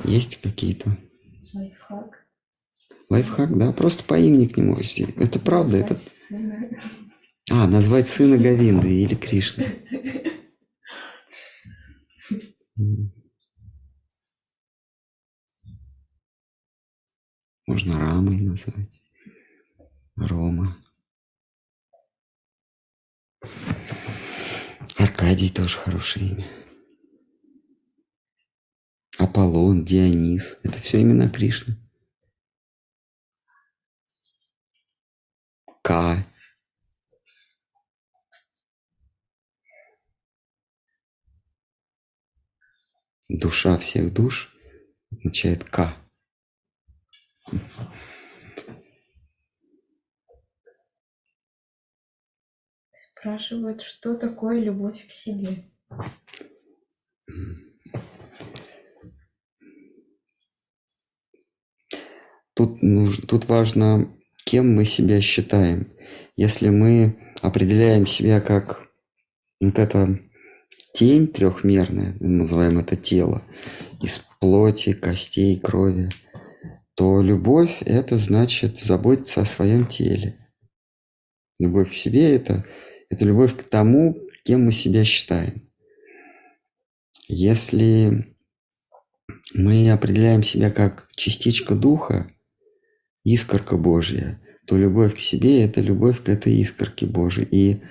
[0.06, 0.95] Есть какие-то?
[1.53, 2.20] Лайфхак.
[3.11, 4.77] Лайфхак, да, просто по имени к нему.
[5.17, 5.99] Это правда, это...
[7.49, 9.85] А, назвать сына Говинды или Кришны.
[17.67, 18.88] Можно Рамой назвать.
[20.15, 20.77] Рома.
[24.95, 26.47] Аркадий тоже хорошее имя.
[29.17, 30.57] Аполлон, Дионис.
[30.63, 31.81] Это все имена Кришны.
[35.82, 36.24] К.
[43.30, 44.53] Душа всех душ
[45.12, 45.95] означает К.
[52.91, 55.72] Спрашивают, что такое любовь к себе?
[62.53, 62.80] Тут,
[63.28, 64.20] тут важно,
[64.52, 65.94] кем мы себя считаем.
[66.36, 68.90] Если мы определяем себя как
[69.61, 70.19] вот эта
[70.94, 73.45] тень трехмерная, называем это тело,
[74.02, 76.10] из плоти, костей, крови,
[76.95, 80.49] то любовь– это значит заботиться о своем теле.
[81.57, 82.65] Любовь к себе– это,
[83.10, 85.65] это любовь к тому, кем мы себя считаем.
[87.30, 88.36] Если
[89.53, 92.30] мы определяем себя как частичка духа,
[93.23, 97.48] искорка Божья, то любовь к себе– это любовь к этой искорке Божьей.
[97.52, 97.81] И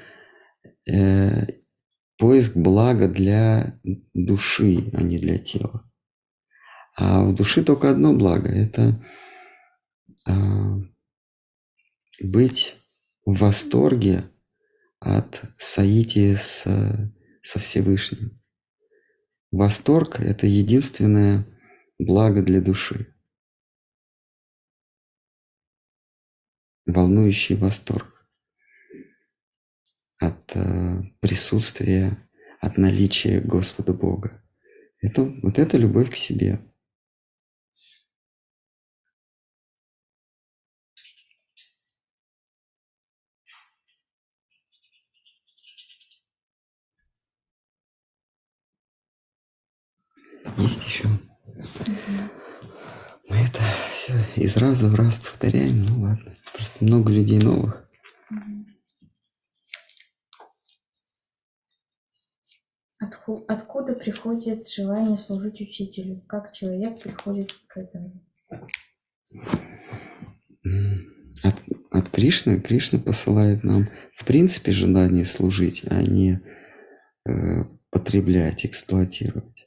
[0.91, 1.47] э,
[2.19, 3.81] поиск блага для
[4.15, 5.91] души, а не для тела.
[6.97, 9.03] А у души только одно благо– это
[10.27, 10.79] а,
[12.23, 12.77] быть
[13.25, 14.25] в восторге
[14.99, 16.67] от соития с,
[17.43, 18.41] со Всевышним.
[19.51, 21.47] Восторг– это единственное
[21.99, 23.15] благо для души.
[26.87, 28.27] Волнующий восторг
[30.19, 32.29] от э, присутствия,
[32.61, 34.43] от наличия Господа Бога.
[35.01, 36.61] Это, вот это любовь к себе.
[50.59, 51.09] Есть еще?
[53.29, 53.61] Мы это
[54.01, 55.85] все из раза в раз повторяем.
[55.85, 56.33] Ну ладно.
[56.55, 57.87] Просто много людей новых.
[63.03, 66.23] Отху- Откуда приходит желание служить учителю?
[66.27, 68.25] Как человек приходит к этому?
[71.43, 71.55] От,
[71.91, 76.41] от Кришны, Кришна посылает нам, в принципе, желание служить, а не
[77.27, 79.67] э, потреблять, эксплуатировать.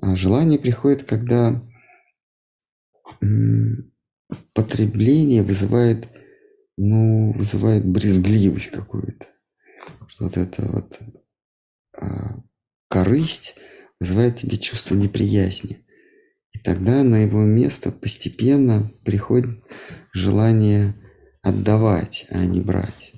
[0.00, 1.62] А желание приходит, когда
[4.52, 6.08] потребление вызывает,
[6.76, 9.26] ну, вызывает брезгливость какую-то.
[10.18, 10.98] Вот это вот
[11.96, 12.42] а,
[12.88, 13.54] корысть
[13.98, 15.86] вызывает тебе чувство неприязни.
[16.52, 19.64] И тогда на его место постепенно приходит
[20.12, 20.94] желание
[21.42, 23.12] отдавать, а не брать.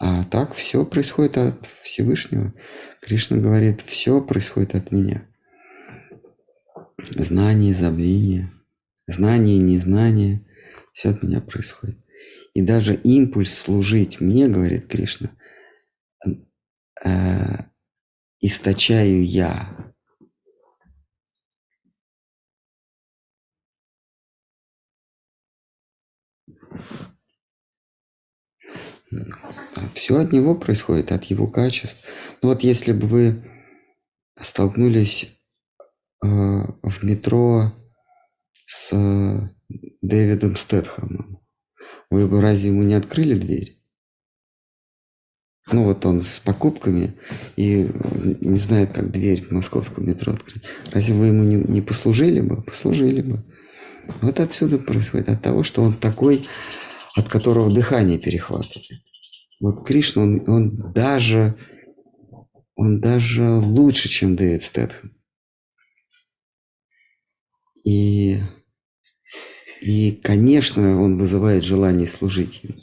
[0.00, 2.54] А так все происходит от Всевышнего.
[3.02, 5.27] Кришна говорит, все происходит от меня.
[6.98, 8.50] Знание, забвение,
[9.06, 10.44] знание, незнание,
[10.92, 11.98] все от меня происходит.
[12.54, 15.30] И даже импульс служить мне, говорит Кришна,
[17.04, 17.64] э,
[18.40, 19.94] источаю я.
[29.94, 32.02] Все от него происходит, от его качеств.
[32.42, 33.50] Ну вот если бы вы
[34.40, 35.37] столкнулись
[36.20, 37.72] в метро
[38.66, 38.92] с
[40.02, 41.40] Дэвидом Стэтхэмом,
[42.10, 43.78] вы бы разве ему не открыли дверь?
[45.70, 47.14] Ну вот он с покупками
[47.56, 47.90] и
[48.40, 50.62] не знает, как дверь в московском метро открыть.
[50.90, 52.62] Разве вы ему не, не послужили бы?
[52.62, 53.44] Послужили бы.
[54.22, 56.46] Вот отсюда происходит, от того, что он такой,
[57.14, 59.02] от которого дыхание перехватывает.
[59.60, 61.56] Вот Кришна, он, он даже,
[62.74, 65.12] он даже лучше, чем Дэвид Стэтхэм.
[67.84, 68.40] И,
[69.80, 72.78] и, конечно, он вызывает желание служить ему.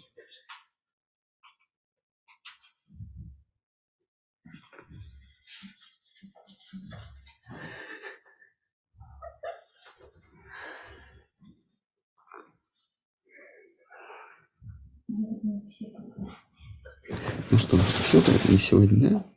[17.52, 19.35] Ну что, все на сегодня, да?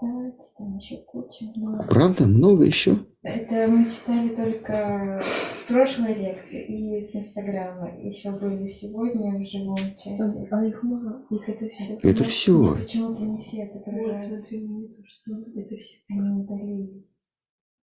[0.00, 1.46] Да, там еще куча.
[1.56, 2.26] но Правда?
[2.26, 2.98] Много еще?
[3.22, 5.20] Это мы читали только
[5.50, 7.98] с прошлой лекции и с Инстаграма.
[7.98, 10.48] Еще были сегодня в живом чате.
[10.52, 11.98] А их мало, их это все.
[12.00, 12.76] Это все.
[12.76, 14.24] Почему-то не все Вот, отображают.
[14.24, 15.96] смотри, у меня тоже самое, это все.
[16.10, 17.34] Они удалились.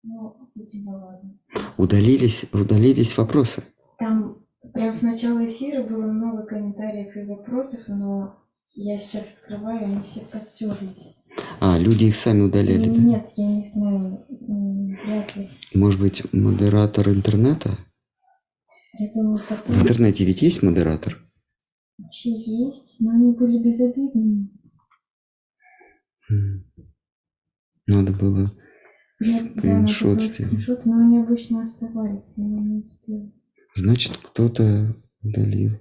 [0.03, 1.37] Ну, видимо, ладно.
[1.77, 3.63] Удалились, удалились вопросы.
[3.99, 4.37] Там
[4.73, 8.37] прям с начала эфира было много комментариев и вопросов, но
[8.73, 11.17] я сейчас открываю, они все подтерлись.
[11.59, 13.01] А, люди их сами удаляли, да?
[13.01, 15.49] Нет, я не знаю, вряд ли.
[15.73, 17.77] Может быть, модератор интернета?
[18.99, 21.21] Я думаю, В потом интернете ведь есть модератор?
[21.97, 24.49] вообще есть, но они были безобидными.
[27.87, 28.51] Надо было
[29.19, 30.85] да, скриншот было сделать.
[30.85, 32.33] но они обычно оставались.
[33.75, 35.77] Значит, кто-то удалил.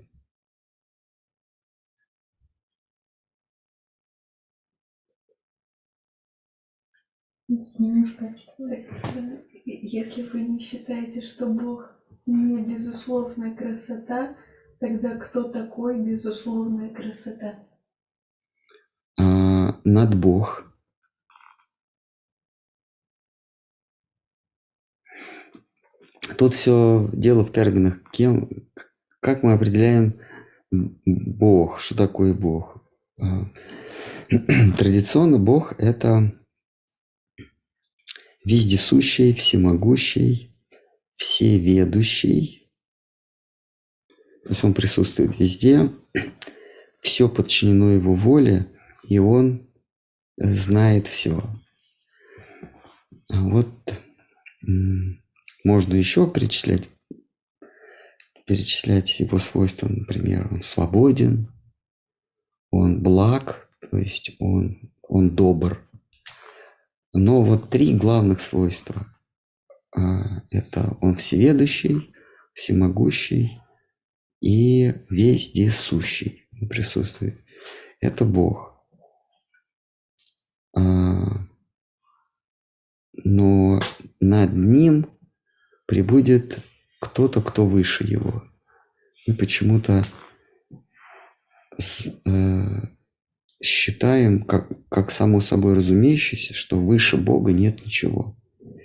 [7.78, 8.34] Немножко
[9.64, 11.90] Если вы не считаете, что Бог
[12.26, 14.36] не безусловная красота,
[14.80, 17.66] тогда кто такой безусловная красота?
[19.18, 20.64] А, над Бог.
[26.36, 28.02] Тут все дело в терминах.
[28.10, 28.48] Кем,
[29.20, 30.18] как мы определяем
[30.72, 31.78] Бог?
[31.78, 32.82] Что такое Бог?
[33.20, 33.44] А,
[34.76, 36.32] Традиционно Бог– это
[38.44, 40.54] вездесущий, всемогущий,
[41.14, 42.70] всеведущий.
[44.44, 45.90] То есть он присутствует везде,
[47.00, 48.70] все подчинено его воле,
[49.08, 49.66] и он
[50.36, 51.42] знает все.
[53.30, 53.68] А вот
[55.64, 56.88] можно еще перечислять,
[58.46, 61.50] перечислять его свойства, например, он свободен,
[62.70, 65.83] он благ, то есть он, он добр.
[67.14, 69.06] Но вот три главных свойства.
[69.96, 72.12] А, Это он всеведущий,
[72.54, 73.60] всемогущий
[74.40, 77.40] и вездесущий присутствует.
[78.00, 78.84] Это Бог.
[80.76, 81.46] А,
[83.12, 83.78] Но
[84.18, 85.06] над ним
[85.86, 86.58] прибудет
[87.00, 88.42] кто-то, кто выше его.
[89.28, 90.04] Мы почему-то
[92.26, 92.80] э,
[93.64, 98.36] считаем, как, как само собой разумеющееся, что выше Бога нет ничего,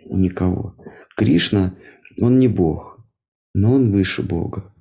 [0.06, 0.76] никого.
[1.16, 1.76] Кришна,
[2.20, 3.06] он не Бог,
[3.54, 4.74] но он выше Бога.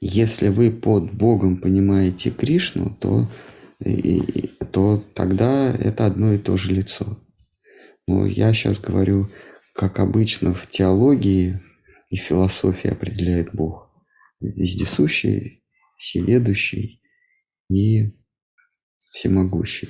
[0.00, 3.28] Если вы под Богом понимаете Кришну, то,
[3.84, 7.18] и- то тогда это одно и то же лицо.
[8.06, 9.28] Но я сейчас говорю,
[9.74, 11.60] как обычно в теологии
[12.10, 13.87] и философии определяет Бог.
[14.40, 15.64] Вездесущий,
[15.96, 17.02] всеведущий
[17.68, 18.12] и
[19.10, 19.88] всемогущий.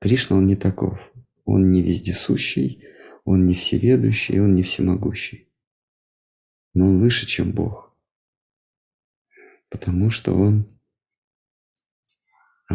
[0.00, 0.98] Кришна, он не таков.
[1.44, 2.84] Он не вездесущий,
[3.24, 5.52] он не всеведущий, он не всемогущий.
[6.74, 7.96] Но он выше, чем Бог.
[9.68, 10.80] Потому что он,
[12.68, 12.74] а,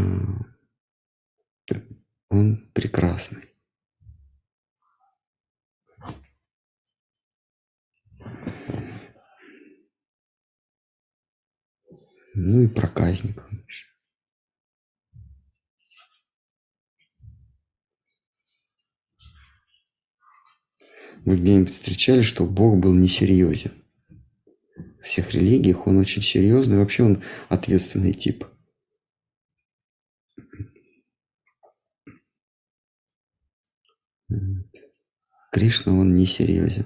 [2.29, 3.50] он прекрасный.
[12.33, 13.43] Ну и проказник.
[21.25, 23.71] Вы где-нибудь встречали, что Бог был несерьезен?
[25.01, 28.45] В всех религиях он очень серьезный, вообще он ответственный тип.
[35.51, 36.85] Кришна, он не серьезен,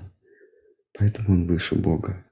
[0.93, 2.24] поэтому он выше Бога.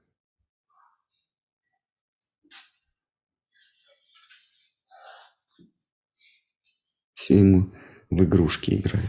[7.24, 7.70] Все ему
[8.10, 9.08] в игрушки играют.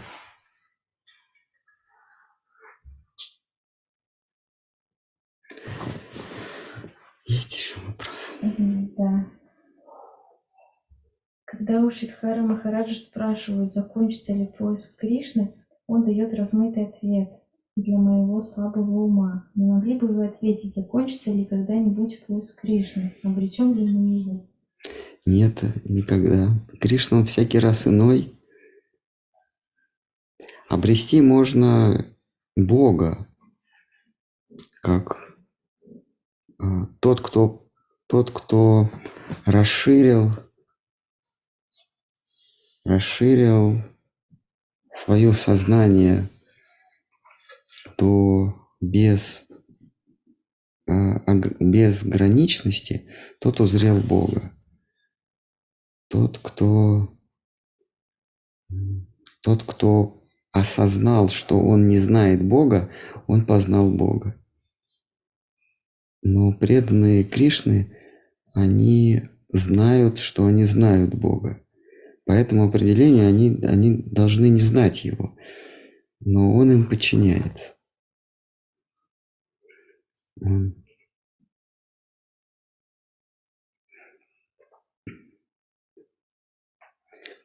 [7.26, 8.38] Есть еще вопрос?
[8.42, 9.26] Да.
[11.44, 15.54] Когда у Шидхара Махараджа спрашивают, закончится ли поиск Кришны,
[15.86, 17.30] он дает размытый ответ
[17.76, 19.52] для моего слабого ума.
[19.56, 23.14] Не могли бы вы ответить, закончится ли когда-нибудь поиск Кришны?
[23.24, 24.48] Обретем ли мы его?
[25.26, 26.52] Нет, никогда.
[26.80, 28.40] Кришна, он всякий раз иной.
[30.70, 32.16] Обрести можно
[32.56, 33.28] Бога,
[34.82, 35.36] как
[36.60, 37.68] а, тот, кто,
[38.08, 38.92] тот, кто
[39.46, 40.32] расширил,
[42.84, 43.82] расширил
[44.92, 46.30] свое сознание
[47.98, 49.44] до без,
[50.88, 54.55] а, безграничности, тот узрел Бога.
[56.16, 57.14] Тот, кто,
[59.42, 62.90] тот, кто осознал, что он не знает Бога,
[63.28, 64.42] он познал Бога.
[66.22, 67.98] Но преданные Кришны,
[68.54, 71.62] они знают, что они знают Бога.
[72.24, 75.36] По этому определению они, они должны не знать Его,
[76.22, 77.74] но Он им подчиняется.
[80.40, 80.85] Он-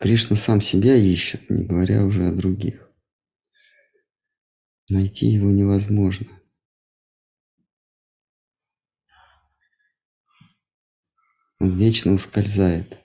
[0.00, 2.90] Кришна сам себя ищет, не говоря уже о других.
[4.88, 6.26] Найти его невозможно.
[11.58, 12.96] Он вечно ускользает.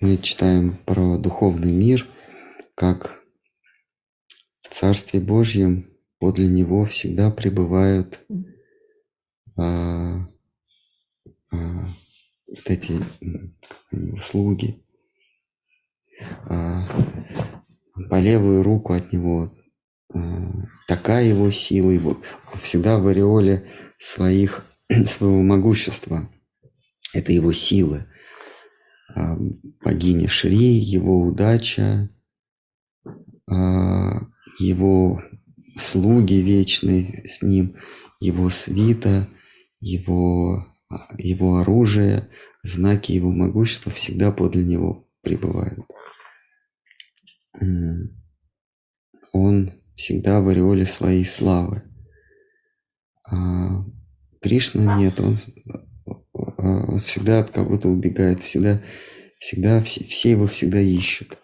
[0.00, 2.08] Мы читаем про духовный мир,
[2.74, 3.22] как
[4.62, 8.20] в Царстве Божьем подле него всегда пребывают
[9.56, 10.26] а,
[11.50, 11.94] а,
[12.48, 13.00] вот эти
[14.20, 14.82] слуги.
[16.48, 16.88] А,
[18.10, 19.54] по левую руку от него
[20.12, 20.52] а,
[20.88, 22.20] такая его сила, его
[22.60, 24.64] всегда в ореоле своих,
[25.06, 26.30] своего могущества.
[27.12, 28.06] Это его сила.
[29.14, 29.36] А,
[29.84, 32.10] богиня Шри, его удача,
[33.46, 35.22] его
[35.76, 37.76] слуги вечные с ним,
[38.20, 39.28] его свита,
[39.80, 42.28] его, а, его оружие,
[42.62, 45.80] знаки его могущества всегда подле него пребывают.
[49.32, 51.82] Он всегда в ореоле своей славы.
[53.30, 53.84] А
[54.40, 55.36] Кришна нет, он
[56.94, 58.80] он всегда от кого-то убегает, всегда,
[59.38, 61.38] всегда, все, все его всегда ищут.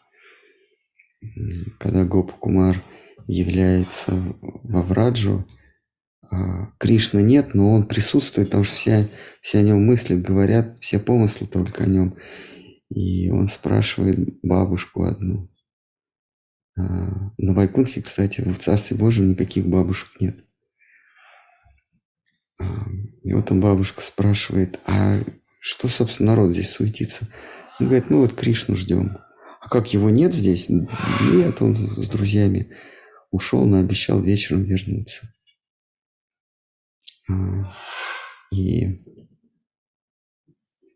[1.79, 2.83] Когда Гопа Кумар
[3.27, 5.47] является во Враджу,
[6.31, 9.09] а, Кришны нет, но он присутствует, потому что все,
[9.41, 12.17] все о нем мыслят, говорят, все помыслы только о нем.
[12.89, 15.51] И он спрашивает бабушку одну.
[16.79, 20.45] А, на Вайкунхе, кстати, в Царстве Божьем никаких бабушек нет.
[23.23, 25.21] И вот там бабушка спрашивает, а
[25.61, 27.29] что, собственно, народ здесь суетится?
[27.79, 29.19] Он говорит, ну вот Кришну ждем.
[29.61, 30.69] А как его нет здесь?
[30.69, 32.75] Нет, он с друзьями
[33.31, 35.33] ушел, но обещал вечером вернуться.
[37.29, 37.77] А,
[38.51, 39.05] и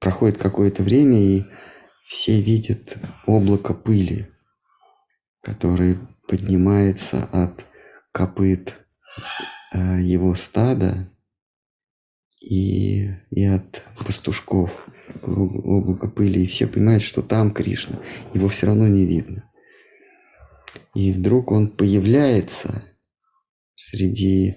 [0.01, 1.45] проходит какое-то время, и
[2.05, 2.97] все видят
[3.27, 4.31] облако пыли,
[5.43, 7.67] которое поднимается от
[8.13, 8.87] копыт
[9.73, 11.14] э, его стада
[12.51, 14.87] и, и от пастушков
[15.23, 17.99] облако пыли, и все понимают, что там Кришна,
[18.33, 19.51] его все равно не видно.
[20.95, 22.85] И вдруг он появляется
[23.75, 24.57] среди,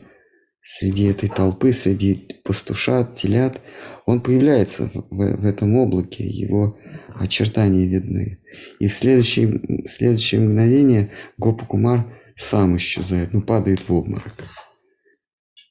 [0.62, 3.62] среди этой толпы, среди пастушат, телят,
[4.06, 6.78] он появляется в, в, этом облаке, его
[7.16, 8.40] очертания видны.
[8.80, 12.06] И в следующее, в следующее мгновение Гопа Кумар
[12.36, 14.34] сам исчезает, ну падает в обморок.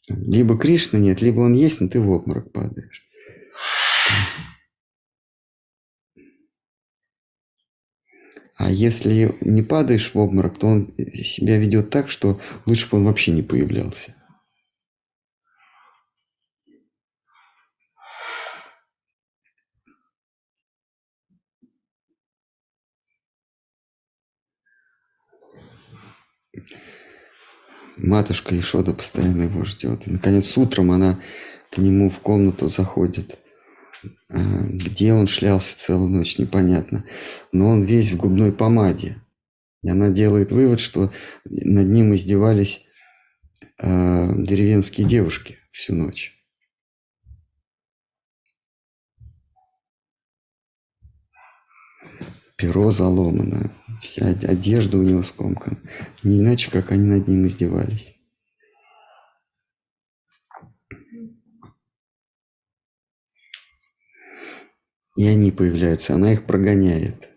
[0.09, 3.03] Либо Кришны нет, либо он есть, но ты в обморок падаешь.
[8.59, 13.05] А если не падаешь в обморок, то он себя ведет так, что лучше бы он
[13.05, 14.15] вообще не появлялся.
[27.97, 30.07] Матушка Ишода постоянно его ждет.
[30.07, 31.21] И, наконец, утром она
[31.71, 33.39] к нему в комнату заходит.
[34.29, 37.05] А, где он шлялся целую ночь, непонятно.
[37.53, 39.17] Но он весь в губной помаде.
[39.83, 41.13] И она делает вывод, что
[41.45, 42.85] над ним издевались
[43.79, 46.33] э, деревенские девушки всю ночь.
[52.57, 53.71] Перо заломано,
[54.01, 55.79] Вся одежда у него скомкана.
[56.23, 58.13] Не иначе, как они над ним издевались.
[65.17, 67.31] И они появляются, она их прогоняет.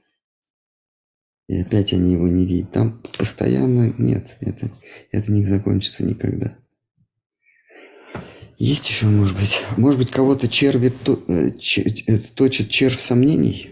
[1.48, 2.72] И опять они его не видят.
[2.72, 4.69] Там постоянно нет, это,
[5.11, 6.57] это не закончится никогда.
[8.57, 13.69] Есть еще, может быть, может быть, кого-то черви то, э, э, точит червь сомнений?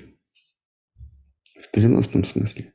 [1.62, 2.72] В переносном смысле.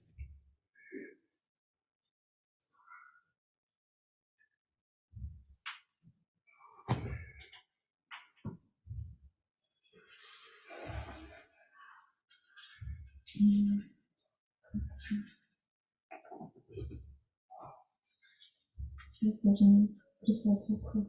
[19.13, 19.89] Сейчас должны
[20.21, 21.07] прислать вопрос,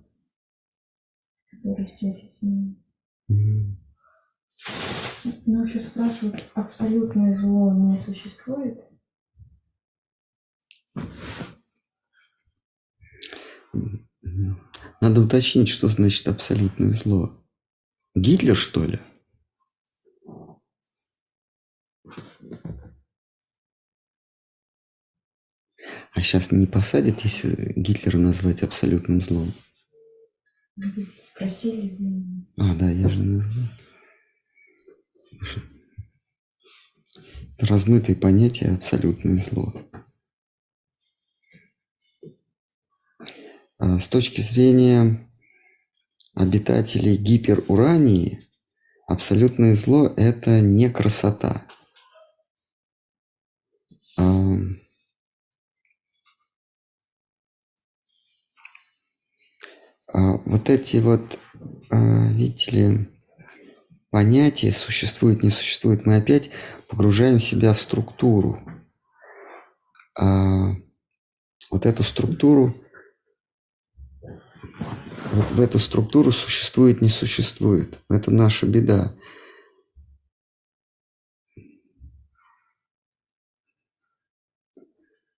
[1.51, 2.75] который чаще всего.
[5.45, 8.83] Ну, еще спрашивают, абсолютное зло не существует?
[15.01, 17.43] Надо уточнить, что значит абсолютное зло.
[18.15, 18.99] Гитлер, что ли?
[26.13, 29.53] А сейчас не посадят, если Гитлера назвать абсолютным злом?
[31.19, 31.97] Спросили,
[32.57, 33.65] А, да, я же назвал.
[37.57, 39.73] Размытые понятия абсолютное зло.
[43.77, 45.29] А С точки зрения
[46.35, 48.47] обитателей гиперурании,
[49.07, 51.65] абсолютное зло– это не красота.
[60.45, 61.39] Вот эти вот,
[61.89, 63.09] а, видите ли,
[64.09, 66.49] понятия существует, не существует, мы опять
[66.87, 68.61] погружаем себя в структуру.
[70.19, 70.75] А
[71.71, 72.75] вот эту структуру,
[75.31, 77.97] вот в эту структуру существует, не существует.
[78.09, 79.15] Это наша беда.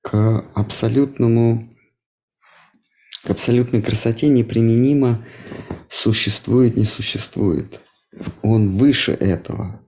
[0.02, 1.75] К абсолютному,
[3.26, 5.26] к абсолютной красоте неприменимо
[5.90, 7.82] существует, не существует.
[8.44, 9.82] Он выше этого,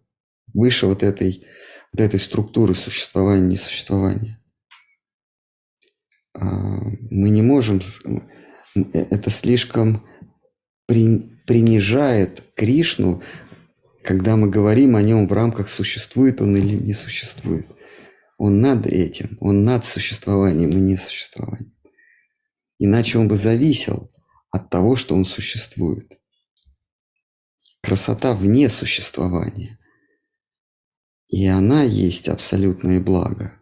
[0.53, 1.45] выше вот этой,
[1.93, 4.41] вот этой структуры существования, несуществования.
[6.33, 6.45] А,
[7.11, 10.03] Мы не можем, э, это слишком
[10.87, 13.21] при- принижает Кришну,
[14.03, 17.67] когда мы говорим о нем в рамках существует он или не существует.
[18.37, 21.73] Он над этим, он над существованием и несуществованием.
[22.79, 24.11] Иначе он бы зависел
[24.51, 26.19] от того, что он существует.
[27.81, 29.79] Красота вне существования.
[31.27, 33.53] И она есть абсолютное благо.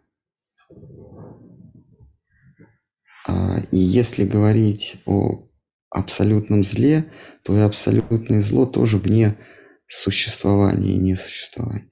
[3.27, 5.47] А, И если говорить о
[5.89, 7.11] абсолютном зле,
[7.43, 9.37] то и абсолютное зло тоже вне
[9.87, 11.89] существования и несуществования.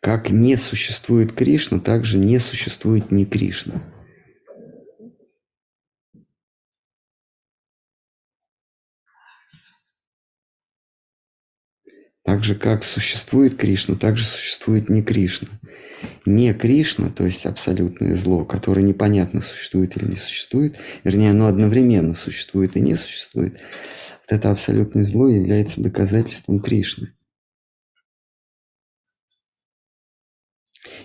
[0.00, 3.82] Как не существует Кришна, так же не существует не Кришна.
[12.26, 15.46] Так же, как существует Кришна, так же существует не Кришна.
[16.24, 22.14] Не Кришна, то есть абсолютное зло, которое непонятно существует или не существует, вернее, оно одновременно
[22.14, 27.15] существует и не существует, вот это абсолютное зло является доказательством Кришны.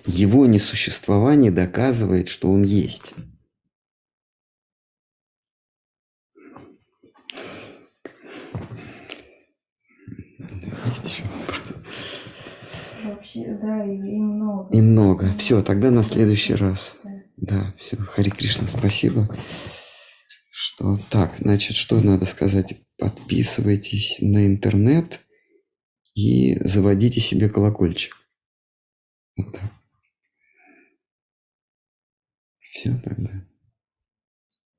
[0.06, 3.14] Его несуществование доказывает, что он есть.
[13.04, 14.76] Вообще, да, и, и много.
[14.76, 15.34] И много.
[15.38, 16.96] Все, тогда на следующий раз.
[17.04, 17.12] Да.
[17.38, 17.98] Да, все.
[17.98, 19.28] Хари Кришна, спасибо.
[20.52, 22.82] Что так, значит, что надо сказать?
[22.98, 25.20] Подписывайтесь на интернет
[26.14, 28.16] и заводите себе колокольчик.
[29.38, 29.81] Вот так.
[32.72, 33.32] Все тогда.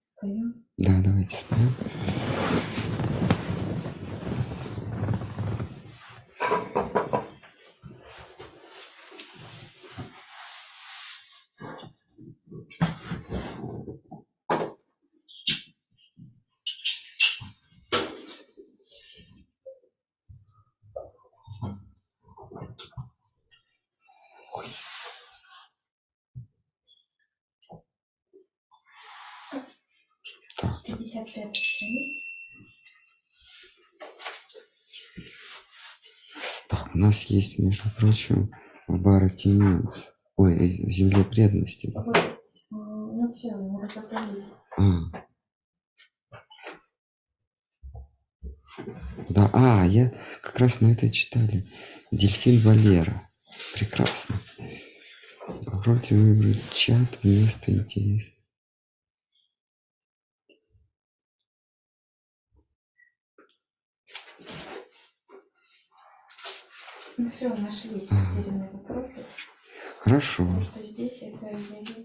[0.01, 0.65] Встаем.
[0.79, 1.77] Да, давайте ставим.
[30.63, 32.23] Так, 55 страница.
[36.69, 38.51] так, у нас есть, между прочим,
[38.89, 40.15] в Барате Ньюс.
[40.37, 41.93] Ой, в земле преданности.
[42.71, 44.55] Ну все, мы разобрались.
[44.79, 44.83] А.
[49.29, 50.11] Да, а, я
[50.43, 51.69] как раз мы это читали.
[52.11, 53.29] Дельфин Валера.
[53.75, 54.37] Прекрасно.
[55.67, 58.31] Попробуйте выбрать чат вместо интереса.
[67.19, 68.37] Ну все, нашлись Ага.
[68.37, 69.25] потерянные вопросы.
[70.01, 70.47] Хорошо.
[70.47, 72.05] То, что здесь, это я видела.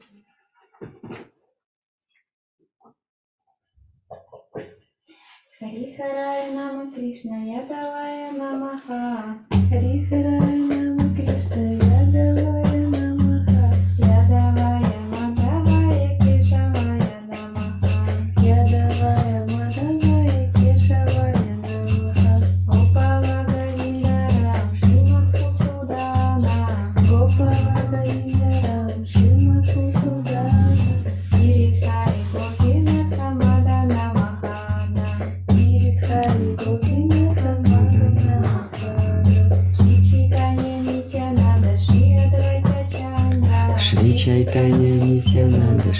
[5.60, 9.40] Харихарая Нама Кришна Ядавая Намаха.
[9.70, 10.77] Харихарая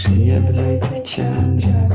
[0.08, 1.87] Шри Адвайта Чандра.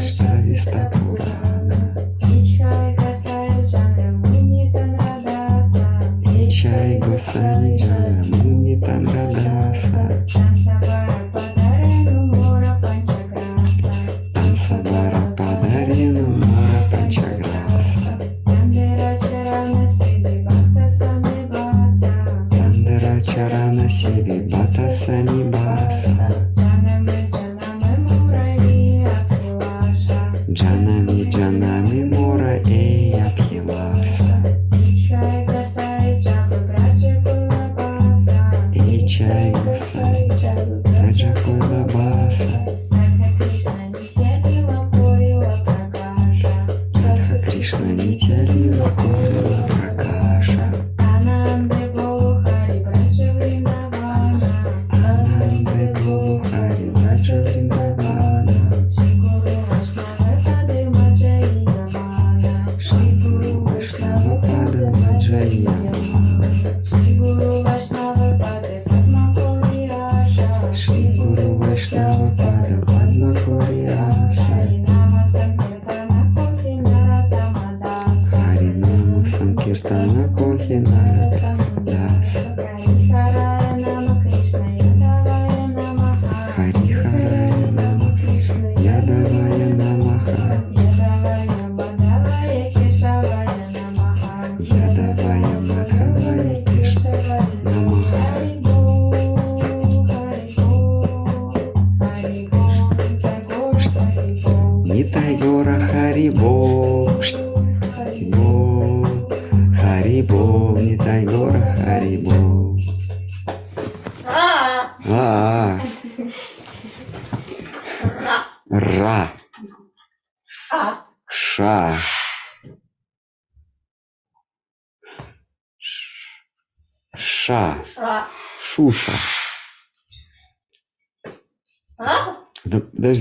[0.00, 0.89] está está.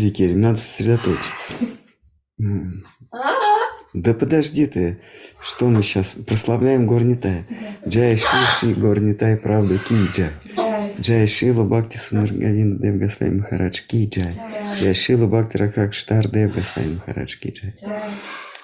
[0.09, 1.51] Керри, надо сосредоточиться.
[2.39, 2.85] М.
[3.93, 4.99] Да подожди ты.
[5.41, 7.45] Что мы сейчас прославляем Горнитай?
[7.87, 8.25] Джай Ши
[8.59, 10.31] Ши Горнитай, правда, Ки Джай.
[10.99, 14.35] Джай, Шила Бхакти Сунаргавин Дев Госвами Махарадж Ки Джай.
[14.79, 17.75] Джай Шила Бхакти Ракрак Штар Дев Госвами Махарадж Ки Джай.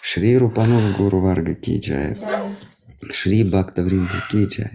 [0.02, 2.14] Шри Рупанова Гуру Варга Ки Джай.
[2.14, 4.72] Джай, Шри Бхакта Вринда Ки Джай.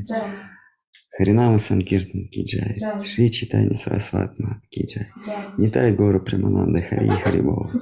[1.20, 2.76] Харинама Санкиртан Ки Джай.
[2.78, 3.05] Джай.
[3.06, 5.06] Шри Читани Сарасват Мат Ки Джай.
[5.22, 5.36] Джай.
[5.59, 7.70] Нитай Гора Примананда Хари Харибол.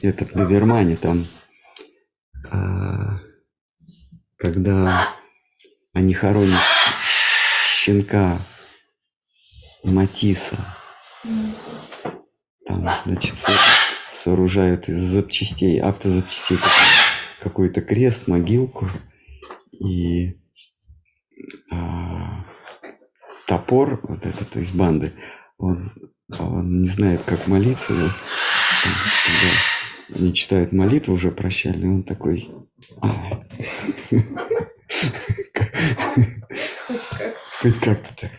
[0.00, 1.26] Это в Довермане там,
[2.50, 3.18] а,
[4.38, 5.08] когда
[5.92, 6.58] они хоронят
[7.68, 8.38] щенка
[9.84, 10.56] Матисса,
[12.66, 13.36] там, значит,
[14.22, 16.70] сооружают из запчастей, автозапчастей какой-
[17.40, 18.88] какой-то крест, могилку
[19.72, 20.38] и
[21.72, 22.44] а,
[23.48, 25.12] топор, вот этот из банды,
[25.58, 25.92] он,
[26.38, 28.92] он не знает, как молиться, но там,
[29.26, 32.48] когда они читают молитву уже прощальную, он такой...
[33.00, 33.42] «А».
[37.60, 38.30] Хоть как-то так.